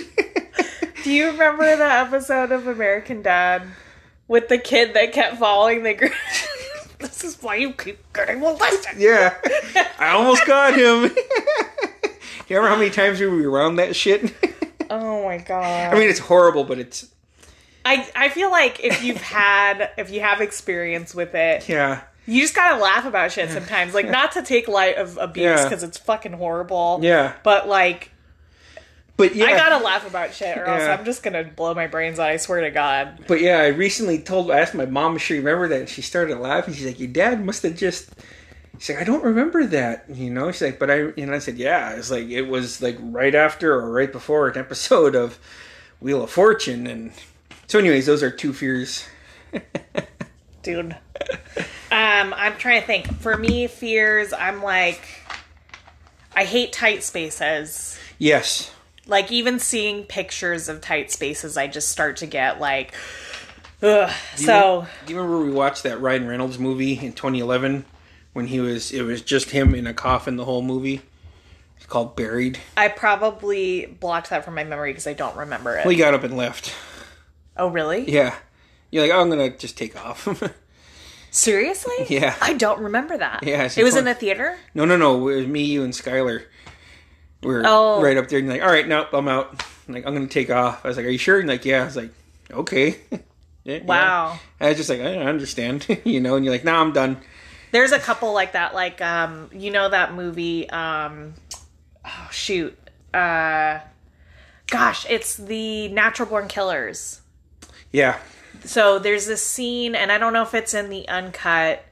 Do 1.04 1.12
you 1.12 1.28
remember 1.28 1.76
the 1.78 1.90
episode 1.90 2.52
of 2.52 2.68
American 2.68 3.22
Dad 3.22 3.64
with 4.28 4.50
the 4.50 4.58
kid 4.58 4.94
that 4.94 5.14
kept 5.14 5.38
following 5.38 5.84
the 5.84 5.94
group? 5.94 6.12
this 7.00 7.24
is 7.24 7.42
why 7.42 7.56
you 7.56 7.72
keep 7.72 8.00
getting 8.14 8.42
molested. 8.42 8.98
yeah. 8.98 9.36
I 9.98 10.10
almost 10.10 10.46
got 10.46 10.74
him. 10.74 11.14
Do 11.14 11.16
you 12.50 12.58
remember 12.58 12.68
how 12.68 12.76
many 12.76 12.90
times 12.90 13.22
we 13.22 13.28
were 13.28 13.50
around 13.50 13.78
that 13.78 13.96
shit? 13.96 14.34
Oh 14.90 15.24
my 15.24 15.38
god. 15.38 15.94
I 15.94 15.98
mean, 15.98 16.10
it's 16.10 16.20
horrible, 16.20 16.66
but 16.66 16.78
it's 16.78 17.08
I 17.86 18.08
I 18.16 18.30
feel 18.30 18.50
like 18.52 18.80
if 18.84 19.04
you've 19.04 19.22
had 19.22 19.90
if 19.98 20.12
you 20.12 20.22
have 20.22 20.42
experience 20.42 21.14
with 21.14 21.36
it, 21.36 21.68
yeah, 21.68 22.02
you 22.26 22.42
just 22.42 22.56
gotta 22.56 22.82
laugh 22.82 23.06
about 23.06 23.32
shit 23.32 23.50
sometimes. 23.50 23.94
Like 23.94 24.10
not 24.10 24.32
to 24.34 24.42
take 24.44 24.68
light 24.68 24.98
of 24.98 25.18
abuse 25.18 25.44
Yeah. 25.44 25.64
because 25.64 25.84
it's 25.84 25.98
fucking 25.98 26.34
horrible. 26.34 27.00
yeah. 27.02 27.34
But 27.44 27.68
like 27.68 28.12
But 29.18 29.36
yeah, 29.36 29.46
I 29.46 29.52
gotta 29.58 29.84
laugh 29.84 30.08
about 30.08 30.34
shit 30.34 30.58
or 30.58 30.66
else 30.66 30.84
I'm 30.84 31.06
just 31.06 31.24
gonna 31.24 31.44
blow 31.44 31.74
my 31.74 31.88
brains 31.88 32.20
out. 32.20 32.30
I 32.30 32.38
swear 32.38 32.62
to 32.62 32.72
God. 32.72 33.26
But 33.28 33.42
yeah, 33.42 33.60
I 33.60 33.68
recently 33.68 34.20
told, 34.20 34.50
I 34.52 34.60
asked 34.60 34.74
my 34.76 34.86
mom 34.86 35.16
if 35.18 35.22
she 35.22 35.36
remembered 35.38 35.72
that, 35.72 35.80
and 35.82 35.90
she 35.90 36.02
started 36.02 36.38
laughing. 36.40 36.74
She's 36.74 36.86
like, 36.86 37.00
"Your 37.00 37.10
dad 37.12 37.44
must 37.46 37.64
have 37.64 37.76
just." 37.76 38.10
She's 38.80 38.90
like, 38.96 39.02
"I 39.02 39.06
don't 39.06 39.24
remember 39.24 39.66
that," 39.68 40.06
you 40.10 40.32
know. 40.32 40.52
She's 40.52 40.64
like, 40.64 40.80
"But 40.80 40.90
I," 40.90 41.12
know, 41.16 41.34
I 41.34 41.40
said, 41.40 41.58
"Yeah." 41.58 41.92
It's 41.92 42.10
like 42.10 42.28
it 42.30 42.44
was 42.44 42.82
like 42.82 42.98
right 43.00 43.36
after 43.36 43.74
or 43.74 43.92
right 43.92 44.12
before 44.12 44.48
an 44.48 44.58
episode 44.58 45.16
of 45.16 45.38
Wheel 46.00 46.24
of 46.24 46.32
Fortune, 46.32 46.88
and 46.88 47.12
so, 47.74 47.80
anyways, 47.80 48.06
those 48.06 48.22
are 48.22 48.30
two 48.30 48.54
fears. 48.54 49.04
dude. 50.62 50.96
Um, 51.92 52.32
I'm 52.38 52.56
trying 52.58 52.82
to 52.82 52.86
think. 52.86 53.12
For 53.20 53.36
me, 53.36 53.66
fears. 53.66 54.32
I'm 54.32 54.62
like, 54.62 55.02
I 56.36 56.44
hate 56.44 56.72
tight 56.72 57.02
spaces. 57.02 57.98
Yes, 58.20 58.70
Like 59.08 59.32
even 59.32 59.58
seeing 59.58 60.04
pictures 60.04 60.70
of 60.70 60.82
tight 60.82 61.10
spaces, 61.10 61.58
I 61.58 61.66
just 61.66 61.90
start 61.90 62.18
to 62.18 62.28
get 62.28 62.60
like, 62.62 62.94
ugh. 63.82 64.12
So 64.36 64.86
Do 65.08 65.14
you 65.14 65.20
remember 65.20 65.44
we 65.44 65.50
watched 65.50 65.82
that 65.82 66.00
Ryan 66.00 66.28
Reynolds 66.28 66.60
movie 66.60 67.00
in 67.00 67.14
2011 67.14 67.86
when 68.34 68.46
he 68.46 68.60
was? 68.60 68.92
It 68.92 69.02
was 69.02 69.24
just 69.24 69.50
him 69.50 69.74
in 69.74 69.88
a 69.88 69.96
coffin 69.96 70.36
the 70.36 70.46
whole 70.46 70.62
movie. 70.62 71.02
It's 71.78 71.88
called 71.88 72.16
Buried. 72.16 72.60
I 72.78 72.90
probably 72.90 73.88
blocked 73.88 74.30
that 74.30 74.46
from 74.46 74.54
my 74.54 74.64
memory 74.64 74.92
because 74.92 75.08
I 75.08 75.14
don't 75.14 75.36
remember 75.36 75.76
it. 75.76 75.86
Well, 75.86 75.92
he 75.92 75.98
got 75.98 76.14
up 76.14 76.24
and 76.24 76.38
left. 76.38 76.72
Oh, 77.58 77.68
really? 77.70 78.10
Yeah, 78.10 78.36
you're 78.92 79.04
like, 79.04 79.12
oh, 79.12 79.22
I'm 79.22 79.30
gonna 79.30 79.50
just 79.58 79.78
take 79.78 79.96
off. 79.96 80.28
Seriously? 81.32 81.96
Yeah. 82.10 82.36
I 82.42 82.54
don't 82.54 82.80
remember 82.82 83.18
that. 83.18 83.42
Yeah, 83.44 83.68
it 83.76 83.84
was 83.84 83.96
in 83.96 84.06
the 84.06 84.14
theater. 84.14 84.56
No, 84.76 84.86
no, 84.86 84.98
no. 84.98 85.28
It 85.30 85.36
was 85.36 85.48
me, 85.48 85.64
you, 85.64 85.84
and 85.84 85.92
Skylar. 85.94 86.44
We 87.42 87.54
were 87.54 87.64
Oh. 87.66 88.02
right 88.02 88.18
up 88.18 88.28
there, 88.30 88.38
and 88.40 88.48
you're 88.48 88.58
like, 88.58 88.64
all 88.66 88.72
right, 88.72 88.88
nope, 88.88 89.08
I'm 89.14 89.28
out. 89.28 89.64
I'm 89.88 89.96
like, 89.96 90.06
I'm 90.06 90.14
gonna 90.14 90.28
take 90.28 90.50
off. 90.52 90.86
I 90.86 90.88
was 90.88 90.98
like, 90.98 91.06
are 91.06 91.10
you 91.10 91.18
sure? 91.18 91.40
And 91.40 91.48
like, 91.50 91.66
yeah. 91.66 91.82
I 91.82 91.86
was 91.86 91.96
like, 91.96 92.12
okay. 92.52 92.98
Yeah, 93.66 93.76
yeah. 93.78 93.84
Wow. 93.86 94.40
I 94.60 94.68
was 94.68 94.76
just 94.78 94.90
like, 94.90 95.00
I 95.00 95.16
understand, 95.20 95.88
you 96.04 96.20
know. 96.20 96.36
And 96.36 96.44
you're 96.44 96.54
like, 96.54 96.66
nah, 96.66 96.82
I'm 96.82 96.92
done. 96.92 97.18
There's 97.72 97.94
a 97.94 97.98
couple 98.00 98.34
like 98.34 98.52
that. 98.52 98.74
Like, 98.76 99.00
um, 99.00 99.50
you 99.54 99.72
know 99.72 99.88
that 99.88 100.14
movie? 100.14 100.70
Um, 100.70 101.34
oh 102.06 102.28
shoot. 102.30 102.78
Uh, 103.14 103.80
gosh, 104.68 105.06
it's 105.10 105.38
the 105.38 105.88
Natural 105.88 106.28
Born 106.28 106.50
Killers. 106.50 107.22
Yeah, 107.94 108.18
so 108.66 109.00
there's 109.00 109.26
this 109.28 109.46
scene 109.46 109.94
and 109.96 110.12
i 110.12 110.18
don't 110.18 110.34
know 110.34 110.44
if 110.44 110.54
it's 110.54 110.74
in 110.74 110.90
the 110.90 111.08
uncut 111.10 111.84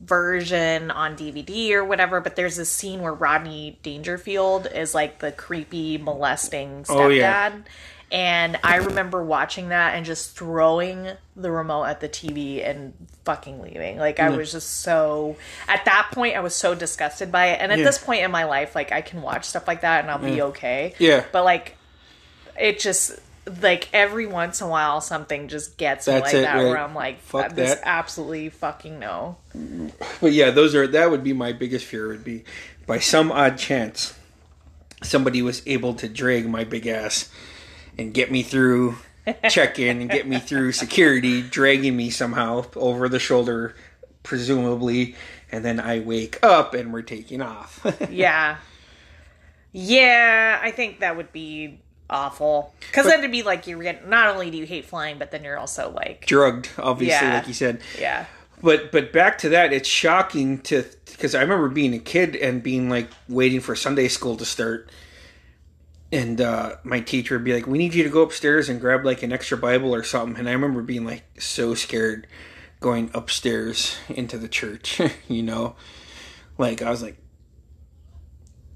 version 0.00 0.90
on 0.90 1.14
dvd 1.16 1.72
or 1.72 1.84
whatever 1.84 2.20
but 2.20 2.34
there's 2.34 2.56
this 2.56 2.70
scene 2.70 3.00
where 3.02 3.12
rodney 3.12 3.78
dangerfield 3.82 4.66
is 4.74 4.94
like 4.94 5.18
the 5.18 5.30
creepy 5.30 5.98
molesting 5.98 6.84
stepdad 6.84 6.96
Oh, 6.96 7.08
yeah. 7.08 7.52
and 8.10 8.58
i 8.64 8.76
remember 8.76 9.22
watching 9.22 9.68
that 9.68 9.94
and 9.94 10.06
just 10.06 10.34
throwing 10.36 11.06
the 11.36 11.50
remote 11.50 11.84
at 11.84 12.00
the 12.00 12.08
tv 12.08 12.66
and 12.68 12.92
fucking 13.24 13.60
leaving. 13.60 13.98
Like 13.98 14.18
i 14.18 14.30
was 14.30 14.50
just 14.50 14.80
so 14.80 15.36
at 15.68 15.84
that 15.84 16.08
point 16.12 16.34
i 16.34 16.40
was 16.40 16.54
so 16.54 16.74
disgusted 16.74 17.30
by 17.30 17.48
it. 17.48 17.60
And 17.60 17.70
at 17.70 17.78
Yeah. 17.78 17.84
this 17.84 17.98
point 17.98 18.22
in 18.24 18.30
my 18.30 18.44
life 18.44 18.74
like 18.74 18.90
i 18.92 19.02
can 19.02 19.20
watch 19.22 19.44
stuff 19.44 19.68
like 19.68 19.82
that 19.82 20.00
and 20.00 20.10
i'll 20.10 20.18
be 20.18 20.40
okay. 20.42 20.94
Yeah. 20.98 21.24
but 21.30 21.44
like 21.44 21.76
it 22.58 22.80
just 22.80 23.20
like 23.62 23.88
every 23.92 24.26
once 24.26 24.60
in 24.60 24.66
a 24.66 24.70
while 24.70 25.00
something 25.00 25.48
just 25.48 25.78
gets 25.78 26.04
That's 26.04 26.26
like 26.26 26.34
it, 26.34 26.42
that 26.42 26.56
right. 26.56 26.64
where 26.64 26.78
I'm 26.78 26.94
like 26.94 27.20
Fuck 27.20 27.54
this 27.54 27.74
that. 27.74 27.82
absolutely 27.84 28.48
fucking 28.50 28.98
no. 28.98 29.36
but 30.20 30.32
yeah, 30.32 30.50
those 30.50 30.74
are 30.74 30.86
that 30.88 31.10
would 31.10 31.24
be 31.24 31.32
my 31.32 31.52
biggest 31.52 31.86
fear. 31.86 32.08
Would 32.08 32.24
be 32.24 32.44
by 32.86 32.98
some 32.98 33.32
odd 33.32 33.58
chance 33.58 34.14
somebody 35.02 35.42
was 35.42 35.62
able 35.66 35.94
to 35.94 36.08
drag 36.08 36.48
my 36.48 36.64
big 36.64 36.86
ass 36.86 37.30
and 37.98 38.12
get 38.12 38.30
me 38.30 38.42
through 38.42 38.96
check 39.48 39.78
in 39.78 40.00
and 40.00 40.10
get 40.10 40.26
me 40.26 40.38
through 40.38 40.72
security, 40.72 41.42
dragging 41.42 41.96
me 41.96 42.10
somehow 42.10 42.64
over 42.76 43.08
the 43.08 43.18
shoulder, 43.18 43.74
presumably, 44.22 45.14
and 45.52 45.64
then 45.64 45.80
I 45.80 46.00
wake 46.00 46.38
up 46.42 46.74
and 46.74 46.92
we're 46.92 47.02
taking 47.02 47.42
off. 47.42 47.84
Yeah. 48.10 48.56
Yeah, 49.72 50.58
I 50.60 50.72
think 50.72 50.98
that 50.98 51.16
would 51.16 51.30
be 51.32 51.78
awful. 52.10 52.74
Because 52.80 53.06
then 53.06 53.20
it'd 53.20 53.30
be 53.32 53.42
like 53.42 53.66
you're 53.66 53.82
getting 53.82 54.10
not 54.10 54.28
only 54.28 54.50
do 54.50 54.58
you 54.58 54.66
hate 54.66 54.84
flying, 54.84 55.18
but 55.18 55.30
then 55.30 55.42
you're 55.44 55.58
also 55.58 55.90
like 55.90 56.26
Drugged, 56.26 56.68
obviously, 56.78 57.26
Yeah. 57.26 57.34
like 57.36 57.48
you 57.48 57.54
said. 57.54 57.80
Yeah. 57.98 58.26
But 58.62 58.92
but 58.92 59.12
back 59.12 59.38
to 59.38 59.48
that, 59.50 59.72
it's 59.72 59.88
shocking 59.88 60.58
to 60.62 60.84
because 61.06 61.34
I 61.34 61.40
remember 61.40 61.68
being 61.70 61.94
a 61.94 61.98
kid 61.98 62.36
and 62.36 62.62
being 62.62 62.90
like 62.90 63.08
waiting 63.28 63.60
for 63.60 63.74
Sunday 63.74 64.08
school 64.08 64.36
to 64.36 64.44
start, 64.44 64.90
and 66.12 66.40
uh, 66.42 66.76
my 66.84 67.00
teacher 67.00 67.36
would 67.36 67.44
be 67.44 67.54
like, 67.54 67.66
"We 67.66 67.78
need 67.78 67.94
you 67.94 68.02
to 68.02 68.10
go 68.10 68.20
upstairs 68.20 68.68
and 68.68 68.78
grab 68.78 69.02
like 69.04 69.22
an 69.22 69.32
extra 69.32 69.56
Bible 69.56 69.94
or 69.94 70.02
something." 70.02 70.38
And 70.38 70.46
I 70.46 70.52
remember 70.52 70.82
being 70.82 71.06
like 71.06 71.24
so 71.40 71.74
scared 71.74 72.26
going 72.80 73.10
upstairs 73.14 73.96
into 74.10 74.36
the 74.36 74.48
church. 74.48 75.00
you 75.28 75.42
know, 75.42 75.74
like 76.58 76.82
I 76.82 76.90
was 76.90 77.02
like, 77.02 77.16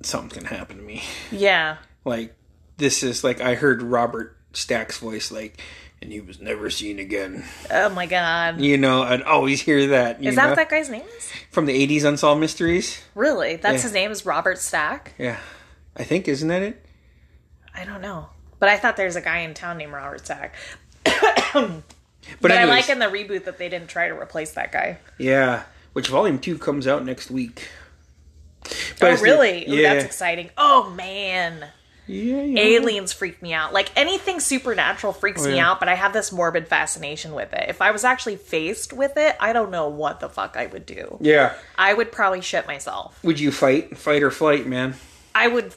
something's 0.02 0.34
gonna 0.42 0.54
happen 0.54 0.76
to 0.78 0.82
me. 0.82 1.02
Yeah. 1.30 1.76
Like 2.04 2.34
this 2.76 3.02
is 3.02 3.22
like 3.24 3.40
I 3.40 3.54
heard 3.54 3.82
Robert 3.82 4.36
Stack's 4.52 4.98
voice 4.98 5.30
like. 5.30 5.60
And 6.02 6.12
he 6.12 6.20
was 6.20 6.38
never 6.38 6.68
seen 6.68 6.98
again. 6.98 7.44
Oh 7.70 7.88
my 7.88 8.04
god. 8.04 8.60
You 8.60 8.76
know, 8.76 9.04
I'd 9.04 9.22
always 9.22 9.62
hear 9.62 9.86
that. 9.86 10.22
You 10.22 10.28
Is 10.28 10.36
that 10.36 10.42
know? 10.42 10.48
what 10.50 10.56
that 10.56 10.68
guy's 10.68 10.90
name 10.90 11.04
is? 11.16 11.30
from 11.50 11.64
the 11.64 11.86
80s 11.86 12.04
unsolved 12.04 12.40
mysteries 12.42 13.00
Really? 13.14 13.56
That's 13.56 13.76
Yeah. 13.76 13.82
his 13.84 13.92
name 13.94 14.10
is 14.10 14.26
Robert 14.26 14.58
Stack? 14.58 15.14
yeah 15.18 15.38
i 15.96 16.02
think 16.02 16.26
isn't 16.28 16.48
that 16.48 16.62
it 16.62 16.84
I 17.74 17.84
don't 17.86 18.02
know. 18.02 18.26
But 18.58 18.68
I 18.68 18.76
thought 18.76 18.96
there's 18.98 19.16
a 19.16 19.20
guy 19.22 19.38
in 19.38 19.54
town 19.54 19.78
named 19.78 19.92
Robert 19.92 20.24
Stack. 20.26 20.54
but, 21.04 21.82
But 22.40 22.50
I 22.52 22.64
like 22.64 22.88
in 22.90 22.98
the 22.98 23.06
reboot 23.06 23.44
that 23.44 23.56
they 23.58 23.68
didn't 23.70 23.88
try 23.88 24.08
to 24.08 24.14
replace 24.14 24.50
that 24.52 24.72
guy. 24.72 24.98
yeah 25.16 25.62
which 25.94 26.08
volume 26.08 26.38
2 26.38 26.58
comes 26.58 26.86
out 26.86 27.04
next 27.06 27.30
week 27.30 27.68
oh, 28.66 28.68
it's 29.06 29.20
the- 29.20 29.24
really? 29.24 29.64
Ooh, 29.70 29.74
yeah 29.76 29.94
that's 29.94 30.04
exciting. 30.04 30.50
Oh, 30.58 30.90
man. 30.90 31.68
Yeah, 32.06 32.42
yeah. 32.42 32.60
Aliens 32.60 33.12
freak 33.12 33.40
me 33.42 33.52
out. 33.54 33.72
Like 33.72 33.90
anything 33.96 34.40
supernatural 34.40 35.12
freaks 35.12 35.42
Oh, 35.44 35.48
me 35.48 35.56
yeah. 35.56 35.70
out, 35.70 35.80
but 35.80 35.88
I 35.88 35.94
have 35.94 36.12
this 36.12 36.30
morbid 36.32 36.68
fascination 36.68 37.32
with 37.34 37.52
it. 37.52 37.66
If 37.68 37.80
I 37.82 37.90
was 37.90 38.04
actually 38.04 38.36
faced 38.36 38.92
with 38.92 39.16
it, 39.16 39.36
I 39.40 39.52
don't 39.52 39.70
know 39.70 39.88
what 39.88 40.20
the 40.20 40.28
fuck 40.28 40.56
I 40.56 40.66
would 40.66 40.86
do. 40.86 41.18
yeah 41.20 41.54
I 41.76 41.94
would 41.94 42.12
probably 42.12 42.40
shit 42.40 42.66
myself. 42.66 43.18
would 43.24 43.40
you 43.40 43.50
fight 43.50 43.96
fight 43.96 44.22
or 44.22 44.30
flight 44.30 44.66
man 44.66 44.94
I 45.34 45.48
would 45.48 45.74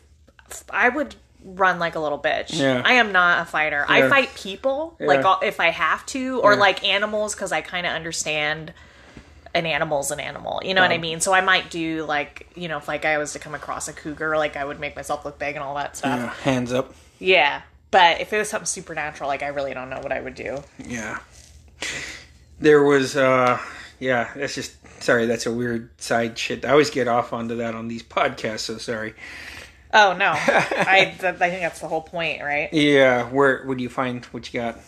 I 0.69 0.89
would 0.89 1.15
run 1.43 1.79
like 1.79 1.95
a 1.95 1.99
little 1.99 2.19
bitch. 2.19 2.47
Yeah. 2.59 2.81
I 2.83 2.93
am 2.93 3.11
not 3.13 3.41
a 3.41 3.45
fighter. 3.45 3.85
I 3.87 4.09
fight 4.09 4.33
people 4.35 4.95
like 4.99 5.23
if 5.43 5.59
I 5.59 5.69
have 5.69 6.05
to 6.07 6.41
or 6.41 6.53
Yeah. 6.53 6.59
like 6.59 6.83
animals 6.83 7.35
cuz 7.35 7.51
I 7.53 7.61
kind 7.61 7.85
of 7.87 7.93
understand 7.93 8.73
an 9.53 9.65
animal's 9.65 10.11
an 10.11 10.19
animal. 10.19 10.61
You 10.63 10.73
know 10.73 10.81
what 10.81 10.91
I 10.91 10.97
mean? 10.97 11.19
So 11.19 11.33
I 11.33 11.41
might 11.41 11.69
do 11.69 12.05
like, 12.05 12.47
you 12.55 12.67
know, 12.67 12.77
if 12.77 12.87
like 12.87 13.05
I 13.05 13.17
was 13.17 13.33
to 13.33 13.39
come 13.39 13.55
across 13.55 13.87
a 13.87 13.93
cougar, 13.93 14.37
like 14.37 14.55
I 14.55 14.63
would 14.65 14.79
make 14.79 14.95
myself 14.95 15.25
look 15.25 15.39
big 15.39 15.55
and 15.55 15.63
all 15.63 15.75
that 15.75 15.95
stuff. 15.97 16.19
yeah, 16.19 16.33
hands 16.51 16.71
up 16.73 16.93
Yeah. 17.19 17.61
But 17.89 18.19
if 18.21 18.33
it 18.33 18.37
was 18.37 18.49
something 18.49 18.65
supernatural, 18.65 19.27
like 19.29 19.43
I 19.43 19.47
really 19.47 19.73
don't 19.73 19.89
know 19.89 19.99
what 19.99 20.11
I 20.11 20.19
would 20.21 20.35
do. 20.35 20.61
yeah 20.85 21.19
there 22.59 22.83
was 22.83 23.15
uh 23.15 23.59
yeah 23.99 24.31
that's 24.35 24.55
just 24.55 24.75
sorry 25.03 25.25
that's 25.27 25.45
a 25.45 25.51
weird 25.51 25.89
side 26.01 26.35
shit 26.37 26.65
i 26.65 26.69
always 26.71 26.89
get 26.89 27.07
off 27.07 27.31
onto 27.33 27.57
that 27.57 27.75
on 27.75 27.87
these 27.87 28.01
podcasts 28.03 28.61
so 28.61 28.77
sorry 28.77 29.13
Oh 29.93 30.13
no, 30.17 30.31
I 30.35 31.15
th- 31.17 31.35
I 31.39 31.49
think 31.49 31.61
that's 31.61 31.79
the 31.79 31.87
whole 31.87 32.01
point, 32.01 32.41
right? 32.43 32.67
yeah 32.73 33.23
where 33.29 33.63
would 33.65 33.79
you 33.79 33.87
find 33.89 34.25
what 34.25 34.51
you 34.53 34.59
got 34.59 34.79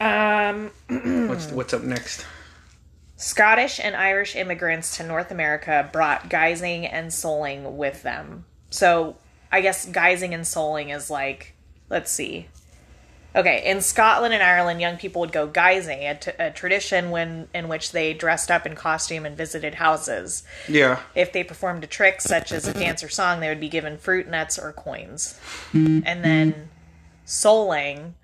Um, 0.00 0.70
what's 1.28 1.48
what's 1.50 1.74
up 1.74 1.82
next 1.82 2.24
Scottish 3.20 3.78
and 3.78 3.94
Irish 3.94 4.34
immigrants 4.34 4.96
to 4.96 5.02
North 5.06 5.30
America 5.30 5.86
brought 5.92 6.30
guising 6.30 6.88
and 6.90 7.10
souling 7.10 7.72
with 7.72 8.02
them. 8.02 8.46
So 8.70 9.18
I 9.52 9.60
guess 9.60 9.84
guising 9.84 10.32
and 10.32 10.44
souling 10.44 10.94
is 10.94 11.10
like, 11.10 11.54
let's 11.90 12.10
see. 12.10 12.48
Okay, 13.36 13.62
in 13.70 13.82
Scotland 13.82 14.32
and 14.32 14.42
Ireland, 14.42 14.80
young 14.80 14.96
people 14.96 15.20
would 15.20 15.32
go 15.32 15.46
guising, 15.46 16.10
a, 16.10 16.14
t- 16.14 16.30
a 16.38 16.50
tradition 16.50 17.10
when 17.10 17.48
in 17.52 17.68
which 17.68 17.92
they 17.92 18.14
dressed 18.14 18.50
up 18.50 18.64
in 18.64 18.74
costume 18.74 19.26
and 19.26 19.36
visited 19.36 19.74
houses. 19.74 20.42
yeah 20.66 21.00
If 21.14 21.30
they 21.34 21.44
performed 21.44 21.84
a 21.84 21.86
trick 21.86 22.22
such 22.22 22.52
as 22.52 22.66
a 22.66 22.72
dance 22.72 23.04
or 23.04 23.10
song, 23.10 23.40
they 23.40 23.50
would 23.50 23.60
be 23.60 23.68
given 23.68 23.98
fruit, 23.98 24.28
nuts, 24.28 24.58
or 24.58 24.72
coins. 24.72 25.38
Hmm. 25.72 26.00
And 26.06 26.24
then 26.24 26.70
souling, 27.26 28.14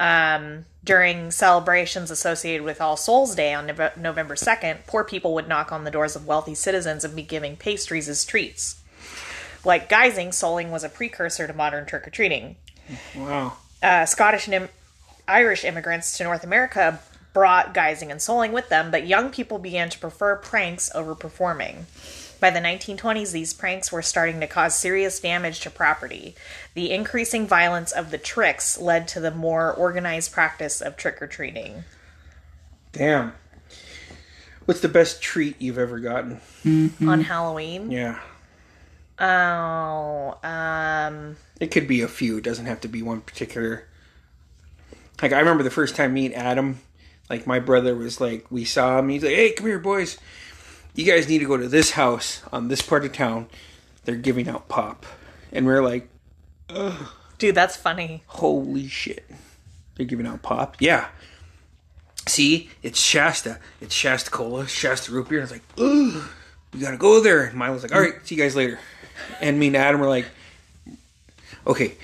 um, 0.00 0.64
during 0.82 1.30
celebrations 1.30 2.10
associated 2.10 2.64
with 2.64 2.80
All 2.80 2.96
Souls 2.96 3.34
Day 3.34 3.52
on 3.52 3.68
Nove- 3.68 3.96
November 3.98 4.34
2nd, 4.34 4.86
poor 4.86 5.04
people 5.04 5.34
would 5.34 5.46
knock 5.46 5.70
on 5.70 5.84
the 5.84 5.90
doors 5.90 6.16
of 6.16 6.26
wealthy 6.26 6.54
citizens 6.54 7.04
and 7.04 7.14
be 7.14 7.22
giving 7.22 7.54
pastries 7.56 8.08
as 8.08 8.24
treats. 8.24 8.80
Like 9.62 9.90
guising, 9.90 10.28
souling 10.28 10.70
was 10.70 10.82
a 10.82 10.88
precursor 10.88 11.46
to 11.46 11.52
modern 11.52 11.84
trick 11.84 12.06
or 12.06 12.10
treating. 12.10 12.56
Wow. 13.14 13.58
Uh, 13.82 14.06
Scottish 14.06 14.46
and 14.46 14.54
Im- 14.54 14.68
Irish 15.28 15.64
immigrants 15.64 16.16
to 16.16 16.24
North 16.24 16.44
America 16.44 17.00
brought 17.34 17.74
guising 17.74 18.10
and 18.10 18.18
souling 18.18 18.52
with 18.52 18.70
them, 18.70 18.90
but 18.90 19.06
young 19.06 19.30
people 19.30 19.58
began 19.58 19.90
to 19.90 19.98
prefer 19.98 20.34
pranks 20.34 20.90
over 20.94 21.14
performing. 21.14 21.86
By 22.40 22.50
the 22.50 22.58
1920s, 22.60 23.32
these 23.32 23.52
pranks 23.52 23.92
were 23.92 24.02
starting 24.02 24.40
to 24.40 24.46
cause 24.46 24.74
serious 24.74 25.20
damage 25.20 25.60
to 25.60 25.70
property. 25.70 26.34
The 26.74 26.90
increasing 26.90 27.46
violence 27.46 27.92
of 27.92 28.10
the 28.10 28.18
tricks 28.18 28.78
led 28.80 29.06
to 29.08 29.20
the 29.20 29.30
more 29.30 29.72
organized 29.72 30.32
practice 30.32 30.80
of 30.80 30.96
trick 30.96 31.20
or 31.20 31.26
treating. 31.26 31.84
Damn. 32.92 33.34
What's 34.64 34.80
the 34.80 34.88
best 34.88 35.20
treat 35.22 35.60
you've 35.60 35.78
ever 35.78 35.98
gotten? 35.98 36.40
On 37.06 37.22
Halloween, 37.22 37.90
Yeah. 37.90 38.18
oh, 39.18 40.38
um, 40.42 41.36
It 41.60 41.70
could 41.70 41.86
be 41.88 42.00
a 42.02 42.08
few. 42.08 42.38
It 42.38 42.44
doesn't 42.44 42.66
have 42.66 42.80
to 42.82 42.88
be 42.88 43.02
one 43.02 43.20
particular. 43.20 43.84
Like 45.20 45.32
I 45.32 45.38
remember 45.38 45.62
the 45.62 45.70
first 45.70 45.94
time 45.96 46.14
me 46.14 46.26
and 46.26 46.34
Adam, 46.34 46.80
like 47.28 47.46
my 47.46 47.58
brother 47.60 47.94
was 47.94 48.20
like, 48.20 48.46
we 48.50 48.64
saw 48.64 48.98
him. 48.98 49.08
He's 49.10 49.22
like, 49.22 49.34
"Hey, 49.34 49.52
come 49.52 49.66
here, 49.66 49.78
boys. 49.78 50.18
You 50.94 51.04
guys 51.04 51.28
need 51.28 51.38
to 51.38 51.46
go 51.46 51.56
to 51.56 51.68
this 51.68 51.92
house 51.92 52.42
on 52.52 52.68
this 52.68 52.82
part 52.82 53.04
of 53.04 53.12
town. 53.12 53.48
They're 54.04 54.16
giving 54.16 54.48
out 54.48 54.68
pop." 54.68 55.06
And 55.52 55.66
we're 55.66 55.82
like, 55.82 56.08
dude, 57.38 57.54
that's 57.54 57.76
funny. 57.76 58.22
"Holy 58.26 58.88
shit! 58.88 59.24
They're 59.96 60.06
giving 60.06 60.26
out 60.26 60.42
pop." 60.42 60.76
Yeah. 60.80 61.08
See, 62.26 62.70
it's 62.82 63.00
Shasta. 63.00 63.58
It's 63.80 63.94
Shasta 63.94 64.30
Cola, 64.30 64.68
Shasta 64.68 65.10
root 65.10 65.28
beer. 65.28 65.40
And 65.40 65.48
I 65.48 65.52
was 65.52 65.52
like, 65.52 65.62
"Ugh, 65.78 66.30
we 66.72 66.80
gotta 66.80 66.96
go 66.96 67.20
there." 67.20 67.44
And 67.44 67.56
Milo's 67.56 67.82
like, 67.82 67.94
"All 67.94 68.00
right, 68.00 68.14
see 68.24 68.34
you 68.36 68.42
guys 68.42 68.54
later." 68.54 68.78
And 69.40 69.58
me 69.58 69.68
and 69.68 69.76
Adam 69.76 70.00
were 70.00 70.08
like, 70.08 70.26
"Okay, 71.66 71.94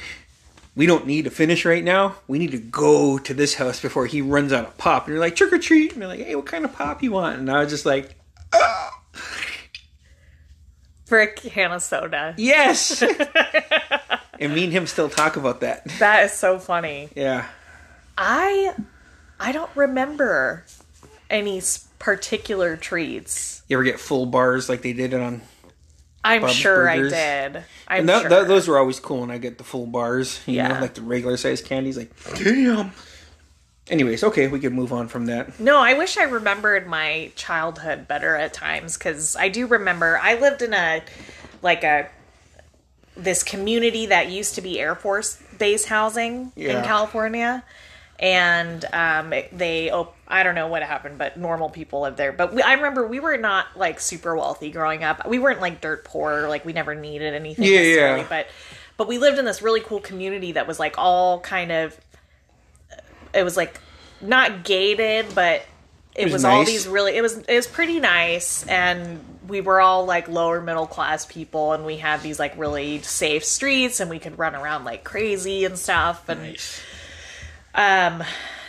we 0.74 0.86
don't 0.86 1.06
need 1.06 1.24
to 1.24 1.30
finish 1.30 1.64
right 1.64 1.84
now. 1.84 2.16
We 2.26 2.38
need 2.38 2.50
to 2.50 2.58
go 2.58 3.18
to 3.18 3.34
this 3.34 3.54
house 3.54 3.80
before 3.80 4.06
he 4.06 4.20
runs 4.22 4.52
out 4.52 4.66
of 4.66 4.76
pop." 4.78 5.06
And 5.06 5.12
you're 5.12 5.20
like, 5.20 5.36
"Trick 5.36 5.52
or 5.52 5.58
treat!" 5.58 5.92
And 5.92 6.02
they're 6.02 6.08
like, 6.08 6.20
"Hey, 6.20 6.34
what 6.34 6.46
kind 6.46 6.64
of 6.64 6.72
pop 6.72 7.02
you 7.02 7.12
want?" 7.12 7.38
And 7.38 7.50
I 7.50 7.60
was 7.60 7.70
just 7.70 7.86
like, 7.86 8.15
For 11.06 11.20
a 11.20 11.26
can 11.32 11.72
of 11.72 11.82
soda. 11.82 12.34
"Yes." 12.36 13.00
and 14.40 14.54
me 14.54 14.64
and 14.64 14.72
him 14.72 14.86
still 14.86 15.08
talk 15.08 15.36
about 15.36 15.60
that. 15.60 15.84
That 15.98 16.24
is 16.24 16.32
so 16.32 16.58
funny. 16.58 17.08
Yeah. 17.16 17.46
I 18.18 18.74
I 19.40 19.52
don't 19.52 19.70
remember 19.74 20.64
any 21.30 21.60
particular 21.98 22.76
treats. 22.76 23.62
You 23.68 23.76
ever 23.76 23.84
get 23.84 24.00
full 24.00 24.26
bars 24.26 24.68
like 24.68 24.82
they 24.82 24.92
did 24.92 25.12
it 25.12 25.20
on? 25.20 25.42
I'm 26.24 26.40
Bob's 26.42 26.54
sure 26.54 26.84
Burgers. 26.86 27.12
I 27.12 27.16
did. 27.16 27.64
I'm 27.86 28.00
And 28.00 28.08
that, 28.08 28.20
sure. 28.22 28.30
that- 28.30 28.48
those 28.48 28.66
were 28.66 28.78
always 28.78 28.98
cool 28.98 29.20
when 29.20 29.30
I 29.30 29.38
get 29.38 29.58
the 29.58 29.64
full 29.64 29.86
bars. 29.86 30.40
You 30.46 30.56
Yeah. 30.56 30.68
know, 30.68 30.80
like 30.80 30.94
the 30.94 31.02
regular 31.02 31.36
size 31.36 31.62
candies. 31.62 31.96
Like, 31.96 32.10
damn. 32.36 32.90
Anyways, 33.88 34.24
okay, 34.24 34.48
we 34.48 34.58
can 34.58 34.72
move 34.72 34.92
on 34.92 35.06
from 35.08 35.26
that. 35.26 35.60
no, 35.60 35.78
I 35.78 35.94
wish 35.94 36.16
I 36.18 36.24
remembered 36.24 36.86
my 36.88 37.30
childhood 37.36 38.08
better 38.08 38.34
at 38.34 38.52
times 38.52 38.96
because 38.98 39.36
I 39.36 39.48
do 39.48 39.66
remember 39.66 40.18
I 40.20 40.34
lived 40.40 40.62
in 40.62 40.74
a 40.74 41.02
like 41.62 41.84
a 41.84 42.08
this 43.16 43.42
community 43.42 44.06
that 44.06 44.28
used 44.30 44.56
to 44.56 44.60
be 44.60 44.78
Air 44.80 44.94
Force 44.94 45.40
base 45.58 45.84
housing 45.86 46.52
Yeah. 46.56 46.78
in 46.78 46.84
California. 46.84 47.64
And 48.18 48.82
um, 48.94 49.34
they, 49.52 49.90
op- 49.90 50.16
I 50.26 50.42
don't 50.42 50.54
know 50.54 50.68
what 50.68 50.82
happened, 50.82 51.18
but 51.18 51.36
normal 51.36 51.68
people 51.68 52.00
lived 52.00 52.16
there. 52.16 52.32
But 52.32 52.54
we, 52.54 52.62
I 52.62 52.72
remember 52.72 53.06
we 53.06 53.20
were 53.20 53.36
not 53.36 53.66
like 53.76 54.00
super 54.00 54.34
wealthy 54.34 54.70
growing 54.70 55.04
up. 55.04 55.26
We 55.28 55.38
weren't 55.38 55.60
like 55.60 55.80
dirt 55.82 56.02
poor, 56.04 56.48
like 56.48 56.64
we 56.64 56.72
never 56.72 56.94
needed 56.94 57.34
anything. 57.34 57.66
Yeah, 57.66 57.80
yeah. 57.80 58.26
But 58.28 58.46
but 58.96 59.06
we 59.06 59.18
lived 59.18 59.38
in 59.38 59.44
this 59.44 59.60
really 59.60 59.80
cool 59.82 60.00
community 60.00 60.52
that 60.52 60.66
was 60.66 60.78
like 60.80 60.94
all 60.98 61.40
kind 61.40 61.70
of. 61.70 61.98
It 63.36 63.44
was 63.44 63.56
like 63.56 63.80
not 64.20 64.64
gated, 64.64 65.34
but 65.34 65.62
it, 66.14 66.24
was 66.24 66.32
was, 66.32 66.44
all 66.44 66.64
these 66.64 66.88
really. 66.88 67.16
It 67.16 67.22
was 67.22 67.36
it 67.38 67.54
was 67.54 67.66
pretty 67.66 68.00
nice, 68.00 68.66
and 68.66 69.20
we 69.46 69.60
were 69.60 69.80
all 69.80 70.06
like 70.06 70.28
lower 70.28 70.60
middle 70.62 70.86
class 70.86 71.26
people, 71.26 71.72
and 71.72 71.84
we 71.84 71.98
had 71.98 72.22
these 72.22 72.38
like 72.38 72.56
really 72.56 73.00
safe 73.02 73.44
streets, 73.44 74.00
and 74.00 74.08
we 74.08 74.18
could 74.18 74.38
run 74.38 74.54
around 74.54 74.84
like 74.84 75.04
crazy 75.04 75.64
and 75.64 75.78
stuff, 75.78 76.28
and 76.28 76.40
Nice. 76.42 76.80
um, 77.74 78.24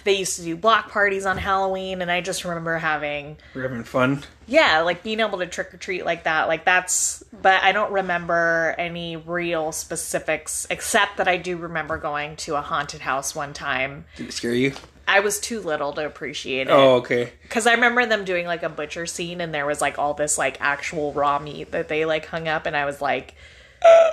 they 0.08 0.14
used 0.18 0.38
to 0.38 0.42
do 0.44 0.56
block 0.56 0.90
parties 0.90 1.26
on 1.26 1.38
Halloween, 1.38 2.02
and 2.02 2.10
I 2.10 2.22
just 2.22 2.46
remember 2.46 2.78
having 2.78 3.36
We're 3.54 3.64
having 3.64 3.84
fun. 3.84 4.24
yeah, 4.48 4.80
like 4.80 5.04
being 5.04 5.20
able 5.20 5.40
to 5.40 5.48
trick 5.48 5.74
or 5.74 5.78
treat 5.78 6.06
like 6.06 6.24
that. 6.24 6.48
Like 6.48 6.64
that's, 6.64 7.24
but 7.42 7.62
I 7.62 7.74
don't 7.74 7.92
remember 7.92 8.74
any 8.78 9.18
real 9.18 9.74
specifics, 9.74 10.66
except 10.70 11.18
that 11.18 11.28
I 11.28 11.36
do 11.36 11.58
remember 11.58 11.98
going 11.98 12.38
to 12.38 12.56
a 12.56 12.62
haunted 12.62 13.02
house 13.02 13.36
one 13.36 13.52
time. 13.54 14.06
Did 14.16 14.30
it 14.30 14.32
scare 14.32 14.54
you? 14.54 14.74
I 15.10 15.20
was 15.20 15.40
too 15.42 15.60
little 15.60 15.92
to 15.94 16.06
appreciate 16.06 16.68
it. 16.68 16.72
Oh, 16.72 16.96
okay. 16.96 17.34
Because 17.44 17.68
I 17.68 17.74
remember 17.74 18.06
them 18.06 18.24
doing 18.24 18.46
like 18.46 18.64
a 18.64 18.70
butcher 18.70 19.06
scene, 19.08 19.42
and 19.42 19.54
there 19.54 19.66
was 19.66 19.82
like 19.82 20.00
all 20.00 20.14
this 20.14 20.38
like 20.38 20.58
actual 20.62 21.12
raw 21.12 21.38
meat 21.38 21.72
that 21.72 21.90
they 21.90 22.06
like 22.06 22.26
hung 22.28 22.48
up, 22.48 22.66
and 22.66 22.78
I 22.78 22.86
was 22.86 23.02
like, 23.02 23.36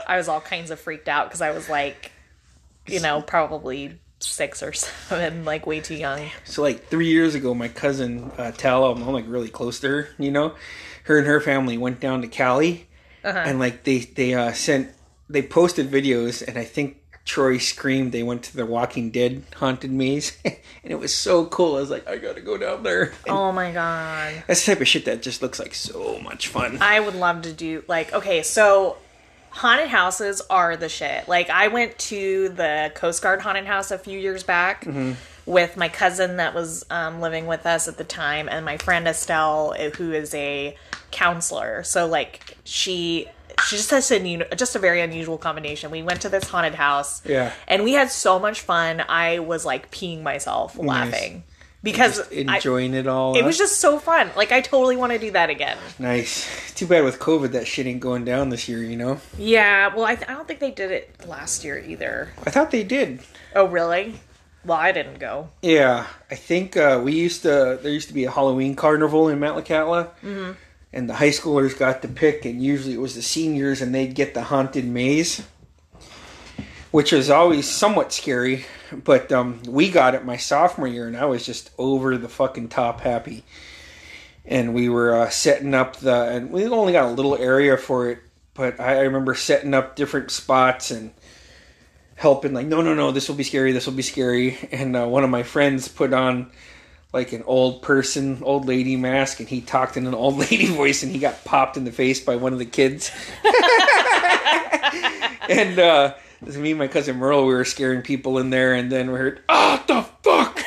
I 0.09 0.17
was 0.17 0.27
all 0.27 0.41
kinds 0.41 0.73
of 0.73 0.81
freaked 0.81 1.09
out 1.09 1.29
because 1.29 1.41
I 1.41 1.53
was 1.53 1.69
like, 1.69 2.11
you 2.87 2.99
know, 3.01 3.23
probably 3.23 3.99
six 4.25 4.63
or 4.63 4.73
seven, 5.09 5.45
like 5.45 5.67
way 5.67 5.81
too 5.81 5.95
young. 5.95 6.31
So 6.45 6.63
like 6.63 6.89
three 6.89 7.09
years 7.09 7.35
ago, 7.35 7.55
my 7.55 7.69
cousin 7.69 8.31
uh, 8.39 8.53
Tala, 8.53 8.93
I'm 8.93 9.07
like 9.07 9.25
really 9.29 9.49
close 9.49 9.81
to 9.81 9.89
her. 9.89 10.09
You 10.19 10.31
know, 10.31 10.55
her 11.05 11.19
and 11.19 11.27
her 11.27 11.41
family 11.41 11.79
went 11.79 12.01
down 12.01 12.23
to 12.23 12.29
Cali, 12.29 12.87
and 13.23 13.59
like 13.59 13.85
they 13.85 13.99
they 13.99 14.35
uh, 14.35 14.53
sent 14.53 14.91
they 15.29 15.43
posted 15.43 15.91
videos, 15.91 16.47
and 16.47 16.59
I 16.59 16.65
think 16.65 16.99
Troy 17.25 17.57
screamed 17.57 18.13
they 18.13 18.23
went 18.23 18.43
to 18.45 18.57
the 18.57 18.67
Walking 18.67 19.11
Dead 19.11 19.45
haunted 19.57 19.91
maze, 19.91 20.37
and 20.45 20.57
it 20.85 20.99
was 20.99 21.15
so 21.15 21.47
cool. 21.47 21.77
I 21.77 21.81
was 21.81 21.91
like, 21.91 22.07
I 22.07 22.19
gotta 22.19 22.43
go 22.43 22.59
down 22.59 22.83
there. 22.83 23.05
And 23.27 23.29
Oh 23.29 23.51
my 23.53 23.73
god. 23.73 24.45
That's 24.47 24.65
the 24.65 24.73
type 24.73 24.83
of 24.83 24.89
shit 24.89 25.07
that 25.07 25.23
just 25.23 25.41
looks 25.41 25.59
like 25.59 25.75
so 25.75 26.19
much 26.21 26.49
fun. 26.49 26.79
I 26.83 27.01
would 27.01 27.15
love 27.15 27.43
to 27.43 27.53
do 27.53 27.83
like 27.89 28.13
okay, 28.13 28.43
so 28.43 28.99
haunted 29.55 29.89
houses 29.89 30.43
are 30.51 30.77
the 30.77 30.89
shit. 30.89 31.29
Like 31.29 31.49
I 31.51 31.69
went 31.69 31.99
to 32.11 32.51
the 32.51 32.93
Coast 32.95 33.23
Guard 33.23 33.41
haunted 33.41 33.67
house 33.67 33.91
a 33.91 33.99
few 33.99 34.19
years 34.19 34.43
back 34.43 34.87
with 35.47 35.77
my 35.77 35.89
cousin 35.89 36.37
that 36.39 36.55
was 36.55 36.85
um, 36.91 37.21
living 37.21 37.47
with 37.47 37.67
us 37.67 37.87
at 37.89 37.97
the 37.99 38.05
time, 38.05 38.49
and 38.49 38.65
my 38.65 38.77
friend 38.79 39.07
Estelle, 39.07 39.75
eh, 39.79 39.91
who 39.91 40.13
is 40.13 40.35
a 40.35 40.77
counselor. 41.11 41.83
So 41.85 42.07
like 42.07 42.57
she. 42.65 43.29
She 43.69 43.77
just 43.77 43.91
has 43.93 44.11
a 44.11 44.19
unu- 44.19 44.57
just 44.59 44.75
a 44.75 44.81
very 44.81 45.01
unusual 45.01 45.39
combination. 45.39 45.93
We 45.93 46.03
went 46.03 46.23
to 46.23 46.29
this 46.29 46.49
haunted 46.49 46.75
house, 46.75 47.23
Yeah. 47.25 47.53
and 47.69 47.85
we 47.85 47.93
had 47.93 48.11
so 48.11 48.41
much 48.41 48.63
fun. 48.63 49.01
I 49.09 49.39
was 49.39 49.65
like 49.65 49.93
peeing 49.93 50.23
myself 50.23 50.77
laughing 50.77 51.45
because 51.85 52.17
Just 52.17 52.33
I, 52.33 52.57
enjoying 52.57 52.95
it 52.95 53.07
all. 53.07 53.37
it 53.37 53.43
huh? 53.43 53.47
was 53.47 53.59
just 53.59 53.79
so 53.81 53.99
fun. 54.01 54.31
Like 54.37 54.51
I 54.51 54.61
totally 54.61 54.97
want 54.97 55.13
to 55.13 55.19
do 55.19 55.31
that 55.33 55.51
again. 55.51 55.79
nice. 56.01 56.73
Too 56.75 56.87
bad 56.87 57.05
with 57.05 57.21
COVID 57.21 57.53
that 57.53 57.69
shit 57.69 57.87
ain't 57.87 58.01
going 58.01 58.25
down 58.25 58.49
this 58.49 58.69
year. 58.69 58.83
You 58.83 58.97
know. 58.97 59.21
Yeah, 59.39 59.95
well, 59.95 60.05
I, 60.05 60.17
th- 60.17 60.29
I 60.29 60.33
don't 60.33 60.49
think 60.49 60.59
they 60.59 60.73
did 60.73 60.91
it 60.91 61.25
last 61.29 61.63
year 61.63 61.79
either. 61.79 62.33
I 62.45 62.51
thought 62.51 62.73
they 62.73 62.83
did. 62.83 63.21
Oh, 63.55 63.67
really? 63.67 64.15
Well, 64.65 64.79
I 64.79 64.93
didn't 64.93 65.19
go. 65.19 65.51
Yeah, 65.61 66.07
I 66.31 66.35
think 66.37 66.77
uh, 66.77 67.01
we 67.05 67.13
used 67.13 67.43
to. 67.43 67.79
There 67.81 67.93
used 67.93 68.09
to 68.09 68.15
be 68.15 68.25
a 68.25 68.31
Halloween 68.31 68.75
carnival 68.75 69.29
in 69.29 69.39
Metlakatla, 69.39 70.09
mm-hmm. 70.23 70.53
and 70.93 71.09
the 71.09 71.15
high 71.15 71.29
schoolers 71.29 71.79
got 71.79 72.01
to 72.03 72.09
pick, 72.09 72.47
and 72.47 72.63
usually 72.63 72.95
it 72.95 73.01
was 73.01 73.15
the 73.15 73.23
seniors, 73.23 73.83
and 73.83 73.95
they'd 73.95 74.15
get 74.15 74.33
the 74.33 74.45
haunted 74.45 74.87
maze, 74.87 75.43
which 76.93 77.13
was 77.13 77.29
always 77.29 77.71
somewhat 77.71 78.13
scary. 78.13 78.65
But 79.03 79.33
um, 79.33 79.63
we 79.67 79.91
got 79.91 80.15
it 80.15 80.25
my 80.25 80.37
sophomore 80.37 80.89
year, 80.89 81.07
and 81.07 81.17
I 81.17 81.25
was 81.25 81.45
just 81.45 81.71
over 81.79 82.17
the 82.17 82.29
fucking 82.29 82.69
top 82.69 83.01
happy. 83.01 83.45
And 84.45 84.75
we 84.75 84.89
were 84.89 85.15
uh, 85.15 85.31
setting 85.31 85.75
up 85.75 85.97
the, 85.97 86.29
and 86.29 86.51
we 86.51 86.67
only 86.67 86.93
got 86.93 87.11
a 87.11 87.13
little 87.13 87.37
area 87.37 87.79
for 87.79 88.11
it, 88.11 88.19
but 88.53 88.79
I 88.79 89.01
remember 89.01 89.35
setting 89.35 89.73
up 89.73 89.97
different 89.97 90.31
spots 90.31 90.91
and 90.91 91.13
helping 92.17 92.55
like 92.55 92.67
no 92.67 92.81
no 92.81 92.95
no 92.95 93.11
this 93.11 93.29
will 93.29 93.35
be 93.35 93.43
scary 93.43 93.73
this 93.73 93.87
will 93.87 93.93
be 93.93 94.03
scary 94.03 94.57
and 94.71 94.97
uh, 94.97 95.07
one 95.07 95.25
of 95.25 95.31
my 95.31 95.43
friends 95.43 95.89
put 95.89 96.13
on 96.13 96.51
like 97.13 97.33
an 97.33 97.43
old 97.45 97.83
person 97.83 98.41
old 98.43 98.67
lady 98.67 98.97
mask 98.97 99.41
and 99.41 99.49
he 99.49 99.61
talked 99.61 99.97
in 99.97 100.07
an 100.07 100.15
old 100.15 100.39
lady 100.39 100.67
voice 100.67 101.03
and 101.03 101.11
he 101.11 101.19
got 101.19 101.45
popped 101.45 101.77
in 101.77 101.85
the 101.85 101.93
face 101.93 102.21
by 102.21 102.37
one 102.37 102.53
of 102.53 102.59
the 102.59 102.65
kids 102.65 103.11
and 105.49 105.79
uh 105.79 106.15
this 106.45 106.55
is 106.57 106.61
me 106.61 106.71
and 106.71 106.79
my 106.79 106.89
cousin 106.89 107.17
merle 107.17 107.47
we 107.47 107.55
were 107.55 107.65
scaring 107.65 108.03
people 108.03 108.39
in 108.39 108.51
there 108.51 108.75
and 108.75 108.91
then 108.91 109.11
we 109.11 109.19
heard 109.19 109.41
oh 109.49 109.83
the 109.87 110.03
fuck 110.23 110.61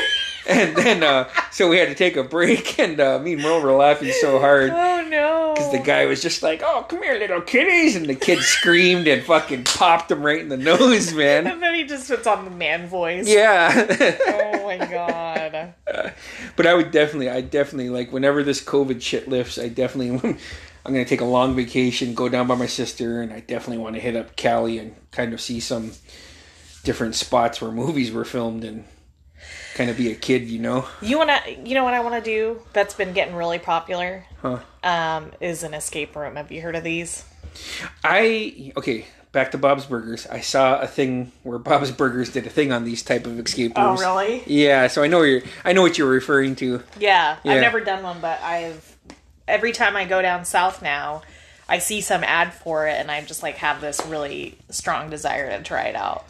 and 0.48 0.76
then 0.76 1.02
uh 1.02 1.28
so 1.50 1.68
we 1.68 1.78
had 1.78 1.88
to 1.88 1.94
take 1.94 2.16
a 2.16 2.22
break 2.24 2.78
and 2.78 3.00
uh 3.00 3.18
me 3.18 3.34
and 3.34 3.42
merle 3.42 3.60
were 3.60 3.72
laughing 3.72 4.12
so 4.20 4.38
hard 4.38 4.70
Oh 5.04 5.06
no! 5.08 5.52
because 5.54 5.70
the 5.70 5.78
guy 5.78 6.06
was 6.06 6.22
just 6.22 6.42
like, 6.42 6.62
"Oh, 6.64 6.84
come 6.88 7.02
here, 7.02 7.16
little 7.18 7.42
kitties," 7.42 7.94
and 7.94 8.06
the 8.06 8.14
kid 8.14 8.40
screamed 8.40 9.06
and 9.06 9.22
fucking 9.22 9.64
popped 9.64 10.10
him 10.10 10.24
right 10.24 10.40
in 10.40 10.48
the 10.48 10.56
nose, 10.56 11.12
man. 11.12 11.46
and 11.46 11.62
then 11.62 11.74
he 11.74 11.84
just 11.84 12.08
puts 12.08 12.26
on 12.26 12.44
the 12.46 12.50
man 12.50 12.88
voice. 12.88 13.28
Yeah, 13.28 13.70
Oh 14.26 14.64
my 14.64 14.78
god. 14.78 15.74
but 16.56 16.66
I 16.66 16.74
would 16.74 16.90
definitely, 16.90 17.28
I 17.28 17.42
definitely 17.42 17.90
like 17.90 18.12
whenever 18.12 18.42
this 18.42 18.64
COVID 18.64 19.00
shit 19.02 19.28
lifts, 19.28 19.58
I 19.58 19.68
definitely, 19.68 20.36
I'm 20.84 20.92
gonna 20.92 21.04
take 21.04 21.20
a 21.20 21.26
long 21.26 21.56
vacation, 21.56 22.14
go 22.14 22.28
down 22.28 22.46
by 22.46 22.56
my 22.56 22.66
sister, 22.66 23.22
and 23.22 23.32
I 23.32 23.40
definitely 23.40 23.82
want 23.82 23.94
to 23.96 24.00
hit 24.00 24.16
up 24.16 24.36
Cali 24.36 24.78
and 24.78 24.94
kind 25.10 25.32
of 25.32 25.40
see 25.40 25.60
some 25.60 25.92
different 26.82 27.14
spots 27.14 27.60
where 27.60 27.70
movies 27.70 28.12
were 28.12 28.24
filmed 28.24 28.64
and 28.64 28.84
kind 29.74 29.90
of 29.90 29.96
be 29.96 30.12
a 30.12 30.14
kid, 30.14 30.48
you 30.48 30.58
know? 30.58 30.86
You 31.00 31.18
wanna, 31.18 31.40
you 31.64 31.74
know 31.74 31.84
what 31.84 31.94
I 31.94 32.00
want 32.00 32.14
to 32.14 32.20
do? 32.20 32.60
That's 32.72 32.94
been 32.94 33.12
getting 33.12 33.34
really 33.34 33.58
popular. 33.58 34.24
Huh. 34.42 34.58
Um, 34.82 35.32
is 35.40 35.62
an 35.62 35.74
escape 35.74 36.14
room. 36.14 36.36
Have 36.36 36.52
you 36.52 36.60
heard 36.60 36.76
of 36.76 36.84
these? 36.84 37.24
I 38.02 38.72
okay. 38.76 39.06
Back 39.32 39.50
to 39.50 39.58
Bob's 39.58 39.86
Burgers. 39.86 40.28
I 40.28 40.38
saw 40.40 40.80
a 40.80 40.86
thing 40.86 41.32
where 41.42 41.58
Bob's 41.58 41.90
Burgers 41.90 42.30
did 42.30 42.46
a 42.46 42.50
thing 42.50 42.70
on 42.70 42.84
these 42.84 43.02
type 43.02 43.26
of 43.26 43.36
escape 43.40 43.76
rooms. 43.76 44.00
Oh, 44.00 44.14
really? 44.16 44.44
Yeah, 44.46 44.86
so 44.86 45.02
I 45.02 45.08
know 45.08 45.22
you're. 45.22 45.42
I 45.64 45.72
know 45.72 45.82
what 45.82 45.98
you're 45.98 46.08
referring 46.08 46.54
to. 46.56 46.84
Yeah, 47.00 47.38
Yeah. 47.42 47.54
I've 47.54 47.60
never 47.60 47.80
done 47.80 48.04
one, 48.04 48.20
but 48.20 48.40
I've 48.42 48.93
every 49.48 49.72
time 49.72 49.96
I 49.96 50.04
go 50.04 50.22
down 50.22 50.44
south 50.44 50.82
now, 50.82 51.22
I 51.68 51.78
see 51.78 52.00
some 52.00 52.22
ad 52.24 52.52
for 52.52 52.86
it, 52.86 53.00
and 53.00 53.10
I 53.10 53.22
just 53.22 53.42
like 53.42 53.56
have 53.56 53.80
this 53.80 54.04
really 54.06 54.58
strong 54.70 55.08
desire 55.10 55.48
to 55.56 55.62
try 55.62 55.84
it 55.84 55.96
out. 55.96 56.26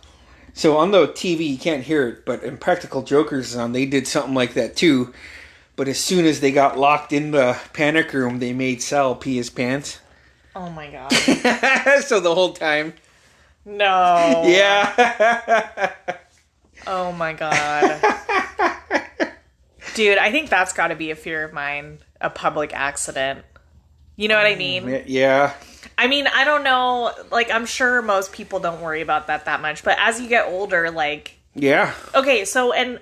So 0.53 0.77
on 0.77 0.93
the 0.93 1.09
TV, 1.09 1.49
you 1.49 1.59
can't 1.59 1.83
hear 1.83 2.07
it, 2.09 2.25
but 2.25 2.45
Impractical 2.45 3.03
Jokers 3.03 3.51
is 3.51 3.57
on, 3.57 3.73
they 3.73 3.87
did 3.87 4.07
something 4.07 4.35
like 4.35 4.55
that 4.55 4.77
too. 4.77 5.13
But 5.77 5.89
as 5.89 5.99
soon 5.99 6.25
as 6.25 6.39
they 6.39 6.53
got 6.53 6.79
locked 6.79 7.13
in 7.13 7.33
the 7.33 7.59
panic 7.73 8.13
room, 8.13 8.39
they 8.39 8.53
made 8.53 8.81
Sal 8.81 9.17
pee 9.17 9.35
his 9.37 9.51
pants. 9.51 9.99
Oh 10.55 10.71
my 10.71 10.89
god! 10.89 11.13
so 12.03 12.21
the 12.21 12.33
whole 12.33 12.53
time, 12.53 12.95
No. 13.65 14.45
yeah, 14.47 15.93
Oh 16.87 17.11
my 17.11 17.33
god. 17.33 18.01
Dude, 19.95 20.19
I 20.19 20.31
think 20.31 20.49
that's 20.51 20.73
got 20.73 20.89
to 20.89 20.95
be 20.97 21.11
a 21.11 21.17
fear 21.17 21.43
of 21.43 21.53
mine. 21.53 21.99
A 22.21 22.31
public 22.31 22.73
accident. 22.73 23.45
You 24.17 24.29
know 24.29 24.37
what 24.37 24.47
I 24.47 24.55
mm, 24.55 24.59
mean? 24.59 25.03
yeah, 25.07 25.55
I 25.99 26.07
mean, 26.07 26.27
I 26.27 26.45
don't 26.45 26.63
know. 26.65 27.13
Like, 27.31 27.51
I'm 27.51 27.67
sure 27.67 28.01
most 28.03 28.33
people 28.33 28.61
don't 28.61 28.81
worry 28.81 29.01
about 29.01 29.27
that 29.27 29.47
that 29.47 29.61
much. 29.61 29.83
But 29.83 29.99
as 30.01 30.21
you 30.21 30.29
get 30.29 30.47
older, 30.47 30.91
like, 30.91 31.37
yeah. 31.55 31.93
okay, 32.15 32.45
so 32.45 32.73
and 32.73 33.01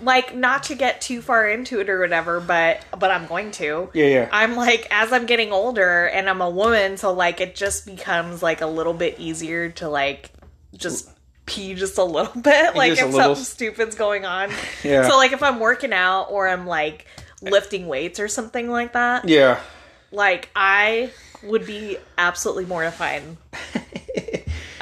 like, 0.00 0.34
not 0.34 0.64
to 0.64 0.74
get 0.74 1.00
too 1.00 1.20
far 1.20 1.48
into 1.48 1.80
it 1.80 1.90
or 1.90 2.00
whatever, 2.00 2.40
but 2.40 2.84
but 2.98 3.10
I'm 3.10 3.26
going 3.26 3.50
to. 3.52 3.90
Yeah, 3.92 4.06
yeah. 4.06 4.28
I'm 4.32 4.56
like, 4.56 4.86
as 4.90 5.12
I'm 5.12 5.26
getting 5.26 5.52
older, 5.52 6.06
and 6.06 6.28
I'm 6.30 6.40
a 6.40 6.50
woman, 6.50 6.96
so 6.96 7.12
like, 7.12 7.40
it 7.40 7.54
just 7.54 7.86
becomes 7.86 8.42
like 8.42 8.60
a 8.60 8.66
little 8.66 8.94
bit 8.94 9.18
easier 9.18 9.70
to 9.72 9.88
like 9.88 10.30
just 10.74 11.08
pee 11.46 11.74
just 11.74 11.98
a 11.98 12.04
little 12.04 12.32
bit, 12.40 12.74
like 12.74 12.90
Just 12.90 13.02
if 13.02 13.12
little. 13.12 13.34
something 13.34 13.44
stupid's 13.44 13.96
going 13.96 14.24
on. 14.24 14.50
Yeah. 14.82 15.08
So 15.08 15.16
like, 15.16 15.32
if 15.32 15.42
I'm 15.42 15.60
working 15.60 15.92
out 15.92 16.28
or 16.30 16.48
I'm 16.48 16.66
like 16.66 17.06
lifting 17.42 17.86
weights 17.88 18.20
or 18.20 18.28
something 18.28 18.68
like 18.70 18.92
that, 18.94 19.28
Yeah. 19.28 19.60
like 20.12 20.50
I 20.54 21.10
would 21.42 21.66
be 21.66 21.96
absolutely 22.18 22.66
mortified. 22.66 23.22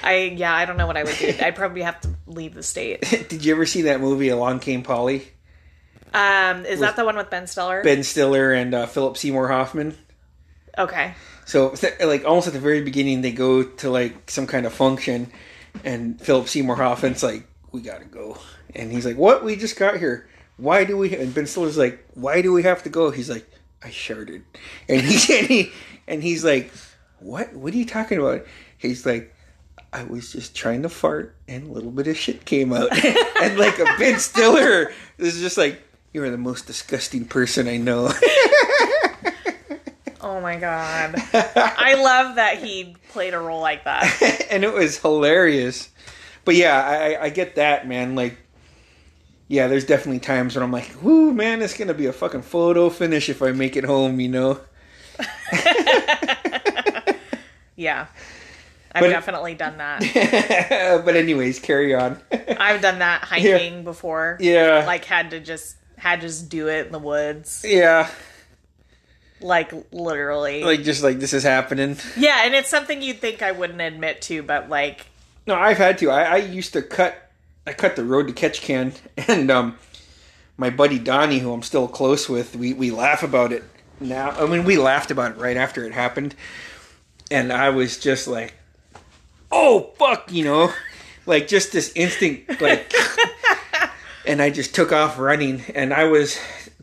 I 0.03 0.33
yeah, 0.37 0.55
I 0.55 0.65
don't 0.65 0.77
know 0.77 0.87
what 0.87 0.97
I 0.97 1.05
would 1.05 1.17
do. 1.19 1.35
I'd 1.41 1.57
probably 1.57 1.83
have 1.83 2.01
to 2.03 2.11
leave 2.27 2.55
the 2.55 2.63
state. 2.63 3.01
Did 3.29 3.45
you 3.45 3.53
ever 3.55 3.67
see 3.67 3.83
that 3.83 4.01
movie 4.01 4.29
Along 4.29 4.61
Came 4.61 4.83
Polly? 4.83 5.29
Um, 6.15 6.65
is 6.65 6.81
that 6.81 6.97
the 6.97 7.05
one 7.05 7.17
with 7.17 7.29
Ben 7.31 7.47
Stiller? 7.47 7.83
Ben 7.83 8.03
Stiller 8.03 8.53
and 8.53 8.75
uh, 8.75 8.87
Philip 8.87 9.17
Seymour 9.19 9.49
Hoffman. 9.49 9.97
okay. 10.79 11.15
So, 11.45 11.75
like, 12.01 12.25
almost 12.27 12.47
at 12.47 12.53
the 12.53 12.61
very 12.61 12.83
beginning, 12.83 13.23
they 13.23 13.33
go 13.33 13.63
to 13.63 13.89
like 13.91 14.31
some 14.31 14.47
kind 14.47 14.67
of 14.67 14.73
function, 14.75 15.31
and 15.83 16.21
Philip 16.21 16.47
Seymour 16.47 16.77
Hoffman's 16.77 17.23
like, 17.23 17.47
"We 17.73 17.81
gotta 17.81 18.05
go," 18.05 18.37
and 18.75 18.93
he's 18.93 19.07
like, 19.07 19.17
"What? 19.17 19.43
We 19.45 19.57
just 19.57 19.77
got 19.79 19.97
here. 19.97 20.29
Why 20.59 20.85
do 20.85 20.97
we?" 20.99 21.17
And 21.17 21.33
Ben 21.35 21.47
Stiller's 21.47 21.79
like, 21.79 22.05
"Why 22.15 22.43
do 22.43 22.53
we 22.53 22.63
have 22.65 22.83
to 22.83 22.91
go?" 22.91 23.11
He's 23.11 23.31
like, 23.31 23.49
"I 23.83 23.91
sharted," 23.91 24.45
and 24.89 25.01
he 25.01 25.39
and 25.39 25.47
he 25.47 25.73
and 26.07 26.23
he's 26.23 26.45
like, 26.45 26.71
"What? 27.21 27.55
What 27.55 27.73
are 27.73 27.77
you 27.77 27.87
talking 27.87 28.19
about?" 28.19 28.45
He's 28.77 29.07
like. 29.07 29.35
I 29.91 30.03
was 30.05 30.33
just 30.33 30.55
trying 30.55 30.83
to 30.83 30.91
fart, 30.91 31.35
and 31.49 31.67
a 31.71 31.73
little 31.73 31.91
bit 31.91 32.09
of 32.09 32.17
shit 32.19 32.45
came 32.45 32.75
out, 32.75 32.93
and 33.41 33.59
like 33.59 33.79
a 33.79 33.87
Ben 33.99 34.19
Stiller 34.19 34.93
is 35.17 35.41
just 35.41 35.57
like, 35.57 35.81
"You 36.13 36.23
are 36.25 36.29
the 36.29 36.37
most 36.37 36.67
disgusting 36.67 37.25
person 37.25 37.67
I 37.67 37.79
know." 37.79 38.13
Oh 40.21 40.41
my 40.41 40.57
god. 40.57 41.15
I 41.33 41.95
love 41.95 42.37
that 42.37 42.59
he 42.59 42.97
played 43.11 43.35
a 43.35 43.39
role 43.39 43.61
like 43.61 43.85
that. 43.85 44.47
and 44.51 44.65
it 44.65 44.73
was 44.73 44.99
hilarious. 44.99 45.89
But 46.45 46.57
yeah, 46.57 46.77
I, 46.85 47.25
I 47.25 47.29
get 47.31 47.55
that, 47.55 47.87
man. 47.89 48.15
Like, 48.15 48.37
yeah, 49.49 49.67
there's 49.67 49.85
definitely 49.85 50.21
times 50.21 50.55
when 50.55 50.63
I'm 50.63 50.71
like, 50.73 50.91
"Whoo, 51.03 51.33
man, 51.35 51.63
it's 51.63 51.77
gonna 51.77 51.95
be 51.95 52.07
a 52.07 52.13
fucking 52.13 52.43
photo 52.43 52.89
finish 52.91 53.29
if 53.29 53.43
I 53.43 53.53
make 53.53 53.77
it 53.77 53.85
home," 53.85 54.21
you 54.21 54.29
know. 54.29 54.61
Yeah. 57.77 58.07
I've 58.93 59.03
But- 59.03 59.11
definitely 59.11 59.55
done 59.55 59.79
that. 59.79 61.03
but 61.05 61.15
anyways, 61.15 61.61
carry 61.61 61.95
on. 61.95 62.21
I've 62.59 62.81
done 62.81 62.99
that 62.99 63.23
hiking 63.23 63.85
before. 63.85 64.37
yeah, 64.41 64.83
Like 64.87 65.05
had 65.05 65.31
to 65.31 65.39
just 65.41 65.77
had 65.97 66.21
to 66.21 66.27
just 66.27 66.49
do 66.49 66.69
it 66.69 66.87
in 66.87 66.93
the 66.93 66.99
woods. 66.99 67.65
yeah, 67.67 68.09
Like 69.41 69.73
literally. 69.93 70.65
like 70.65 70.83
just 70.83 71.05
like 71.05 71.21
this 71.21 71.33
is 71.33 71.45
happening. 71.45 71.97
yeah, 72.17 72.45
and 72.47 72.55
it's 72.55 72.69
something 72.69 73.01
you'd 73.01 73.21
think 73.21 73.43
I 73.43 73.53
wouldn't 73.53 73.81
admit 73.81 74.23
to, 74.23 74.43
but 74.43 74.69
like 74.69 75.07
No, 75.47 75.55
I've 75.55 75.79
had 75.79 75.99
to. 75.99 76.11
I, 76.11 76.23
I 76.25 76.37
used 76.39 76.73
to 76.73 76.83
cut. 76.83 77.28
I 77.69 77.75
cut 77.75 77.97
the 77.97 78.05
road 78.05 78.29
to 78.29 78.33
Ketchikan, 78.33 78.95
and 79.29 79.51
um, 79.51 79.79
my 80.57 80.71
buddy 80.71 80.99
Donnie, 80.99 81.41
who 81.41 81.53
I'm 81.53 81.63
still 81.63 81.87
close 81.87 82.29
with, 82.29 82.57
we 82.57 82.73
we 82.73 82.91
laugh 82.91 83.23
about 83.23 83.53
it 83.53 83.63
now. 84.01 84.31
I 84.31 84.47
mean, 84.47 84.65
we 84.65 84.79
laughed 84.79 85.11
about 85.11 85.33
it 85.33 85.37
right 85.37 85.57
after 85.57 85.85
it 85.85 85.93
happened, 85.93 86.35
and 87.31 87.53
I 87.53 87.69
was 87.69 87.99
just 87.99 88.27
like, 88.27 88.55
"Oh 89.53 89.91
fuck," 89.99 90.33
you 90.33 90.45
know, 90.45 90.73
like 91.27 91.47
just 91.47 91.73
this 91.73 91.93
instinct, 91.95 92.61
like, 92.63 92.91
and 94.27 94.41
I 94.41 94.49
just 94.49 94.75
took 94.75 94.91
off 94.91 95.19
running, 95.19 95.63
and 95.75 95.93
I 95.93 96.05
was 96.05 96.39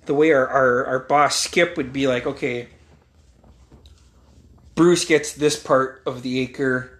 the 0.06 0.14
way 0.14 0.32
our 0.34 0.48
our, 0.48 0.86
our 0.86 1.00
boss 1.00 1.36
Skip 1.36 1.78
would 1.78 1.92
be 1.92 2.08
like, 2.08 2.28
"Okay." 2.28 2.68
Bruce 4.76 5.06
gets 5.06 5.32
this 5.32 5.58
part 5.58 6.04
of 6.06 6.22
the 6.22 6.38
acre. 6.42 6.95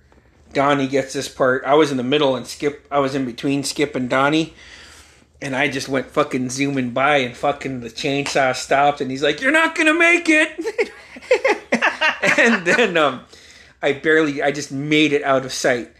Donnie 0.56 0.88
gets 0.88 1.14
this 1.14 1.28
part. 1.28 1.64
I 1.66 1.76
was 1.76 1.92
in 1.92 1.98
the 1.98 2.04
middle 2.04 2.36
and 2.36 2.48
Skip 2.48 2.88
I 2.90 2.98
was 2.98 3.14
in 3.14 3.26
between 3.26 3.64
Skip 3.64 3.96
and 3.96 4.10
Donnie. 4.10 4.56
And 5.42 5.56
I 5.56 5.68
just 5.68 5.90
went 5.90 6.10
fucking 6.10 6.50
zooming 6.50 6.92
by 6.92 7.18
and 7.18 7.36
fucking 7.36 7.82
the 7.82 7.90
chainsaw 7.90 8.56
stopped 8.56 9.02
and 9.02 9.12
he's 9.12 9.22
like, 9.22 9.42
You're 9.42 9.52
not 9.52 9.76
gonna 9.76 9.94
make 9.94 10.28
it 10.28 10.92
And 12.40 12.66
then 12.66 12.98
um 12.98 13.26
I 13.84 13.94
barely 13.94 14.42
I 14.42 14.52
just 14.52 14.72
made 14.72 15.14
it 15.14 15.22
out 15.24 15.46
of 15.46 15.54
sight. 15.54 15.92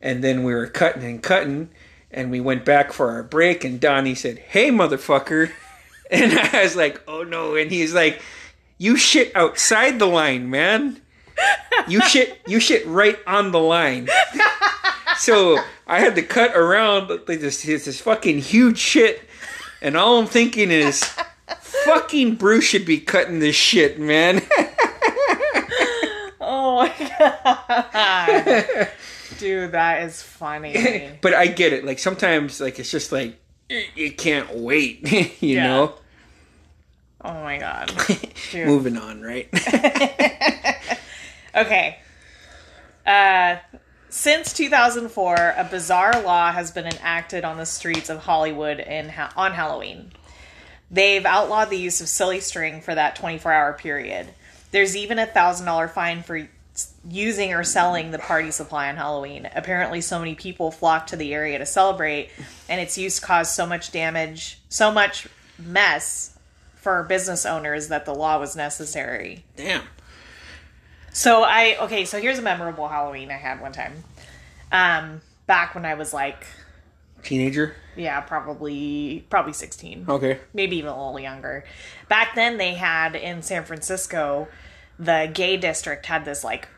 And 0.00 0.24
then 0.24 0.42
we 0.42 0.54
were 0.54 0.66
cutting 0.66 1.04
and 1.04 1.22
cutting 1.22 1.70
and 2.10 2.30
we 2.30 2.40
went 2.40 2.64
back 2.64 2.92
for 2.92 3.10
our 3.10 3.22
break 3.22 3.62
and 3.62 3.78
Donnie 3.78 4.14
said, 4.14 4.38
Hey 4.38 4.70
motherfucker 4.70 5.52
And 6.10 6.32
I 6.32 6.62
was 6.62 6.74
like, 6.74 7.00
Oh 7.06 7.22
no 7.22 7.54
and 7.54 7.70
he's 7.70 7.94
like, 7.94 8.22
You 8.78 8.96
shit 8.96 9.36
outside 9.36 9.98
the 9.98 10.06
line, 10.06 10.48
man 10.48 11.02
you 11.88 12.00
shit 12.02 12.40
you 12.46 12.60
shit 12.60 12.86
right 12.86 13.18
on 13.26 13.52
the 13.52 13.60
line. 13.60 14.08
So 15.18 15.58
I 15.86 16.00
had 16.00 16.14
to 16.16 16.22
cut 16.22 16.56
around 16.56 17.08
like 17.08 17.40
this 17.40 17.62
this, 17.62 17.84
this 17.86 18.00
fucking 18.00 18.38
huge 18.38 18.78
shit, 18.78 19.22
and 19.82 19.96
all 19.96 20.18
I'm 20.18 20.26
thinking 20.26 20.70
is, 20.70 21.02
fucking 21.84 22.36
Bruce 22.36 22.64
should 22.64 22.84
be 22.86 22.98
cutting 23.00 23.38
this 23.40 23.56
shit, 23.56 23.98
man. 23.98 24.42
Oh 26.50 26.76
my 26.76 26.88
god. 27.18 28.88
Dude, 29.38 29.72
that 29.72 30.02
is 30.04 30.22
funny. 30.22 31.10
but 31.20 31.34
I 31.34 31.46
get 31.46 31.72
it. 31.74 31.84
Like 31.84 31.98
sometimes, 31.98 32.58
like 32.60 32.78
it's 32.78 32.90
just 32.90 33.12
like 33.12 33.38
you 33.94 34.12
can't 34.12 34.54
wait, 34.54 35.02
you 35.42 35.56
Yeah. 35.56 35.66
know. 35.66 35.94
Oh 37.22 37.42
my 37.42 37.58
god. 37.58 37.92
Dude. 38.50 38.66
Moving 38.66 38.96
on, 38.96 39.20
right? 39.20 39.48
Okay. 41.54 41.98
Uh, 43.06 43.56
since 44.10 44.52
2004, 44.52 45.54
a 45.56 45.64
bizarre 45.70 46.22
law 46.22 46.52
has 46.52 46.70
been 46.70 46.86
enacted 46.86 47.44
on 47.44 47.56
the 47.56 47.66
streets 47.66 48.08
of 48.08 48.20
Hollywood 48.20 48.80
in 48.80 49.08
ha- 49.10 49.32
on 49.36 49.52
Halloween. 49.52 50.12
They've 50.90 51.24
outlawed 51.24 51.70
the 51.70 51.76
use 51.76 52.00
of 52.00 52.08
silly 52.08 52.40
string 52.40 52.80
for 52.80 52.94
that 52.94 53.16
24 53.16 53.52
hour 53.52 53.72
period. 53.74 54.28
There's 54.70 54.96
even 54.96 55.18
a 55.18 55.26
thousand 55.26 55.66
dollar 55.66 55.88
fine 55.88 56.22
for 56.22 56.48
using 57.08 57.52
or 57.52 57.64
selling 57.64 58.10
the 58.10 58.18
party 58.18 58.50
supply 58.50 58.88
on 58.88 58.96
Halloween. 58.96 59.48
Apparently, 59.54 60.00
so 60.00 60.18
many 60.18 60.34
people 60.34 60.70
flock 60.70 61.06
to 61.08 61.16
the 61.16 61.34
area 61.34 61.58
to 61.58 61.66
celebrate, 61.66 62.30
and 62.68 62.80
its 62.80 62.96
use 62.96 63.18
caused 63.20 63.52
so 63.52 63.66
much 63.66 63.90
damage, 63.90 64.58
so 64.68 64.90
much 64.90 65.26
mess 65.58 66.38
for 66.76 67.02
business 67.02 67.44
owners 67.44 67.88
that 67.88 68.04
the 68.04 68.14
law 68.14 68.38
was 68.38 68.54
necessary. 68.54 69.44
Damn. 69.56 69.82
So 71.12 71.42
I 71.42 71.76
okay, 71.82 72.04
so 72.04 72.20
here's 72.20 72.38
a 72.38 72.42
memorable 72.42 72.88
Halloween 72.88 73.30
I 73.30 73.36
had 73.36 73.60
one 73.60 73.72
time. 73.72 74.04
Um 74.72 75.20
back 75.46 75.74
when 75.74 75.84
I 75.84 75.94
was 75.94 76.12
like 76.12 76.46
Teenager. 77.22 77.74
yeah, 77.96 78.20
probably 78.20 79.26
probably 79.30 79.52
16. 79.52 80.04
Okay. 80.08 80.38
Maybe 80.54 80.76
even 80.76 80.90
a 80.90 80.96
little 81.06 81.18
younger. 81.20 81.64
Back 82.08 82.34
then 82.34 82.56
they 82.58 82.74
had 82.74 83.16
in 83.16 83.42
San 83.42 83.64
Francisco 83.64 84.48
the 84.98 85.30
gay 85.32 85.56
district 85.56 86.06
had 86.06 86.24
this 86.24 86.44
like 86.44 86.68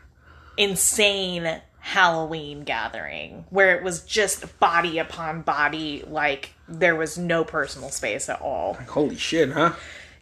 insane 0.57 1.61
Halloween 1.79 2.63
gathering 2.63 3.45
where 3.49 3.75
it 3.75 3.83
was 3.83 4.01
just 4.03 4.59
body 4.59 4.99
upon 4.99 5.41
body, 5.41 6.03
like 6.07 6.53
there 6.67 6.95
was 6.95 7.17
no 7.17 7.43
personal 7.43 7.89
space 7.89 8.29
at 8.29 8.39
all. 8.41 8.75
Holy 8.89 9.15
shit, 9.17 9.51
huh? 9.51 9.73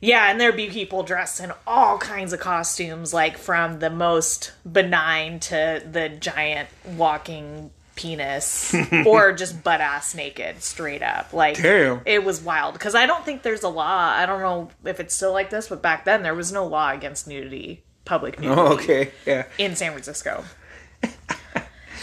Yeah, 0.01 0.31
and 0.31 0.39
there'd 0.39 0.55
be 0.55 0.69
people 0.69 1.03
dressed 1.03 1.41
in 1.41 1.51
all 1.67 1.97
kinds 1.97 2.31
of 2.33 2.39
costumes, 2.39 3.13
like 3.13 3.37
from 3.37 3.79
the 3.79 3.89
most 3.89 4.53
benign 4.71 5.39
to 5.41 5.83
the 5.91 6.07
giant 6.09 6.69
walking 6.95 7.71
penis, 7.95 8.73
or 9.05 9.33
just 9.33 9.61
butt 9.61 9.81
ass 9.81 10.15
naked, 10.15 10.63
straight 10.63 11.01
up. 11.01 11.33
Like, 11.33 11.61
Damn. 11.61 11.99
it 12.05 12.23
was 12.23 12.41
wild. 12.41 12.73
Because 12.75 12.95
I 12.95 13.05
don't 13.07 13.25
think 13.25 13.43
there's 13.43 13.63
a 13.63 13.67
law. 13.67 14.13
I 14.15 14.25
don't 14.25 14.39
know 14.39 14.69
if 14.85 15.01
it's 15.01 15.13
still 15.13 15.33
like 15.33 15.49
this, 15.49 15.67
but 15.67 15.81
back 15.81 16.05
then 16.05 16.23
there 16.23 16.33
was 16.35 16.51
no 16.53 16.65
law 16.65 16.91
against 16.91 17.27
nudity, 17.27 17.83
public 18.05 18.39
nudity 18.39 18.61
Oh, 18.61 18.73
okay. 18.75 19.11
Yeah. 19.25 19.47
in 19.57 19.75
San 19.75 19.91
Francisco. 19.91 20.45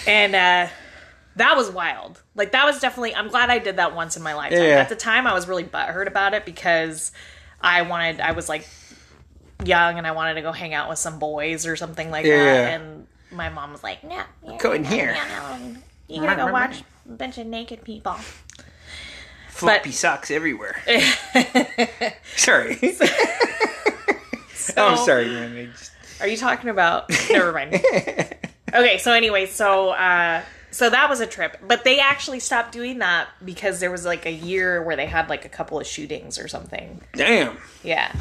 and 0.07 0.35
uh 0.35 0.69
that 1.37 1.55
was 1.57 1.71
wild. 1.71 2.23
Like 2.35 2.53
that 2.53 2.65
was 2.65 2.81
definitely 2.81 3.15
I'm 3.15 3.29
glad 3.29 3.51
I 3.51 3.59
did 3.59 3.77
that 3.77 3.95
once 3.95 4.17
in 4.17 4.23
my 4.23 4.35
lifetime. 4.35 4.63
Yeah. 4.63 4.77
At 4.81 4.89
the 4.89 4.97
time 4.97 5.27
I 5.27 5.35
was 5.35 5.47
really 5.49 5.65
butthurt 5.65 6.07
about 6.07 6.33
it 6.35 6.45
because 6.47 7.13
I 7.61 7.83
wanted 7.83 8.21
I 8.21 8.33
was 8.33 8.49
like 8.49 8.67
young 9.65 9.99
and 9.99 10.07
I 10.07 10.11
wanted 10.13 10.35
to 10.35 10.43
go 10.43 10.53
hang 10.53 10.75
out 10.75 10.89
with 10.89 10.99
some 10.99 11.19
boys 11.19 11.67
or 11.67 11.77
something 11.77 12.11
like 12.11 12.27
Yeah. 12.27 12.37
that. 12.45 12.81
And 12.81 13.07
my 13.31 13.49
mom 13.49 13.73
was 13.73 13.83
like, 13.83 14.05
No, 14.05 14.23
Go 14.59 14.73
in 14.73 14.85
here. 14.85 15.15
no, 15.15 15.57
no, 15.59 15.77
You 16.09 16.21
gotta 16.23 16.37
go 16.37 16.53
watch 16.53 16.83
a 17.07 17.13
bunch 17.13 17.39
of 17.39 17.47
naked 17.47 17.83
people. 17.85 18.17
Floppy 19.49 19.91
socks 19.93 20.31
everywhere. 20.31 20.77
sorry. 22.37 22.79
I'm 24.77 24.97
sorry, 24.99 25.29
man. 25.29 25.71
Just- 25.73 25.93
Are 26.21 26.29
you 26.29 26.37
talking 26.37 26.69
about? 26.71 27.09
Never 27.31 27.53
mind. 27.53 27.75
Okay, 28.75 28.99
so 28.99 29.13
anyway, 29.13 29.47
so 29.47 29.91
uh, 29.91 30.43
so 30.77 30.91
that 30.91 31.09
was 31.09 31.21
a 31.21 31.27
trip, 31.27 31.57
but 31.67 31.85
they 31.85 32.01
actually 32.01 32.39
stopped 32.39 32.71
doing 32.73 32.99
that 32.99 33.29
because 33.43 33.81
there 33.81 33.91
was 33.91 34.05
like 34.05 34.27
a 34.27 34.31
year 34.31 34.83
where 34.83 34.95
they 34.95 35.07
had 35.07 35.31
like 35.31 35.47
a 35.47 35.49
couple 35.49 35.81
of 35.81 35.87
shootings 35.87 36.39
or 36.39 36.49
something. 36.49 37.01
Damn. 37.15 37.57
Yeah, 37.83 38.15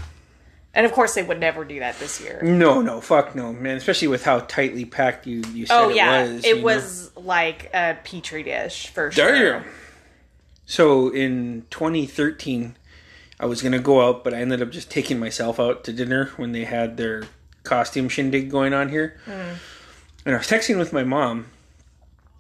and 0.73 0.85
of 0.85 0.93
course 0.93 1.15
they 1.15 1.23
would 1.23 1.41
never 1.41 1.65
do 1.65 1.79
that 1.79 1.99
this 1.99 2.21
year. 2.21 2.39
No, 2.41 2.81
no, 2.81 3.01
fuck 3.01 3.35
no, 3.35 3.51
man. 3.51 3.75
Especially 3.75 4.07
with 4.07 4.23
how 4.23 4.39
tightly 4.39 4.85
packed 4.85 5.27
you, 5.27 5.43
you 5.53 5.65
said 5.65 5.77
Oh 5.77 5.89
it 5.89 5.97
yeah, 5.97 6.21
was. 6.21 6.45
it 6.45 6.47
you 6.47 6.55
know? 6.55 6.61
was 6.61 7.11
like 7.17 7.69
a 7.73 7.97
petri 8.05 8.43
dish 8.43 8.87
for 8.87 9.11
sure. 9.11 9.59
Damn. 9.59 9.65
So 10.65 11.09
in 11.09 11.65
2013, 11.71 12.77
I 13.37 13.47
was 13.47 13.61
gonna 13.61 13.79
go 13.79 14.07
out, 14.07 14.23
but 14.23 14.33
I 14.33 14.37
ended 14.37 14.61
up 14.61 14.71
just 14.71 14.89
taking 14.89 15.19
myself 15.19 15.59
out 15.59 15.83
to 15.83 15.91
dinner 15.91 16.27
when 16.37 16.53
they 16.53 16.63
had 16.63 16.95
their 16.95 17.23
costume 17.63 18.07
shindig 18.07 18.49
going 18.49 18.73
on 18.73 18.87
here. 18.87 19.19
Mm. 19.25 19.55
And 20.25 20.35
I 20.35 20.37
was 20.37 20.47
texting 20.47 20.77
with 20.77 20.93
my 20.93 21.03
mom. 21.03 21.47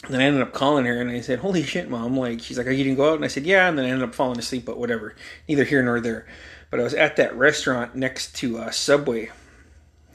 And 0.05 0.13
then 0.13 0.21
I 0.21 0.25
ended 0.25 0.41
up 0.41 0.53
calling 0.53 0.85
her 0.85 0.99
and 1.01 1.09
I 1.09 1.21
said, 1.21 1.39
"Holy 1.39 1.63
shit, 1.63 1.89
mom!" 1.89 2.17
Like 2.17 2.41
she's 2.41 2.57
like, 2.57 2.67
"Are 2.67 2.71
you 2.71 2.83
gonna 2.83 2.95
go 2.95 3.11
out?" 3.11 3.15
And 3.15 3.25
I 3.25 3.27
said, 3.29 3.45
"Yeah." 3.45 3.67
And 3.67 3.77
then 3.77 3.85
I 3.85 3.89
ended 3.89 4.07
up 4.07 4.15
falling 4.15 4.39
asleep, 4.39 4.65
but 4.65 4.77
whatever. 4.77 5.15
Neither 5.49 5.63
here 5.63 5.81
nor 5.83 5.99
there. 5.99 6.27
But 6.69 6.79
I 6.79 6.83
was 6.83 6.93
at 6.93 7.15
that 7.17 7.35
restaurant 7.35 7.95
next 7.95 8.35
to 8.37 8.57
uh, 8.57 8.71
Subway. 8.71 9.31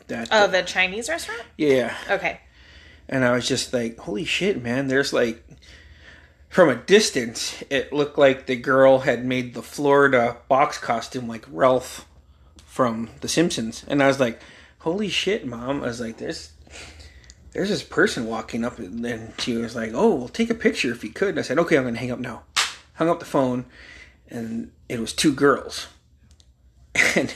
That 0.09 0.29
Oh, 0.33 0.47
the 0.49 0.63
Chinese 0.63 1.09
restaurant. 1.09 1.43
yeah. 1.57 1.97
Okay. 2.11 2.41
And 3.09 3.25
I 3.25 3.33
was 3.33 3.47
just 3.49 3.73
like, 3.73 3.99
holy 3.99 4.25
shit, 4.25 4.63
man. 4.63 4.89
There's 4.89 5.13
like, 5.13 5.45
from 6.49 6.69
a 6.69 6.75
distance, 6.77 7.63
it 7.71 7.93
looked 7.93 8.19
like 8.19 8.47
the 8.47 8.57
girl 8.57 9.01
had 9.01 9.25
made 9.25 9.55
the 9.55 9.63
Florida 9.63 10.37
box 10.49 10.79
costume 10.79 11.27
like 11.29 11.45
Ralph 11.51 12.07
from 12.67 13.11
The 13.21 13.29
Simpsons. 13.29 13.85
And 13.89 14.03
I 14.03 14.07
was 14.09 14.21
like, 14.21 14.41
holy 14.79 15.09
shit, 15.09 15.47
mom. 15.47 15.83
I 15.83 15.87
was 15.87 16.01
like, 16.01 16.19
there's. 16.19 16.51
There's 17.53 17.69
this 17.69 17.83
person 17.83 18.27
walking 18.27 18.65
up, 18.65 18.79
and 18.79 19.05
then 19.05 19.33
she 19.39 19.57
was 19.57 19.75
like, 19.75 19.91
"Oh, 19.95 20.15
well, 20.15 20.29
take 20.29 20.51
a 20.51 20.55
picture 20.55 20.93
if 20.93 21.03
you 21.03 21.11
could." 21.11 21.31
And 21.31 21.39
I 21.39 21.43
said, 21.43 21.59
"Okay, 21.59 21.77
I'm 21.77 21.85
gonna 21.85 21.99
hang 21.99 22.13
up 22.13 22.21
now." 22.21 22.43
Hung 22.95 23.09
up 23.09 23.19
the 23.19 23.25
phone, 23.25 23.65
and 24.29 24.71
it 24.89 25.01
was 25.01 25.13
two 25.13 25.33
girls, 25.33 25.89
and 27.17 27.35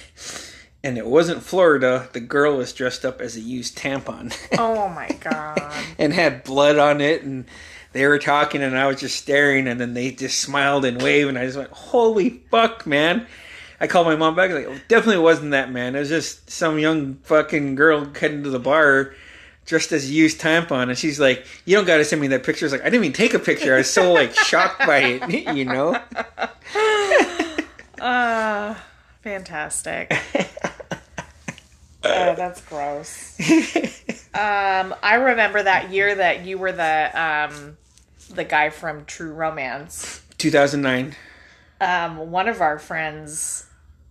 and 0.84 0.98
it 0.98 1.06
wasn't 1.06 1.42
Florida. 1.42 2.10
The 2.12 2.20
girl 2.20 2.58
was 2.58 2.72
dressed 2.74 3.04
up 3.06 3.20
as 3.22 3.36
a 3.36 3.40
used 3.40 3.76
tampon. 3.76 4.36
Oh 4.58 4.88
my 4.90 5.08
god. 5.20 5.72
and 5.98 6.12
had 6.12 6.44
blood 6.44 6.78
on 6.78 7.00
it 7.00 7.22
and 7.22 7.46
they 7.92 8.06
were 8.06 8.18
talking 8.18 8.62
and 8.62 8.76
I 8.78 8.86
was 8.86 9.00
just 9.00 9.16
staring 9.16 9.66
and 9.66 9.80
then 9.80 9.94
they 9.94 10.10
just 10.10 10.40
smiled 10.40 10.84
and 10.84 11.00
waved 11.00 11.30
and 11.30 11.38
I 11.38 11.46
just 11.46 11.56
went, 11.56 11.70
Holy 11.70 12.42
fuck, 12.50 12.86
man. 12.86 13.26
I 13.80 13.86
called 13.86 14.06
my 14.06 14.14
mom 14.14 14.36
back 14.36 14.50
like 14.50 14.66
it 14.66 14.82
definitely 14.88 15.22
wasn't 15.22 15.52
that 15.52 15.72
man. 15.72 15.96
It 15.96 16.00
was 16.00 16.10
just 16.10 16.50
some 16.50 16.78
young 16.78 17.14
fucking 17.22 17.76
girl 17.76 18.06
heading 18.14 18.44
to 18.44 18.50
the 18.50 18.60
bar 18.60 19.14
dressed 19.64 19.92
as 19.92 20.04
a 20.08 20.12
used 20.12 20.40
tampon 20.40 20.88
and 20.88 20.98
she's 20.98 21.18
like, 21.18 21.46
You 21.64 21.76
don't 21.76 21.86
gotta 21.86 22.04
send 22.04 22.20
me 22.20 22.28
that 22.28 22.44
picture. 22.44 22.64
I 22.64 22.66
was 22.66 22.72
like, 22.72 22.82
I 22.82 22.84
didn't 22.84 23.04
even 23.04 23.12
take 23.12 23.34
a 23.34 23.38
picture. 23.38 23.74
I 23.74 23.78
was 23.78 23.90
so 23.90 24.12
like 24.12 24.34
shocked 24.46 24.80
by 24.86 24.98
it, 24.98 25.48
you 25.56 25.64
know? 25.64 25.98
Uh, 28.00 28.74
fantastic. 29.22 30.12
oh, 32.04 32.34
that's 32.34 32.60
gross. 32.62 33.38
Um, 34.34 34.96
I 35.00 35.14
remember 35.14 35.62
that 35.62 35.92
year 35.92 36.12
that 36.12 36.44
you 36.44 36.58
were 36.58 36.72
the 36.72 37.10
um, 37.14 37.76
the 38.30 38.42
guy 38.42 38.70
from 38.70 39.04
True 39.04 39.32
Romance. 39.32 40.22
Two 40.38 40.50
thousand 40.50 40.82
nine. 40.82 41.14
Um, 41.80 42.32
one 42.32 42.48
of 42.48 42.60
our 42.60 42.80
friends, 42.80 43.64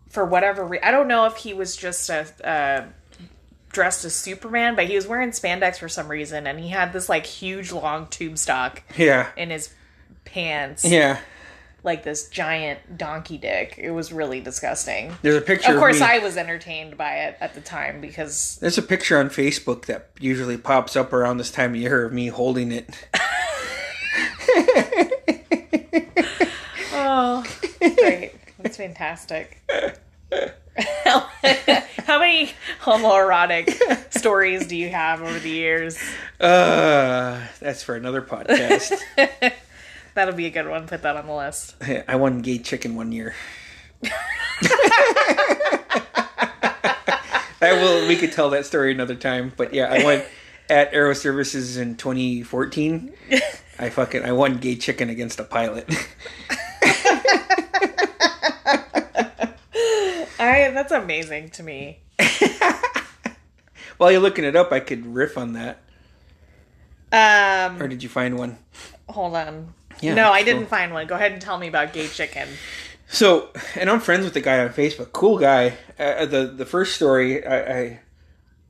for 0.10 0.24
whatever 0.24 0.64
reason, 0.64 0.88
I 0.88 0.92
don't 0.92 1.10
know 1.10 1.26
if 1.26 1.36
he 1.36 1.54
was 1.54 1.76
just 1.76 2.10
a. 2.10 2.26
Uh, 2.42 2.86
dressed 3.74 4.06
as 4.06 4.16
Superman, 4.16 4.76
but 4.76 4.86
he 4.86 4.96
was 4.96 5.06
wearing 5.08 5.32
spandex 5.32 5.78
for 5.78 5.90
some 5.90 6.08
reason, 6.08 6.48
and 6.48 6.60
he 6.60 6.70
had 6.70 6.94
this 6.94 7.10
like 7.10 7.26
huge 7.26 7.72
long 7.74 8.08
tube 8.08 8.38
stock 8.38 8.82
Yeah. 8.96 9.28
in 9.36 9.50
his 9.50 9.74
pants, 10.26 10.86
Yeah. 10.86 11.18
like 11.84 12.04
this 12.04 12.30
giant 12.30 12.98
donkey 12.98 13.38
dick. 13.38 13.76
It 13.78 13.92
was 13.92 14.14
really 14.14 14.40
disgusting. 14.40 15.16
There's 15.22 15.36
a 15.36 15.42
picture 15.42 15.74
Of 15.74 15.80
course, 15.80 16.00
me. 16.00 16.06
I 16.06 16.20
was 16.20 16.38
entertained 16.38 16.98
by 16.98 17.16
it 17.26 17.36
at 17.42 17.56
the 17.56 17.62
time 17.62 18.00
because 18.00 18.58
There's 18.62 18.78
a 18.78 18.82
picture 18.84 19.18
on 19.20 19.30
Facebook 19.30 19.86
that 19.88 20.10
usually 20.20 20.56
pops 20.58 20.96
up 20.96 21.12
around 21.12 21.38
this 21.38 21.52
time 21.52 21.72
of 21.72 21.76
year 21.82 22.06
of 22.06 22.14
me 22.14 22.28
holding 22.28 22.72
it. 22.72 22.90
oh, 26.94 27.44
great, 27.80 28.32
that's 28.60 28.78
fantastic. 28.78 29.62
How 32.06 32.20
many 32.20 32.52
homoerotic 32.82 34.14
stories 34.18 34.68
do 34.68 34.76
you 34.76 34.90
have 34.90 35.22
over 35.22 35.40
the 35.40 35.50
years? 35.50 35.98
Uh, 36.40 37.46
that's 37.60 37.84
for 37.84 37.96
another 37.96 38.22
podcast. 38.22 39.00
That'll 40.16 40.36
be 40.36 40.46
a 40.48 40.52
good 40.52 40.68
one. 40.68 40.88
Put 40.88 41.04
that 41.04 41.16
on 41.16 41.28
the 41.28 41.34
list. 41.34 41.76
I 42.08 42.16
won 42.16 42.42
gay 42.42 42.60
chicken 42.60 42.96
one 42.96 43.12
year. 43.12 43.36
I 47.62 47.74
will. 47.74 48.08
We 48.08 48.16
could 48.18 48.32
tell 48.32 48.50
that 48.52 48.66
story 48.66 48.92
another 48.92 49.16
time. 49.16 49.54
But 49.56 49.74
yeah, 49.74 49.86
I 49.92 50.04
went 50.04 50.26
at 50.70 50.94
Aero 50.94 51.14
Services 51.14 51.78
in 51.78 51.96
2014. 51.96 53.14
I 53.80 53.90
fucking 53.90 54.24
I 54.24 54.32
won 54.34 54.58
gay 54.58 54.76
chicken 54.76 55.10
against 55.10 55.40
a 55.40 55.44
pilot. 55.44 55.90
I 60.40 60.72
that's 60.72 60.92
amazing 60.92 61.50
to 61.52 61.64
me. 61.64 62.00
While 63.98 64.12
you're 64.12 64.22
looking 64.22 64.44
it 64.44 64.56
up, 64.56 64.72
I 64.72 64.80
could 64.80 65.06
riff 65.06 65.38
on 65.38 65.54
that. 65.54 65.80
Um, 67.12 67.82
Or 67.82 67.88
did 67.88 68.02
you 68.04 68.10
find 68.10 68.38
one? 68.38 68.58
hold 69.08 69.36
on. 69.36 69.74
Yeah, 70.02 70.16
no, 70.16 70.32
I 70.32 70.40
cool. 70.44 70.46
didn't 70.54 70.70
find 70.70 70.92
one. 70.94 71.06
Go 71.06 71.16
ahead 71.16 71.32
and 71.32 71.42
tell 71.42 71.58
me 71.60 71.68
about 71.68 71.94
gay 71.94 72.08
chicken. 72.08 72.48
So, 73.08 73.50
and 73.76 73.90
I'm 73.90 74.00
friends 74.00 74.24
with 74.26 74.34
the 74.34 74.42
guy 74.42 74.60
on 74.60 74.70
Facebook. 74.70 75.12
Cool 75.12 75.38
guy. 75.38 75.78
Uh, 76.00 76.26
the 76.26 76.48
the 76.48 76.66
first 76.66 76.96
story 76.96 77.46
I, 77.46 77.80
I 77.80 78.00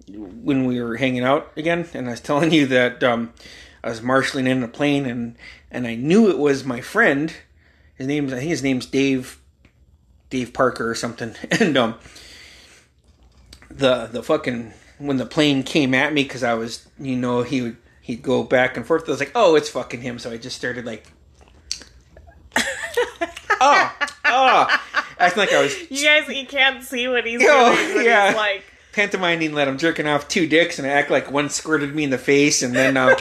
when 0.09 0.65
we 0.65 0.81
were 0.81 0.97
hanging 0.97 1.23
out 1.23 1.51
again, 1.55 1.87
and 1.93 2.07
I 2.07 2.11
was 2.11 2.19
telling 2.19 2.51
you 2.51 2.67
that 2.67 3.01
um, 3.03 3.31
I 3.83 3.89
was 3.89 4.01
marshaling 4.01 4.47
in 4.47 4.61
a 4.61 4.67
plane, 4.67 5.05
and 5.05 5.37
and 5.71 5.87
I 5.87 5.95
knew 5.95 6.29
it 6.29 6.37
was 6.37 6.65
my 6.65 6.81
friend. 6.81 7.33
His 7.95 8.07
name's 8.07 8.33
I 8.33 8.37
think 8.39 8.49
his 8.49 8.63
name's 8.63 8.85
Dave, 8.85 9.39
Dave 10.33 10.51
Parker 10.51 10.89
or 10.89 10.95
something, 10.95 11.35
and 11.59 11.77
um, 11.77 11.95
the 13.69 14.07
the 14.07 14.23
fucking 14.23 14.73
when 14.97 15.17
the 15.17 15.27
plane 15.27 15.61
came 15.61 15.93
at 15.93 16.11
me 16.11 16.23
because 16.23 16.43
I 16.43 16.55
was 16.55 16.87
you 16.99 17.15
know 17.15 17.43
he 17.43 17.61
would 17.61 17.77
he'd 18.01 18.23
go 18.23 18.43
back 18.43 18.75
and 18.75 18.85
forth. 18.85 19.07
I 19.07 19.11
was 19.11 19.19
like, 19.19 19.31
oh, 19.35 19.55
it's 19.55 19.69
fucking 19.69 20.01
him. 20.01 20.17
So 20.17 20.31
I 20.31 20.37
just 20.37 20.57
started 20.57 20.85
like. 20.85 21.05
oh, 22.57 23.95
oh, 24.25 24.79
acting 25.19 25.39
like 25.39 25.53
I 25.53 25.61
was 25.61 25.91
You 25.91 26.03
guys, 26.03 26.27
you 26.27 26.47
can't 26.47 26.83
see 26.83 27.07
what 27.07 27.27
he's 27.27 27.39
Oh, 27.43 27.75
doing. 27.93 28.05
Yeah. 28.05 28.29
He's 28.29 28.35
like, 28.35 28.63
pantomiming 28.91 29.53
that 29.53 29.67
I'm 29.67 29.77
jerking 29.77 30.07
off 30.07 30.27
two 30.27 30.47
dicks, 30.47 30.79
and 30.79 30.87
I 30.87 30.91
act 30.91 31.11
like 31.11 31.29
one 31.29 31.49
squirted 31.51 31.93
me 31.93 32.05
in 32.05 32.09
the 32.09 32.17
face, 32.17 32.63
and 32.63 32.75
then 32.75 32.97
uh, 32.97 33.15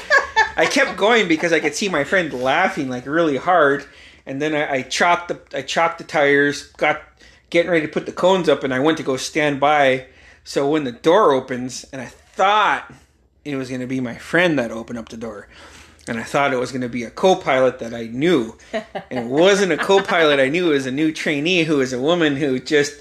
I 0.57 0.65
kept 0.65 0.97
going 0.97 1.29
because 1.29 1.53
I 1.53 1.61
could 1.61 1.75
see 1.75 1.91
my 1.91 2.05
friend 2.05 2.33
laughing 2.33 2.89
like 2.89 3.05
really 3.05 3.37
hard, 3.37 3.85
and 4.27 4.41
then 4.41 4.55
I, 4.55 4.77
I 4.77 4.83
chopped 4.83 5.29
the 5.29 5.59
I 5.59 5.62
chopped 5.62 5.99
the 5.99 6.05
tires, 6.05 6.64
got 6.73 7.03
getting 7.51 7.70
ready 7.70 7.87
to 7.87 7.93
put 7.93 8.07
the 8.07 8.12
cones 8.12 8.49
up, 8.49 8.64
and 8.64 8.73
I 8.73 8.81
went 8.81 8.97
to 8.99 9.05
go 9.05 9.16
stand 9.16 9.61
by 9.61 10.07
So 10.45 10.68
when 10.70 10.85
the 10.85 10.93
door 10.93 11.33
opens, 11.33 11.85
and 11.93 12.01
I 12.01 12.07
thought 12.07 12.93
it 13.45 13.57
was 13.57 13.68
going 13.68 13.81
to 13.81 13.87
be 13.87 14.01
my 14.01 14.16
friend 14.16 14.59
that 14.59 14.70
opened 14.70 14.99
up 14.99 15.09
the 15.09 15.16
door. 15.16 15.49
And 16.09 16.18
I 16.18 16.25
thought 16.25 16.53
it 16.53 16.59
was 16.59 16.73
going 16.73 16.83
to 16.83 16.89
be 16.89 17.05
a 17.05 17.11
co 17.11 17.37
pilot 17.37 17.79
that 17.79 17.95
I 17.95 18.07
knew. 18.07 18.57
And 18.73 19.18
it 19.18 19.27
wasn't 19.27 19.73
a 19.73 19.77
co 19.77 20.03
pilot 20.03 20.41
I 20.41 20.49
knew, 20.49 20.70
it 20.70 20.75
was 20.75 20.87
a 20.87 20.91
new 20.91 21.12
trainee 21.12 21.62
who 21.64 21.79
was 21.79 21.93
a 21.93 22.01
woman 22.01 22.37
who 22.37 22.59
just, 22.59 23.01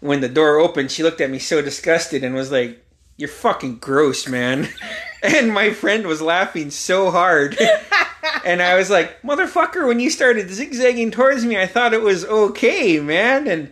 when 0.00 0.20
the 0.20 0.28
door 0.28 0.58
opened, 0.58 0.90
she 0.90 1.02
looked 1.02 1.20
at 1.20 1.30
me 1.30 1.38
so 1.38 1.60
disgusted 1.60 2.24
and 2.24 2.34
was 2.34 2.50
like, 2.50 2.82
You're 3.16 3.28
fucking 3.28 3.78
gross, 3.78 4.26
man. 4.26 4.68
And 5.22 5.52
my 5.52 5.70
friend 5.70 6.06
was 6.06 6.22
laughing 6.22 6.70
so 6.70 7.10
hard. 7.10 7.58
And 8.44 8.62
I 8.62 8.76
was 8.76 8.88
like, 8.88 9.20
Motherfucker, 9.22 9.86
when 9.86 10.00
you 10.00 10.10
started 10.10 10.50
zigzagging 10.50 11.10
towards 11.10 11.44
me, 11.44 11.58
I 11.58 11.66
thought 11.66 11.92
it 11.92 12.02
was 12.02 12.24
okay, 12.24 12.98
man. 12.98 13.46
And 13.46 13.70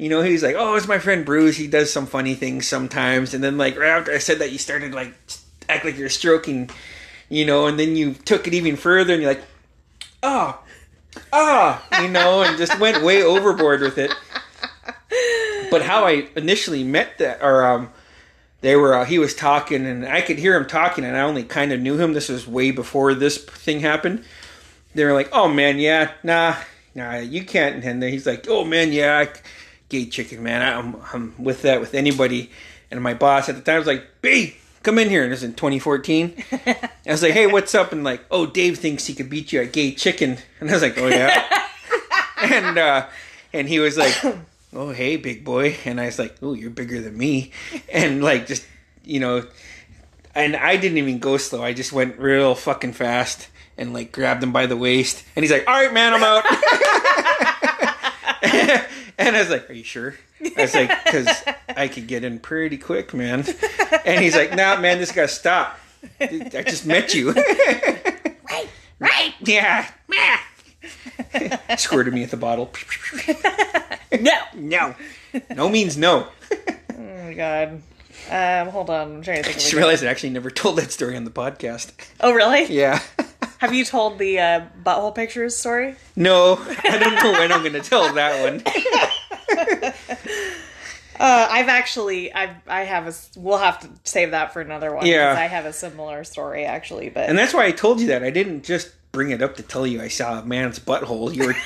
you 0.00 0.08
know, 0.08 0.22
he's 0.22 0.42
like, 0.42 0.56
"Oh, 0.58 0.76
it's 0.76 0.88
my 0.88 0.98
friend 0.98 1.26
Bruce. 1.26 1.58
He 1.58 1.66
does 1.66 1.92
some 1.92 2.06
funny 2.06 2.34
things 2.34 2.66
sometimes." 2.66 3.34
And 3.34 3.44
then, 3.44 3.58
like 3.58 3.78
right 3.78 3.90
after 3.90 4.12
I 4.12 4.18
said 4.18 4.38
that, 4.38 4.50
you 4.50 4.56
started 4.56 4.94
like 4.94 5.12
act 5.68 5.84
like 5.84 5.98
you're 5.98 6.08
stroking, 6.08 6.70
you 7.28 7.44
know, 7.44 7.66
and 7.66 7.78
then 7.78 7.96
you 7.96 8.14
took 8.14 8.46
it 8.46 8.54
even 8.54 8.76
further, 8.76 9.12
and 9.12 9.22
you're 9.22 9.32
like, 9.32 9.44
"Ah, 10.22 10.58
oh, 10.58 11.18
ah," 11.34 11.86
oh, 11.92 12.02
you 12.02 12.08
know, 12.08 12.42
and 12.42 12.56
just 12.56 12.78
went 12.80 13.04
way 13.04 13.22
overboard 13.22 13.82
with 13.82 13.98
it. 13.98 14.14
But 15.70 15.82
how 15.82 16.06
I 16.06 16.28
initially 16.34 16.82
met 16.82 17.18
that, 17.18 17.42
or 17.42 17.66
um, 17.66 17.90
they 18.60 18.76
were, 18.76 18.94
uh, 18.94 19.04
he 19.04 19.18
was 19.18 19.34
talking, 19.34 19.86
and 19.86 20.06
I 20.06 20.20
could 20.20 20.38
hear 20.38 20.54
him 20.54 20.66
talking, 20.66 21.04
and 21.04 21.16
I 21.16 21.20
only 21.20 21.44
kind 21.44 21.72
of 21.72 21.80
knew 21.80 21.98
him. 21.98 22.12
This 22.12 22.28
was 22.28 22.46
way 22.46 22.70
before 22.70 23.14
this 23.14 23.38
thing 23.38 23.80
happened. 23.80 24.24
They 24.94 25.04
were 25.04 25.14
like, 25.14 25.30
"Oh 25.32 25.48
man, 25.48 25.78
yeah, 25.78 26.12
nah, 26.22 26.56
nah, 26.94 27.16
you 27.16 27.44
can't." 27.44 27.84
And 27.84 28.02
then 28.02 28.10
he's 28.10 28.26
like, 28.26 28.46
"Oh 28.48 28.64
man, 28.64 28.92
yeah." 28.92 29.18
I, 29.18 29.28
gay 29.90 30.06
chicken, 30.06 30.42
man. 30.42 30.62
I'm, 30.62 30.96
I'm 31.12 31.34
with 31.42 31.62
that 31.62 31.80
with 31.80 31.94
anybody. 31.94 32.50
And 32.90 33.02
my 33.02 33.12
boss 33.12 33.48
at 33.48 33.56
the 33.56 33.60
time 33.60 33.78
was 33.78 33.86
like, 33.86 34.06
"B, 34.22 34.56
come 34.82 34.98
in 34.98 35.10
here." 35.10 35.22
And 35.22 35.30
this 35.30 35.40
is 35.40 35.44
in 35.44 35.54
2014. 35.54 36.44
I 36.52 36.90
was 37.06 37.22
like, 37.22 37.32
"Hey, 37.32 37.46
what's 37.46 37.74
up?" 37.74 37.92
And 37.92 38.02
like, 38.02 38.24
"Oh, 38.30 38.46
Dave 38.46 38.78
thinks 38.78 39.06
he 39.06 39.14
could 39.14 39.28
beat 39.28 39.52
you 39.52 39.60
at 39.60 39.72
gay 39.72 39.92
chicken." 39.92 40.38
And 40.60 40.70
I 40.70 40.72
was 40.72 40.82
like, 40.82 40.96
"Oh 40.96 41.08
yeah." 41.08 41.66
and 42.42 42.78
uh, 42.78 43.06
and 43.52 43.68
he 43.68 43.78
was 43.78 43.98
like, 43.98 44.14
"Oh 44.72 44.90
hey, 44.90 45.16
big 45.16 45.44
boy." 45.44 45.76
And 45.84 46.00
I 46.00 46.06
was 46.06 46.18
like, 46.18 46.36
"Oh, 46.42 46.54
you're 46.54 46.70
bigger 46.70 47.00
than 47.00 47.16
me." 47.16 47.52
And 47.92 48.22
like 48.22 48.46
just 48.46 48.66
you 49.04 49.20
know, 49.20 49.46
and 50.34 50.56
I 50.56 50.76
didn't 50.76 50.98
even 50.98 51.18
go 51.18 51.36
slow. 51.36 51.62
I 51.62 51.72
just 51.72 51.92
went 51.92 52.18
real 52.18 52.54
fucking 52.54 52.92
fast 52.92 53.48
and 53.76 53.92
like 53.92 54.12
grabbed 54.12 54.42
him 54.42 54.52
by 54.52 54.66
the 54.66 54.76
waist. 54.76 55.24
And 55.34 55.42
he's 55.42 55.52
like, 55.52 55.66
"All 55.66 55.74
right, 55.74 55.92
man, 55.92 56.14
I'm 56.14 56.22
out." 56.22 56.44
And 59.20 59.36
I 59.36 59.40
was 59.40 59.50
like, 59.50 59.68
"Are 59.68 59.74
you 59.74 59.84
sure?" 59.84 60.14
I 60.56 60.62
was 60.62 60.74
like, 60.74 61.04
"Because 61.04 61.28
I 61.76 61.88
could 61.88 62.06
get 62.06 62.24
in 62.24 62.38
pretty 62.38 62.78
quick, 62.78 63.12
man." 63.12 63.44
And 64.06 64.24
he's 64.24 64.34
like, 64.34 64.56
"Nah, 64.56 64.80
man, 64.80 64.98
this 64.98 65.12
got 65.12 65.22
to 65.22 65.28
stop. 65.28 65.78
I 66.18 66.64
just 66.66 66.86
met 66.86 67.12
you." 67.12 67.32
right, 67.32 68.68
right, 68.98 69.34
yeah, 69.40 69.90
Squirted 71.76 72.14
me 72.14 72.22
at 72.22 72.30
the 72.30 72.36
bottle. 72.36 72.70
no, 74.20 74.32
no, 74.54 74.94
no 75.54 75.68
means 75.68 75.96
no. 75.96 76.28
oh 76.96 77.24
my 77.24 77.34
god. 77.34 77.82
Um, 78.30 78.68
hold 78.68 78.90
on, 78.90 79.16
I'm 79.16 79.22
trying 79.22 79.38
to 79.38 79.42
think. 79.44 79.56
I 79.56 79.60
just 79.60 79.72
realized 79.72 80.04
I 80.04 80.08
actually 80.08 80.30
never 80.30 80.50
told 80.50 80.76
that 80.76 80.92
story 80.92 81.16
on 81.16 81.24
the 81.24 81.30
podcast. 81.30 81.92
Oh, 82.20 82.32
really? 82.32 82.64
Yeah. 82.64 83.00
Have 83.58 83.74
you 83.74 83.84
told 83.84 84.18
the 84.18 84.38
uh, 84.38 84.66
butthole 84.84 85.14
pictures 85.14 85.56
story? 85.56 85.96
No, 86.16 86.58
I 86.84 86.98
don't 86.98 87.14
know 87.14 87.32
when 87.32 87.52
I'm 87.52 87.60
going 87.60 87.74
to 87.74 87.80
tell 87.80 88.12
that 88.14 88.42
one. 88.42 88.62
Uh, 91.20 91.46
I've 91.50 91.68
actually, 91.68 92.32
I've, 92.32 92.56
I 92.66 92.84
have 92.84 93.06
a. 93.06 93.12
We'll 93.38 93.58
have 93.58 93.80
to 93.80 93.90
save 94.04 94.30
that 94.30 94.54
for 94.54 94.62
another 94.62 94.94
one. 94.94 95.04
Yeah, 95.04 95.34
I 95.36 95.42
have 95.42 95.66
a 95.66 95.72
similar 95.72 96.24
story 96.24 96.64
actually, 96.64 97.10
but 97.10 97.28
and 97.28 97.36
that's 97.36 97.52
why 97.52 97.66
I 97.66 97.72
told 97.72 98.00
you 98.00 98.06
that 98.06 98.22
I 98.22 98.30
didn't 98.30 98.64
just 98.64 98.90
bring 99.12 99.30
it 99.30 99.42
up 99.42 99.56
to 99.56 99.62
tell 99.62 99.86
you 99.86 100.00
I 100.00 100.08
saw 100.08 100.40
a 100.40 100.44
man's 100.44 100.78
butthole. 100.78 101.34
You 101.34 101.46
were, 101.48 101.56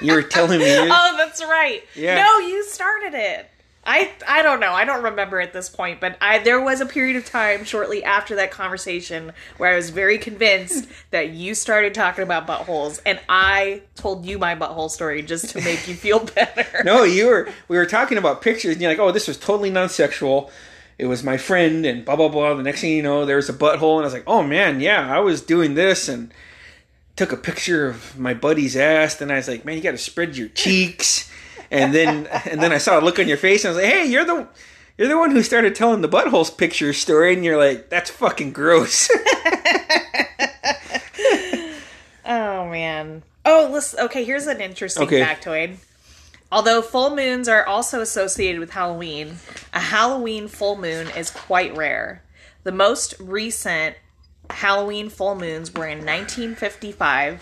you 0.00 0.12
were 0.12 0.22
telling 0.22 0.60
me. 0.60 0.66
oh, 0.70 1.14
that's 1.16 1.42
right. 1.42 1.82
Yeah. 1.94 2.22
No, 2.22 2.38
you 2.38 2.64
started 2.64 3.14
it. 3.14 3.50
I 3.86 4.10
I 4.26 4.42
don't 4.42 4.58
know. 4.58 4.72
I 4.72 4.84
don't 4.84 5.04
remember 5.04 5.40
at 5.40 5.52
this 5.52 5.68
point, 5.68 6.00
but 6.00 6.16
I 6.20 6.40
there 6.40 6.60
was 6.60 6.80
a 6.80 6.86
period 6.86 7.16
of 7.16 7.24
time 7.24 7.64
shortly 7.64 8.02
after 8.02 8.34
that 8.34 8.50
conversation 8.50 9.32
where 9.58 9.72
I 9.72 9.76
was 9.76 9.90
very 9.90 10.18
convinced 10.18 10.88
that 11.12 11.30
you 11.30 11.54
started 11.54 11.94
talking 11.94 12.24
about 12.24 12.48
buttholes, 12.48 13.00
and 13.06 13.20
I 13.28 13.82
told 13.94 14.26
you 14.26 14.38
my 14.38 14.56
butthole 14.56 14.90
story 14.90 15.22
just 15.22 15.50
to 15.50 15.60
make 15.60 15.86
you 15.86 15.94
feel 15.94 16.18
better. 16.34 16.82
no, 16.84 17.04
you 17.04 17.26
were 17.26 17.48
we 17.68 17.76
were 17.76 17.86
talking 17.86 18.18
about 18.18 18.42
pictures, 18.42 18.72
and 18.72 18.82
you're 18.82 18.90
like, 18.90 18.98
"Oh, 18.98 19.12
this 19.12 19.28
was 19.28 19.38
totally 19.38 19.70
non-sexual." 19.70 20.50
It 20.98 21.06
was 21.06 21.22
my 21.22 21.36
friend, 21.36 21.86
and 21.86 22.04
blah 22.04 22.16
blah 22.16 22.28
blah. 22.28 22.54
The 22.54 22.64
next 22.64 22.80
thing 22.80 22.92
you 22.92 23.02
know, 23.04 23.24
there's 23.24 23.48
a 23.48 23.52
butthole, 23.52 23.96
and 23.96 24.00
I 24.00 24.06
was 24.06 24.14
like, 24.14 24.24
"Oh 24.26 24.42
man, 24.42 24.80
yeah, 24.80 25.14
I 25.14 25.20
was 25.20 25.40
doing 25.42 25.74
this," 25.74 26.08
and 26.08 26.34
took 27.16 27.32
a 27.32 27.36
picture 27.36 27.88
of 27.88 28.18
my 28.18 28.34
buddy's 28.34 28.76
ass, 28.76 29.20
and 29.20 29.32
I 29.32 29.36
was 29.36 29.48
like, 29.48 29.64
"Man, 29.64 29.76
you 29.76 29.82
got 29.82 29.92
to 29.92 29.98
spread 29.98 30.36
your 30.36 30.48
cheeks." 30.48 31.30
and 31.70 31.94
then 31.94 32.26
and 32.46 32.62
then 32.62 32.72
I 32.72 32.78
saw 32.78 32.98
a 32.98 33.02
look 33.02 33.18
on 33.18 33.28
your 33.28 33.36
face, 33.36 33.64
and 33.64 33.72
I 33.72 33.76
was 33.76 33.82
like, 33.82 33.92
"Hey, 33.92 34.06
you're 34.06 34.24
the 34.24 34.48
you're 34.98 35.08
the 35.08 35.18
one 35.18 35.30
who 35.30 35.42
started 35.42 35.74
telling 35.74 36.00
the 36.00 36.08
buttholes 36.08 36.56
picture 36.56 36.92
story," 36.92 37.34
and 37.34 37.44
you're 37.44 37.58
like, 37.58 37.88
"That's 37.88 38.10
fucking 38.10 38.52
gross." 38.52 39.10
oh 42.24 42.68
man. 42.68 43.22
Oh, 43.44 43.68
listen. 43.70 44.00
Okay, 44.06 44.24
here's 44.24 44.46
an 44.46 44.60
interesting 44.60 45.04
okay. 45.04 45.20
factoid. 45.22 45.76
Although 46.50 46.80
full 46.82 47.14
moons 47.14 47.48
are 47.48 47.66
also 47.66 48.00
associated 48.00 48.60
with 48.60 48.70
Halloween, 48.70 49.36
a 49.72 49.80
Halloween 49.80 50.46
full 50.48 50.76
moon 50.76 51.08
is 51.16 51.30
quite 51.30 51.76
rare. 51.76 52.22
The 52.62 52.72
most 52.72 53.14
recent 53.18 53.96
Halloween 54.50 55.08
full 55.08 55.34
moons 55.34 55.72
were 55.72 55.86
in 55.86 55.98
1955, 55.98 57.32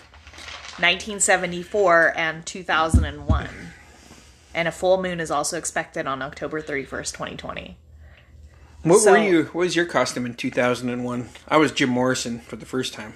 1974, 0.79 2.13
and 2.15 2.45
2001 2.45 3.49
and 4.55 4.67
a 4.69 4.71
full 4.71 5.01
moon 5.01 5.19
is 5.19 5.29
also 5.29 5.57
expected 5.57 6.07
on 6.07 6.21
October 6.21 6.61
31st, 6.61 7.11
2020. 7.11 7.77
What 8.83 8.99
so, 8.99 9.11
were 9.11 9.17
you? 9.17 9.43
What 9.45 9.55
was 9.55 9.75
your 9.75 9.85
costume 9.85 10.25
in 10.25 10.33
2001? 10.33 11.29
I 11.47 11.57
was 11.57 11.71
Jim 11.71 11.89
Morrison 11.89 12.39
for 12.39 12.55
the 12.55 12.65
first 12.65 12.93
time. 12.93 13.13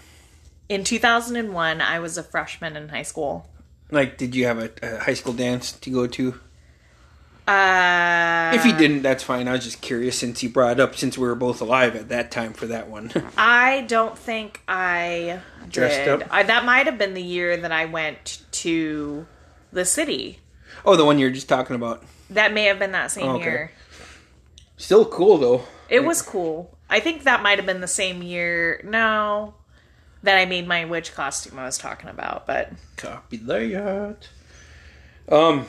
In 0.68 0.84
2001, 0.84 1.82
I 1.82 2.00
was 2.00 2.18
a 2.18 2.24
freshman 2.24 2.76
in 2.76 2.90
high 2.90 3.04
school. 3.04 3.50
Like, 3.90 4.18
did 4.18 4.36
you 4.36 4.46
have 4.46 4.60
a, 4.60 4.72
a 4.84 5.00
high 5.00 5.14
school 5.14 5.34
dance 5.34 5.72
to 5.72 5.90
go 5.90 6.06
to? 6.08 6.40
Uh, 7.50 8.52
if 8.54 8.64
he 8.64 8.74
didn't, 8.74 9.02
that's 9.02 9.24
fine. 9.24 9.48
I 9.48 9.54
was 9.54 9.64
just 9.64 9.82
curious 9.82 10.18
since 10.18 10.40
he 10.40 10.48
brought 10.48 10.74
it 10.74 10.80
up, 10.80 10.96
since 10.96 11.18
we 11.18 11.28
were 11.28 11.36
both 11.36 11.62
alive 11.62 11.96
at 11.96 12.10
that 12.10 12.30
time 12.32 12.54
for 12.54 12.68
that 12.68 12.90
one. 12.90 13.12
I 13.38 13.86
don't 13.88 14.18
think 14.18 14.62
I 14.68 15.40
dressed 15.70 16.06
did. 16.06 16.22
up. 16.24 16.28
I, 16.32 16.44
that 16.44 16.66
might 16.66 16.86
have 16.86 16.98
been 16.98 17.14
the 17.14 17.24
year 17.24 17.58
that 17.58 17.72
I 17.72 17.86
went 17.86 18.44
to 18.52 19.26
the 19.72 19.86
city 19.86 20.40
Oh, 20.86 20.96
the 20.96 21.06
one 21.06 21.20
you're 21.20 21.30
just 21.30 21.50
talking 21.50 21.76
about. 21.76 22.04
That 22.30 22.54
may 22.54 22.66
have 22.66 22.80
been 22.80 22.92
that 22.92 23.12
same 23.12 23.28
oh, 23.28 23.36
okay. 23.36 23.44
year. 23.44 23.72
Still 24.78 25.06
cool 25.06 25.38
though. 25.38 25.64
It 25.90 26.04
was 26.04 26.22
cool. 26.22 26.78
I 26.90 27.00
think 27.00 27.24
that 27.24 27.42
might 27.44 27.58
have 27.58 27.66
been 27.66 27.82
the 27.82 27.88
same 27.88 28.22
year. 28.22 28.82
No, 28.84 29.56
that 30.24 30.38
I 30.38 30.46
made 30.46 30.68
my 30.68 30.86
witch 30.86 31.14
costume 31.14 31.60
I 31.60 31.66
was 31.66 31.78
talking 31.78 32.10
about, 32.10 32.48
but 32.48 32.72
copy 32.96 33.38
that. 33.38 34.28
Um. 35.28 35.66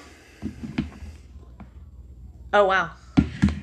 Oh 2.52 2.64
wow. 2.64 2.90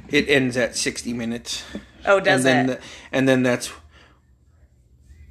It 0.10 0.30
ends 0.30 0.56
at 0.58 0.76
sixty 0.76 1.14
minutes. 1.14 1.64
Oh, 2.06 2.20
does 2.20 2.46
and 2.46 2.70
then 2.70 2.70
it? 2.70 2.80
The, 2.80 2.88
and 3.12 3.28
then 3.28 3.44
that's. 3.44 3.72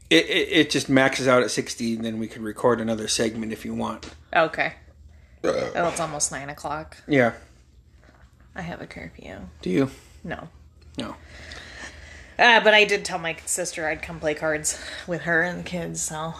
It, 0.08 0.26
it, 0.26 0.48
it 0.52 0.70
just 0.70 0.88
maxes 0.88 1.26
out 1.26 1.42
at 1.42 1.50
sixty, 1.50 1.94
and 1.94 2.04
then 2.04 2.18
we 2.18 2.28
could 2.28 2.42
record 2.42 2.80
another 2.80 3.08
segment 3.08 3.52
if 3.52 3.64
you 3.64 3.74
want. 3.74 4.14
Okay. 4.34 4.74
Oh, 5.42 5.88
it's 5.88 6.00
almost 6.00 6.32
nine 6.32 6.48
o'clock. 6.48 6.96
Yeah. 7.06 7.32
I 8.54 8.62
have 8.62 8.80
a 8.80 8.86
curfew. 8.86 9.36
Do 9.62 9.70
you? 9.70 9.90
No. 10.24 10.48
No. 10.98 11.14
Uh, 12.38 12.60
but 12.60 12.74
I 12.74 12.84
did 12.84 13.04
tell 13.04 13.18
my 13.18 13.36
sister 13.46 13.88
I'd 13.88 14.02
come 14.02 14.20
play 14.20 14.34
cards 14.34 14.78
with 15.06 15.22
her 15.22 15.42
and 15.42 15.60
the 15.60 15.62
kids, 15.62 16.02
so 16.02 16.34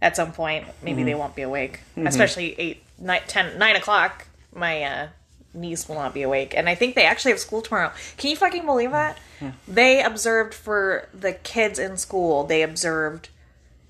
at 0.00 0.16
some 0.16 0.32
point 0.32 0.66
maybe 0.82 0.98
mm-hmm. 0.98 1.06
they 1.06 1.14
won't 1.14 1.34
be 1.34 1.42
awake. 1.42 1.80
Mm-hmm. 1.96 2.06
Especially 2.06 2.54
eight, 2.58 2.82
nine, 2.98 3.22
ten, 3.26 3.58
nine 3.58 3.76
o'clock. 3.76 4.26
My 4.54 4.82
uh, 4.82 5.08
niece 5.54 5.88
will 5.88 5.96
not 5.96 6.14
be 6.14 6.22
awake, 6.22 6.54
and 6.54 6.68
I 6.68 6.74
think 6.74 6.94
they 6.94 7.04
actually 7.04 7.32
have 7.32 7.40
school 7.40 7.62
tomorrow. 7.62 7.92
Can 8.16 8.30
you 8.30 8.36
fucking 8.36 8.64
believe 8.64 8.92
that? 8.92 9.18
Yeah. 9.40 9.52
They 9.68 10.02
observed 10.02 10.54
for 10.54 11.08
the 11.12 11.32
kids 11.32 11.78
in 11.78 11.96
school. 11.96 12.44
They 12.44 12.62
observed 12.62 13.28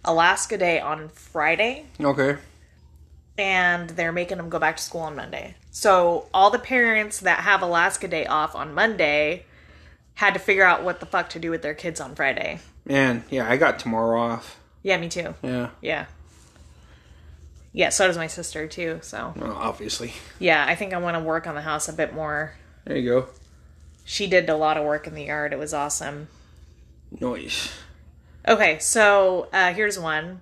Alaska 0.05 0.59
Day 0.59 0.81
on 0.81 1.09
Friday. 1.09 1.87
Okay 2.01 2.37
and 3.39 3.91
they're 3.91 4.13
making 4.13 4.37
them 4.37 4.49
go 4.49 4.59
back 4.59 4.77
to 4.77 4.83
school 4.83 5.03
on 5.03 5.17
Monday. 5.17 5.55
So 5.71 6.27
all 6.35 6.51
the 6.51 6.59
parents 6.59 7.21
that 7.21 7.41
have 7.41 7.63
Alaska 7.63 8.09
Day 8.09 8.27
off 8.27 8.55
on 8.55 8.75
Monday 8.75 9.47
had 10.15 10.35
to 10.35 10.41
figure 10.41 10.65
out 10.65 10.83
what 10.83 11.01
the 11.01 11.07
fuck 11.07 11.31
to 11.31 11.39
do 11.39 11.51
with 11.51 11.63
their 11.63 11.75
kids 11.75 12.01
on 12.01 12.15
Friday. 12.15 12.61
Man, 12.85 13.25
yeah, 13.31 13.51
I 13.51 13.57
got 13.57 13.79
tomorrow 13.79 14.21
off. 14.21 14.61
Yeah, 14.83 14.99
me 14.99 15.09
too. 15.09 15.35
Yeah. 15.43 15.71
Yeah. 15.81 16.07
Yeah, 17.73 17.89
so 17.89 18.07
does 18.07 18.19
my 18.19 18.27
sister 18.27 18.67
too, 18.67 18.99
so. 19.03 19.33
Well, 19.37 19.53
obviously. 19.53 20.13
Yeah, 20.39 20.65
I 20.67 20.75
think 20.75 20.93
I 20.93 20.99
want 20.99 21.17
to 21.17 21.23
work 21.23 21.47
on 21.47 21.55
the 21.55 21.63
house 21.63 21.89
a 21.89 21.93
bit 21.93 22.13
more. 22.15 22.55
There 22.85 22.97
you 22.97 23.09
go. 23.09 23.27
She 24.05 24.27
did 24.27 24.49
a 24.49 24.57
lot 24.57 24.77
of 24.77 24.85
work 24.85 25.07
in 25.07 25.15
the 25.15 25.25
yard. 25.25 25.53
It 25.53 25.59
was 25.59 25.73
awesome. 25.73 26.29
Noise. 27.21 27.71
Okay, 28.47 28.79
so 28.79 29.49
uh, 29.53 29.73
here's 29.73 29.99
one. 29.99 30.41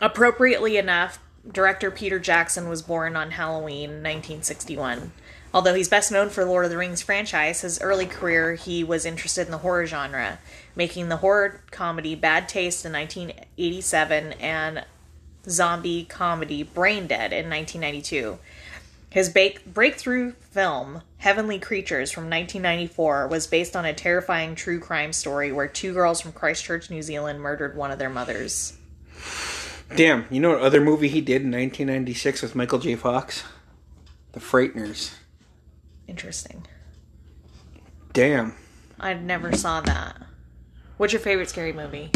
Appropriately 0.00 0.76
enough, 0.76 1.18
director 1.50 1.90
Peter 1.90 2.18
Jackson 2.18 2.68
was 2.68 2.82
born 2.82 3.14
on 3.14 3.32
Halloween 3.32 3.90
1961. 3.90 5.12
Although 5.52 5.74
he's 5.74 5.88
best 5.88 6.12
known 6.12 6.28
for 6.28 6.44
Lord 6.44 6.66
of 6.66 6.70
the 6.70 6.76
Rings 6.76 7.02
franchise, 7.02 7.62
his 7.62 7.80
early 7.80 8.06
career 8.06 8.54
he 8.54 8.84
was 8.84 9.06
interested 9.06 9.46
in 9.46 9.50
the 9.50 9.58
horror 9.58 9.86
genre, 9.86 10.38
making 10.76 11.08
the 11.08 11.16
horror 11.18 11.62
comedy 11.70 12.14
Bad 12.14 12.48
Taste 12.48 12.84
in 12.84 12.92
1987 12.92 14.32
and 14.34 14.84
zombie 15.48 16.04
comedy 16.04 16.62
Brain 16.62 17.06
Dead 17.06 17.32
in 17.32 17.48
1992. 17.50 18.38
His 19.10 19.30
ba- 19.30 19.52
breakthrough 19.66 20.32
film, 20.32 21.02
Heavenly 21.18 21.58
Creatures 21.58 22.10
from 22.10 22.24
1994, 22.24 23.28
was 23.28 23.46
based 23.46 23.74
on 23.74 23.84
a 23.84 23.94
terrifying 23.94 24.54
true 24.54 24.80
crime 24.80 25.12
story 25.12 25.50
where 25.50 25.66
two 25.66 25.94
girls 25.94 26.20
from 26.20 26.32
Christchurch, 26.32 26.90
New 26.90 27.02
Zealand 27.02 27.40
murdered 27.40 27.76
one 27.76 27.90
of 27.90 27.98
their 27.98 28.10
mothers. 28.10 28.76
Damn, 29.96 30.26
you 30.30 30.40
know 30.40 30.50
what 30.50 30.60
other 30.60 30.82
movie 30.82 31.08
he 31.08 31.22
did 31.22 31.42
in 31.42 31.50
1996 31.50 32.42
with 32.42 32.54
Michael 32.54 32.78
J. 32.78 32.94
Fox? 32.96 33.44
The 34.32 34.40
Frighteners. 34.40 35.14
Interesting. 36.06 36.66
Damn. 38.12 38.54
I 39.00 39.14
never 39.14 39.52
saw 39.56 39.80
that. 39.80 40.20
What's 40.98 41.12
your 41.12 41.20
favorite 41.20 41.48
scary 41.48 41.72
movie? 41.72 42.10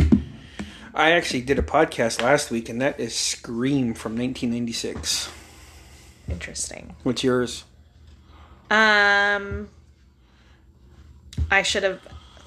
I 0.95 1.13
actually 1.13 1.41
did 1.43 1.59
a 1.59 1.63
podcast 1.63 2.21
last 2.23 2.51
week, 2.51 2.69
and 2.69 2.81
that 2.83 3.01
is 3.01 3.15
Scream 3.15 3.95
from 3.95 4.13
1996. 4.13 5.31
Interesting. 6.29 6.95
What's 7.03 7.25
yours? 7.25 7.65
Um, 8.71 9.69
I 11.51 11.63
should 11.63 11.83
have 11.83 12.01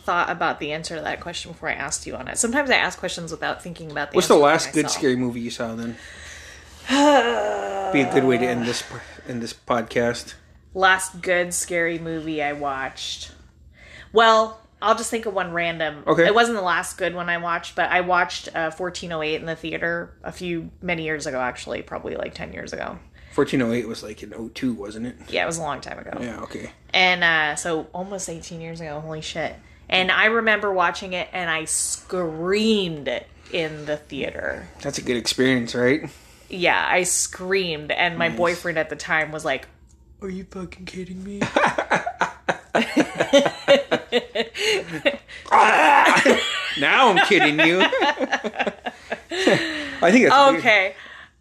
thought 0.04 0.30
about 0.30 0.60
the 0.60 0.72
answer 0.74 0.96
to 0.96 1.02
that 1.02 1.20
question 1.22 1.52
before 1.52 1.70
I 1.70 1.74
asked 1.74 2.06
you 2.06 2.16
on 2.16 2.28
it. 2.28 2.38
Sometimes 2.38 2.70
I 2.70 2.76
ask 2.76 3.00
questions 3.00 3.32
without 3.32 3.64
thinking 3.64 3.90
about 3.92 4.12
the 4.12 4.16
What's 4.16 4.28
the 4.28 4.36
last 4.36 4.74
good 4.74 4.90
scary 4.92 5.16
movie 5.16 5.40
you 5.42 5.50
saw 5.52 5.74
then? 5.76 5.98
Be 6.88 8.02
a 8.02 8.14
good 8.14 8.26
way 8.26 8.38
to 8.38 8.46
end 8.46 8.66
this 8.68 8.84
in 9.28 9.40
this 9.40 9.54
podcast. 9.54 10.36
last 10.76 11.22
good 11.22 11.54
scary 11.54 11.98
movie 11.98 12.44
I 12.44 12.54
watched. 12.54 13.32
Well, 14.14 14.60
I'll 14.82 14.96
just 14.96 15.10
think 15.10 15.26
of 15.26 15.34
one 15.34 15.52
random. 15.52 16.04
Okay. 16.06 16.26
It 16.28 16.36
wasn't 16.36 16.58
the 16.58 16.64
last 16.64 16.98
good 16.98 17.16
one 17.16 17.30
I 17.30 17.38
watched, 17.38 17.76
but 17.76 17.90
I 17.90 18.02
watched 18.02 18.50
uh, 18.50 18.72
1408 18.72 19.36
in 19.40 19.46
the 19.46 19.56
theater 19.56 20.14
a 20.24 20.32
few 20.32 20.70
many 20.82 21.04
years 21.04 21.26
ago 21.26 21.40
actually, 21.40 21.82
probably 21.82 22.16
like 22.16 22.34
10 22.34 22.54
years 22.54 22.74
ago. 22.74 23.00
1408 23.34 23.88
was 23.88 24.04
like 24.04 24.22
in 24.24 24.32
02, 24.54 24.74
wasn't 24.74 25.08
it? 25.08 25.16
Yeah, 25.30 25.44
it 25.44 25.46
was 25.48 25.58
a 25.58 25.62
long 25.62 25.82
time 25.82 26.00
ago. 26.00 26.12
Yeah, 26.22 26.40
okay. 26.42 26.72
And 26.94 27.24
uh, 27.24 27.56
so 27.56 27.88
almost 27.94 28.30
18 28.30 28.62
years 28.62 28.80
ago, 28.80 29.00
holy 29.02 29.22
shit. 29.22 29.56
And 29.90 30.12
I 30.12 30.26
remember 30.26 30.72
watching 30.72 31.14
it 31.14 31.28
and 31.34 31.50
I 31.50 31.66
screamed 31.66 33.10
in 33.52 33.86
the 33.86 33.98
theater. 33.98 34.68
That's 34.82 34.98
a 34.98 35.02
good 35.02 35.18
experience, 35.18 35.76
right? 35.76 36.10
Yeah, 36.50 36.86
I 36.90 37.04
screamed 37.04 37.92
and 37.92 38.18
my 38.18 38.28
Nice. 38.30 38.38
boyfriend 38.38 38.78
at 38.78 38.90
the 38.90 38.96
time 38.96 39.32
was 39.32 39.44
like, 39.46 39.68
Are 40.22 40.30
you 40.30 40.46
fucking 40.46 40.86
kidding 40.86 41.24
me? 41.24 41.42
now 46.80 47.10
I'm 47.10 47.26
kidding 47.26 47.60
you. 47.60 47.82
I 50.02 50.12
think 50.12 50.30
weird. 50.30 50.60
okay. 50.60 50.96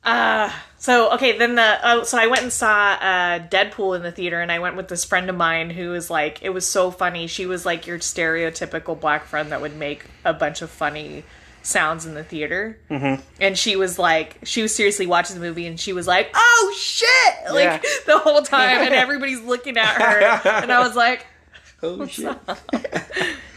Uh, 0.05 0.51
so 0.78 1.12
okay, 1.14 1.39
then 1.39 1.55
the 1.55 1.78
oh, 1.82 2.05
so 2.05 2.18
I 2.18 2.26
went 2.26 2.43
and 2.43 2.53
saw 2.53 2.93
uh, 2.93 3.39
Deadpool 3.49 3.97
in 3.97 4.03
the 4.03 4.12
theater, 4.12 4.41
and 4.41 4.53
I 4.53 4.59
went 4.59 4.76
with 4.76 4.89
this 4.89 5.05
friend 5.05 5.30
of 5.30 5.37
mine 5.37 5.70
who 5.70 5.91
was 5.91 6.11
like, 6.11 6.43
it 6.43 6.51
was 6.51 6.66
so 6.66 6.91
funny. 6.91 7.26
She 7.26 7.47
was 7.47 7.64
like 7.64 7.87
your 7.87 7.99
stereotypical 7.99 9.01
black 9.01 9.24
friend 9.24 9.51
that 9.51 9.61
would 9.61 9.76
make 9.76 10.05
a 10.24 10.35
bunch 10.35 10.62
of 10.62 10.70
funny 10.70 11.24
sounds 11.65 12.07
in 12.07 12.15
the 12.15 12.23
theater, 12.25 12.79
mm-hmm. 12.91 13.21
and 13.41 13.57
she 13.59 13.77
was 13.77 13.99
like, 13.99 14.39
she 14.45 14.62
was 14.62 14.75
seriously 14.75 15.07
watching 15.07 15.35
the 15.35 15.41
movie, 15.47 15.67
and 15.67 15.79
she 15.81 15.93
was 15.93 16.07
like, 16.07 16.31
"Oh 16.35 16.75
shit!" 16.79 17.35
like 17.55 17.65
Yeah. 17.65 17.91
the 18.07 18.19
whole 18.19 18.43
time, 18.43 18.79
and 18.87 18.95
everybody's 18.95 19.41
looking 19.43 19.77
at 19.77 20.01
her, 20.01 20.51
and 20.62 20.71
I 20.73 20.81
was 20.87 20.95
like, 20.97 21.27
Oh 21.83 22.07
shit. 22.07 22.37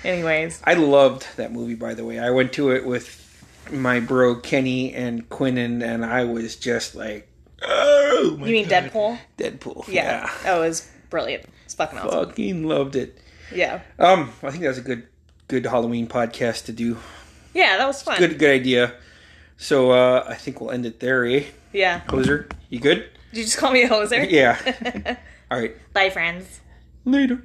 anyways, 0.04 0.62
I 0.66 0.74
loved 0.74 1.28
that 1.38 1.52
movie, 1.52 1.76
by 1.76 1.94
the 1.94 2.04
way. 2.06 2.20
I 2.20 2.30
went 2.32 2.54
to 2.54 2.72
it 2.72 2.86
with 2.86 3.24
my 3.72 4.00
bro 4.00 4.36
Kenny 4.40 4.94
and 4.94 5.28
Quinnen, 5.30 5.84
and 5.84 6.06
I 6.06 6.24
was 6.26 6.56
just 6.56 6.96
like, 6.96 7.28
oh 7.62 8.38
my 8.40 8.48
you 8.48 8.54
mean 8.54 8.68
God. 8.68 8.84
Deadpool? 8.92 9.20
Deadpool. 9.38 9.88
Yeah, 9.88 10.30
that 10.44 10.58
was 10.58 10.90
brilliant. 11.10 11.46
It's 11.66 11.74
fucking 11.74 12.00
awesome. 12.00 12.30
Fucking 12.30 12.68
loved 12.68 12.96
it. 12.96 13.18
Yeah, 13.54 13.82
Um, 13.98 14.32
I 14.44 14.50
think 14.52 14.64
that 14.64 14.70
was 14.70 14.78
a 14.78 14.82
good, 14.82 15.08
good 15.48 15.66
Halloween 15.66 16.08
podcast 16.08 16.66
to 16.66 16.74
do. 16.74 16.98
Yeah, 17.58 17.78
that 17.78 17.88
was 17.88 18.04
fun. 18.04 18.20
Good, 18.20 18.38
good 18.38 18.52
idea. 18.52 18.94
So 19.58 19.90
uh, 19.92 20.26
I 20.28 20.36
think 20.36 20.62
we'll 20.62 20.70
end 20.70 20.86
it 20.86 21.00
there, 21.00 21.26
eh? 21.26 21.46
Yeah. 21.74 22.02
Hoser, 22.08 22.52
you 22.70 22.80
good? 22.80 23.10
Did 23.32 23.40
you 23.40 23.44
just 23.46 23.58
call 23.58 23.72
me 23.72 23.82
a 23.82 23.90
hoser? 23.90 24.30
Yeah. 24.30 25.18
All 25.52 25.60
right. 25.60 25.76
Bye, 25.94 26.12
friends. 26.12 26.62
Later. 27.04 27.42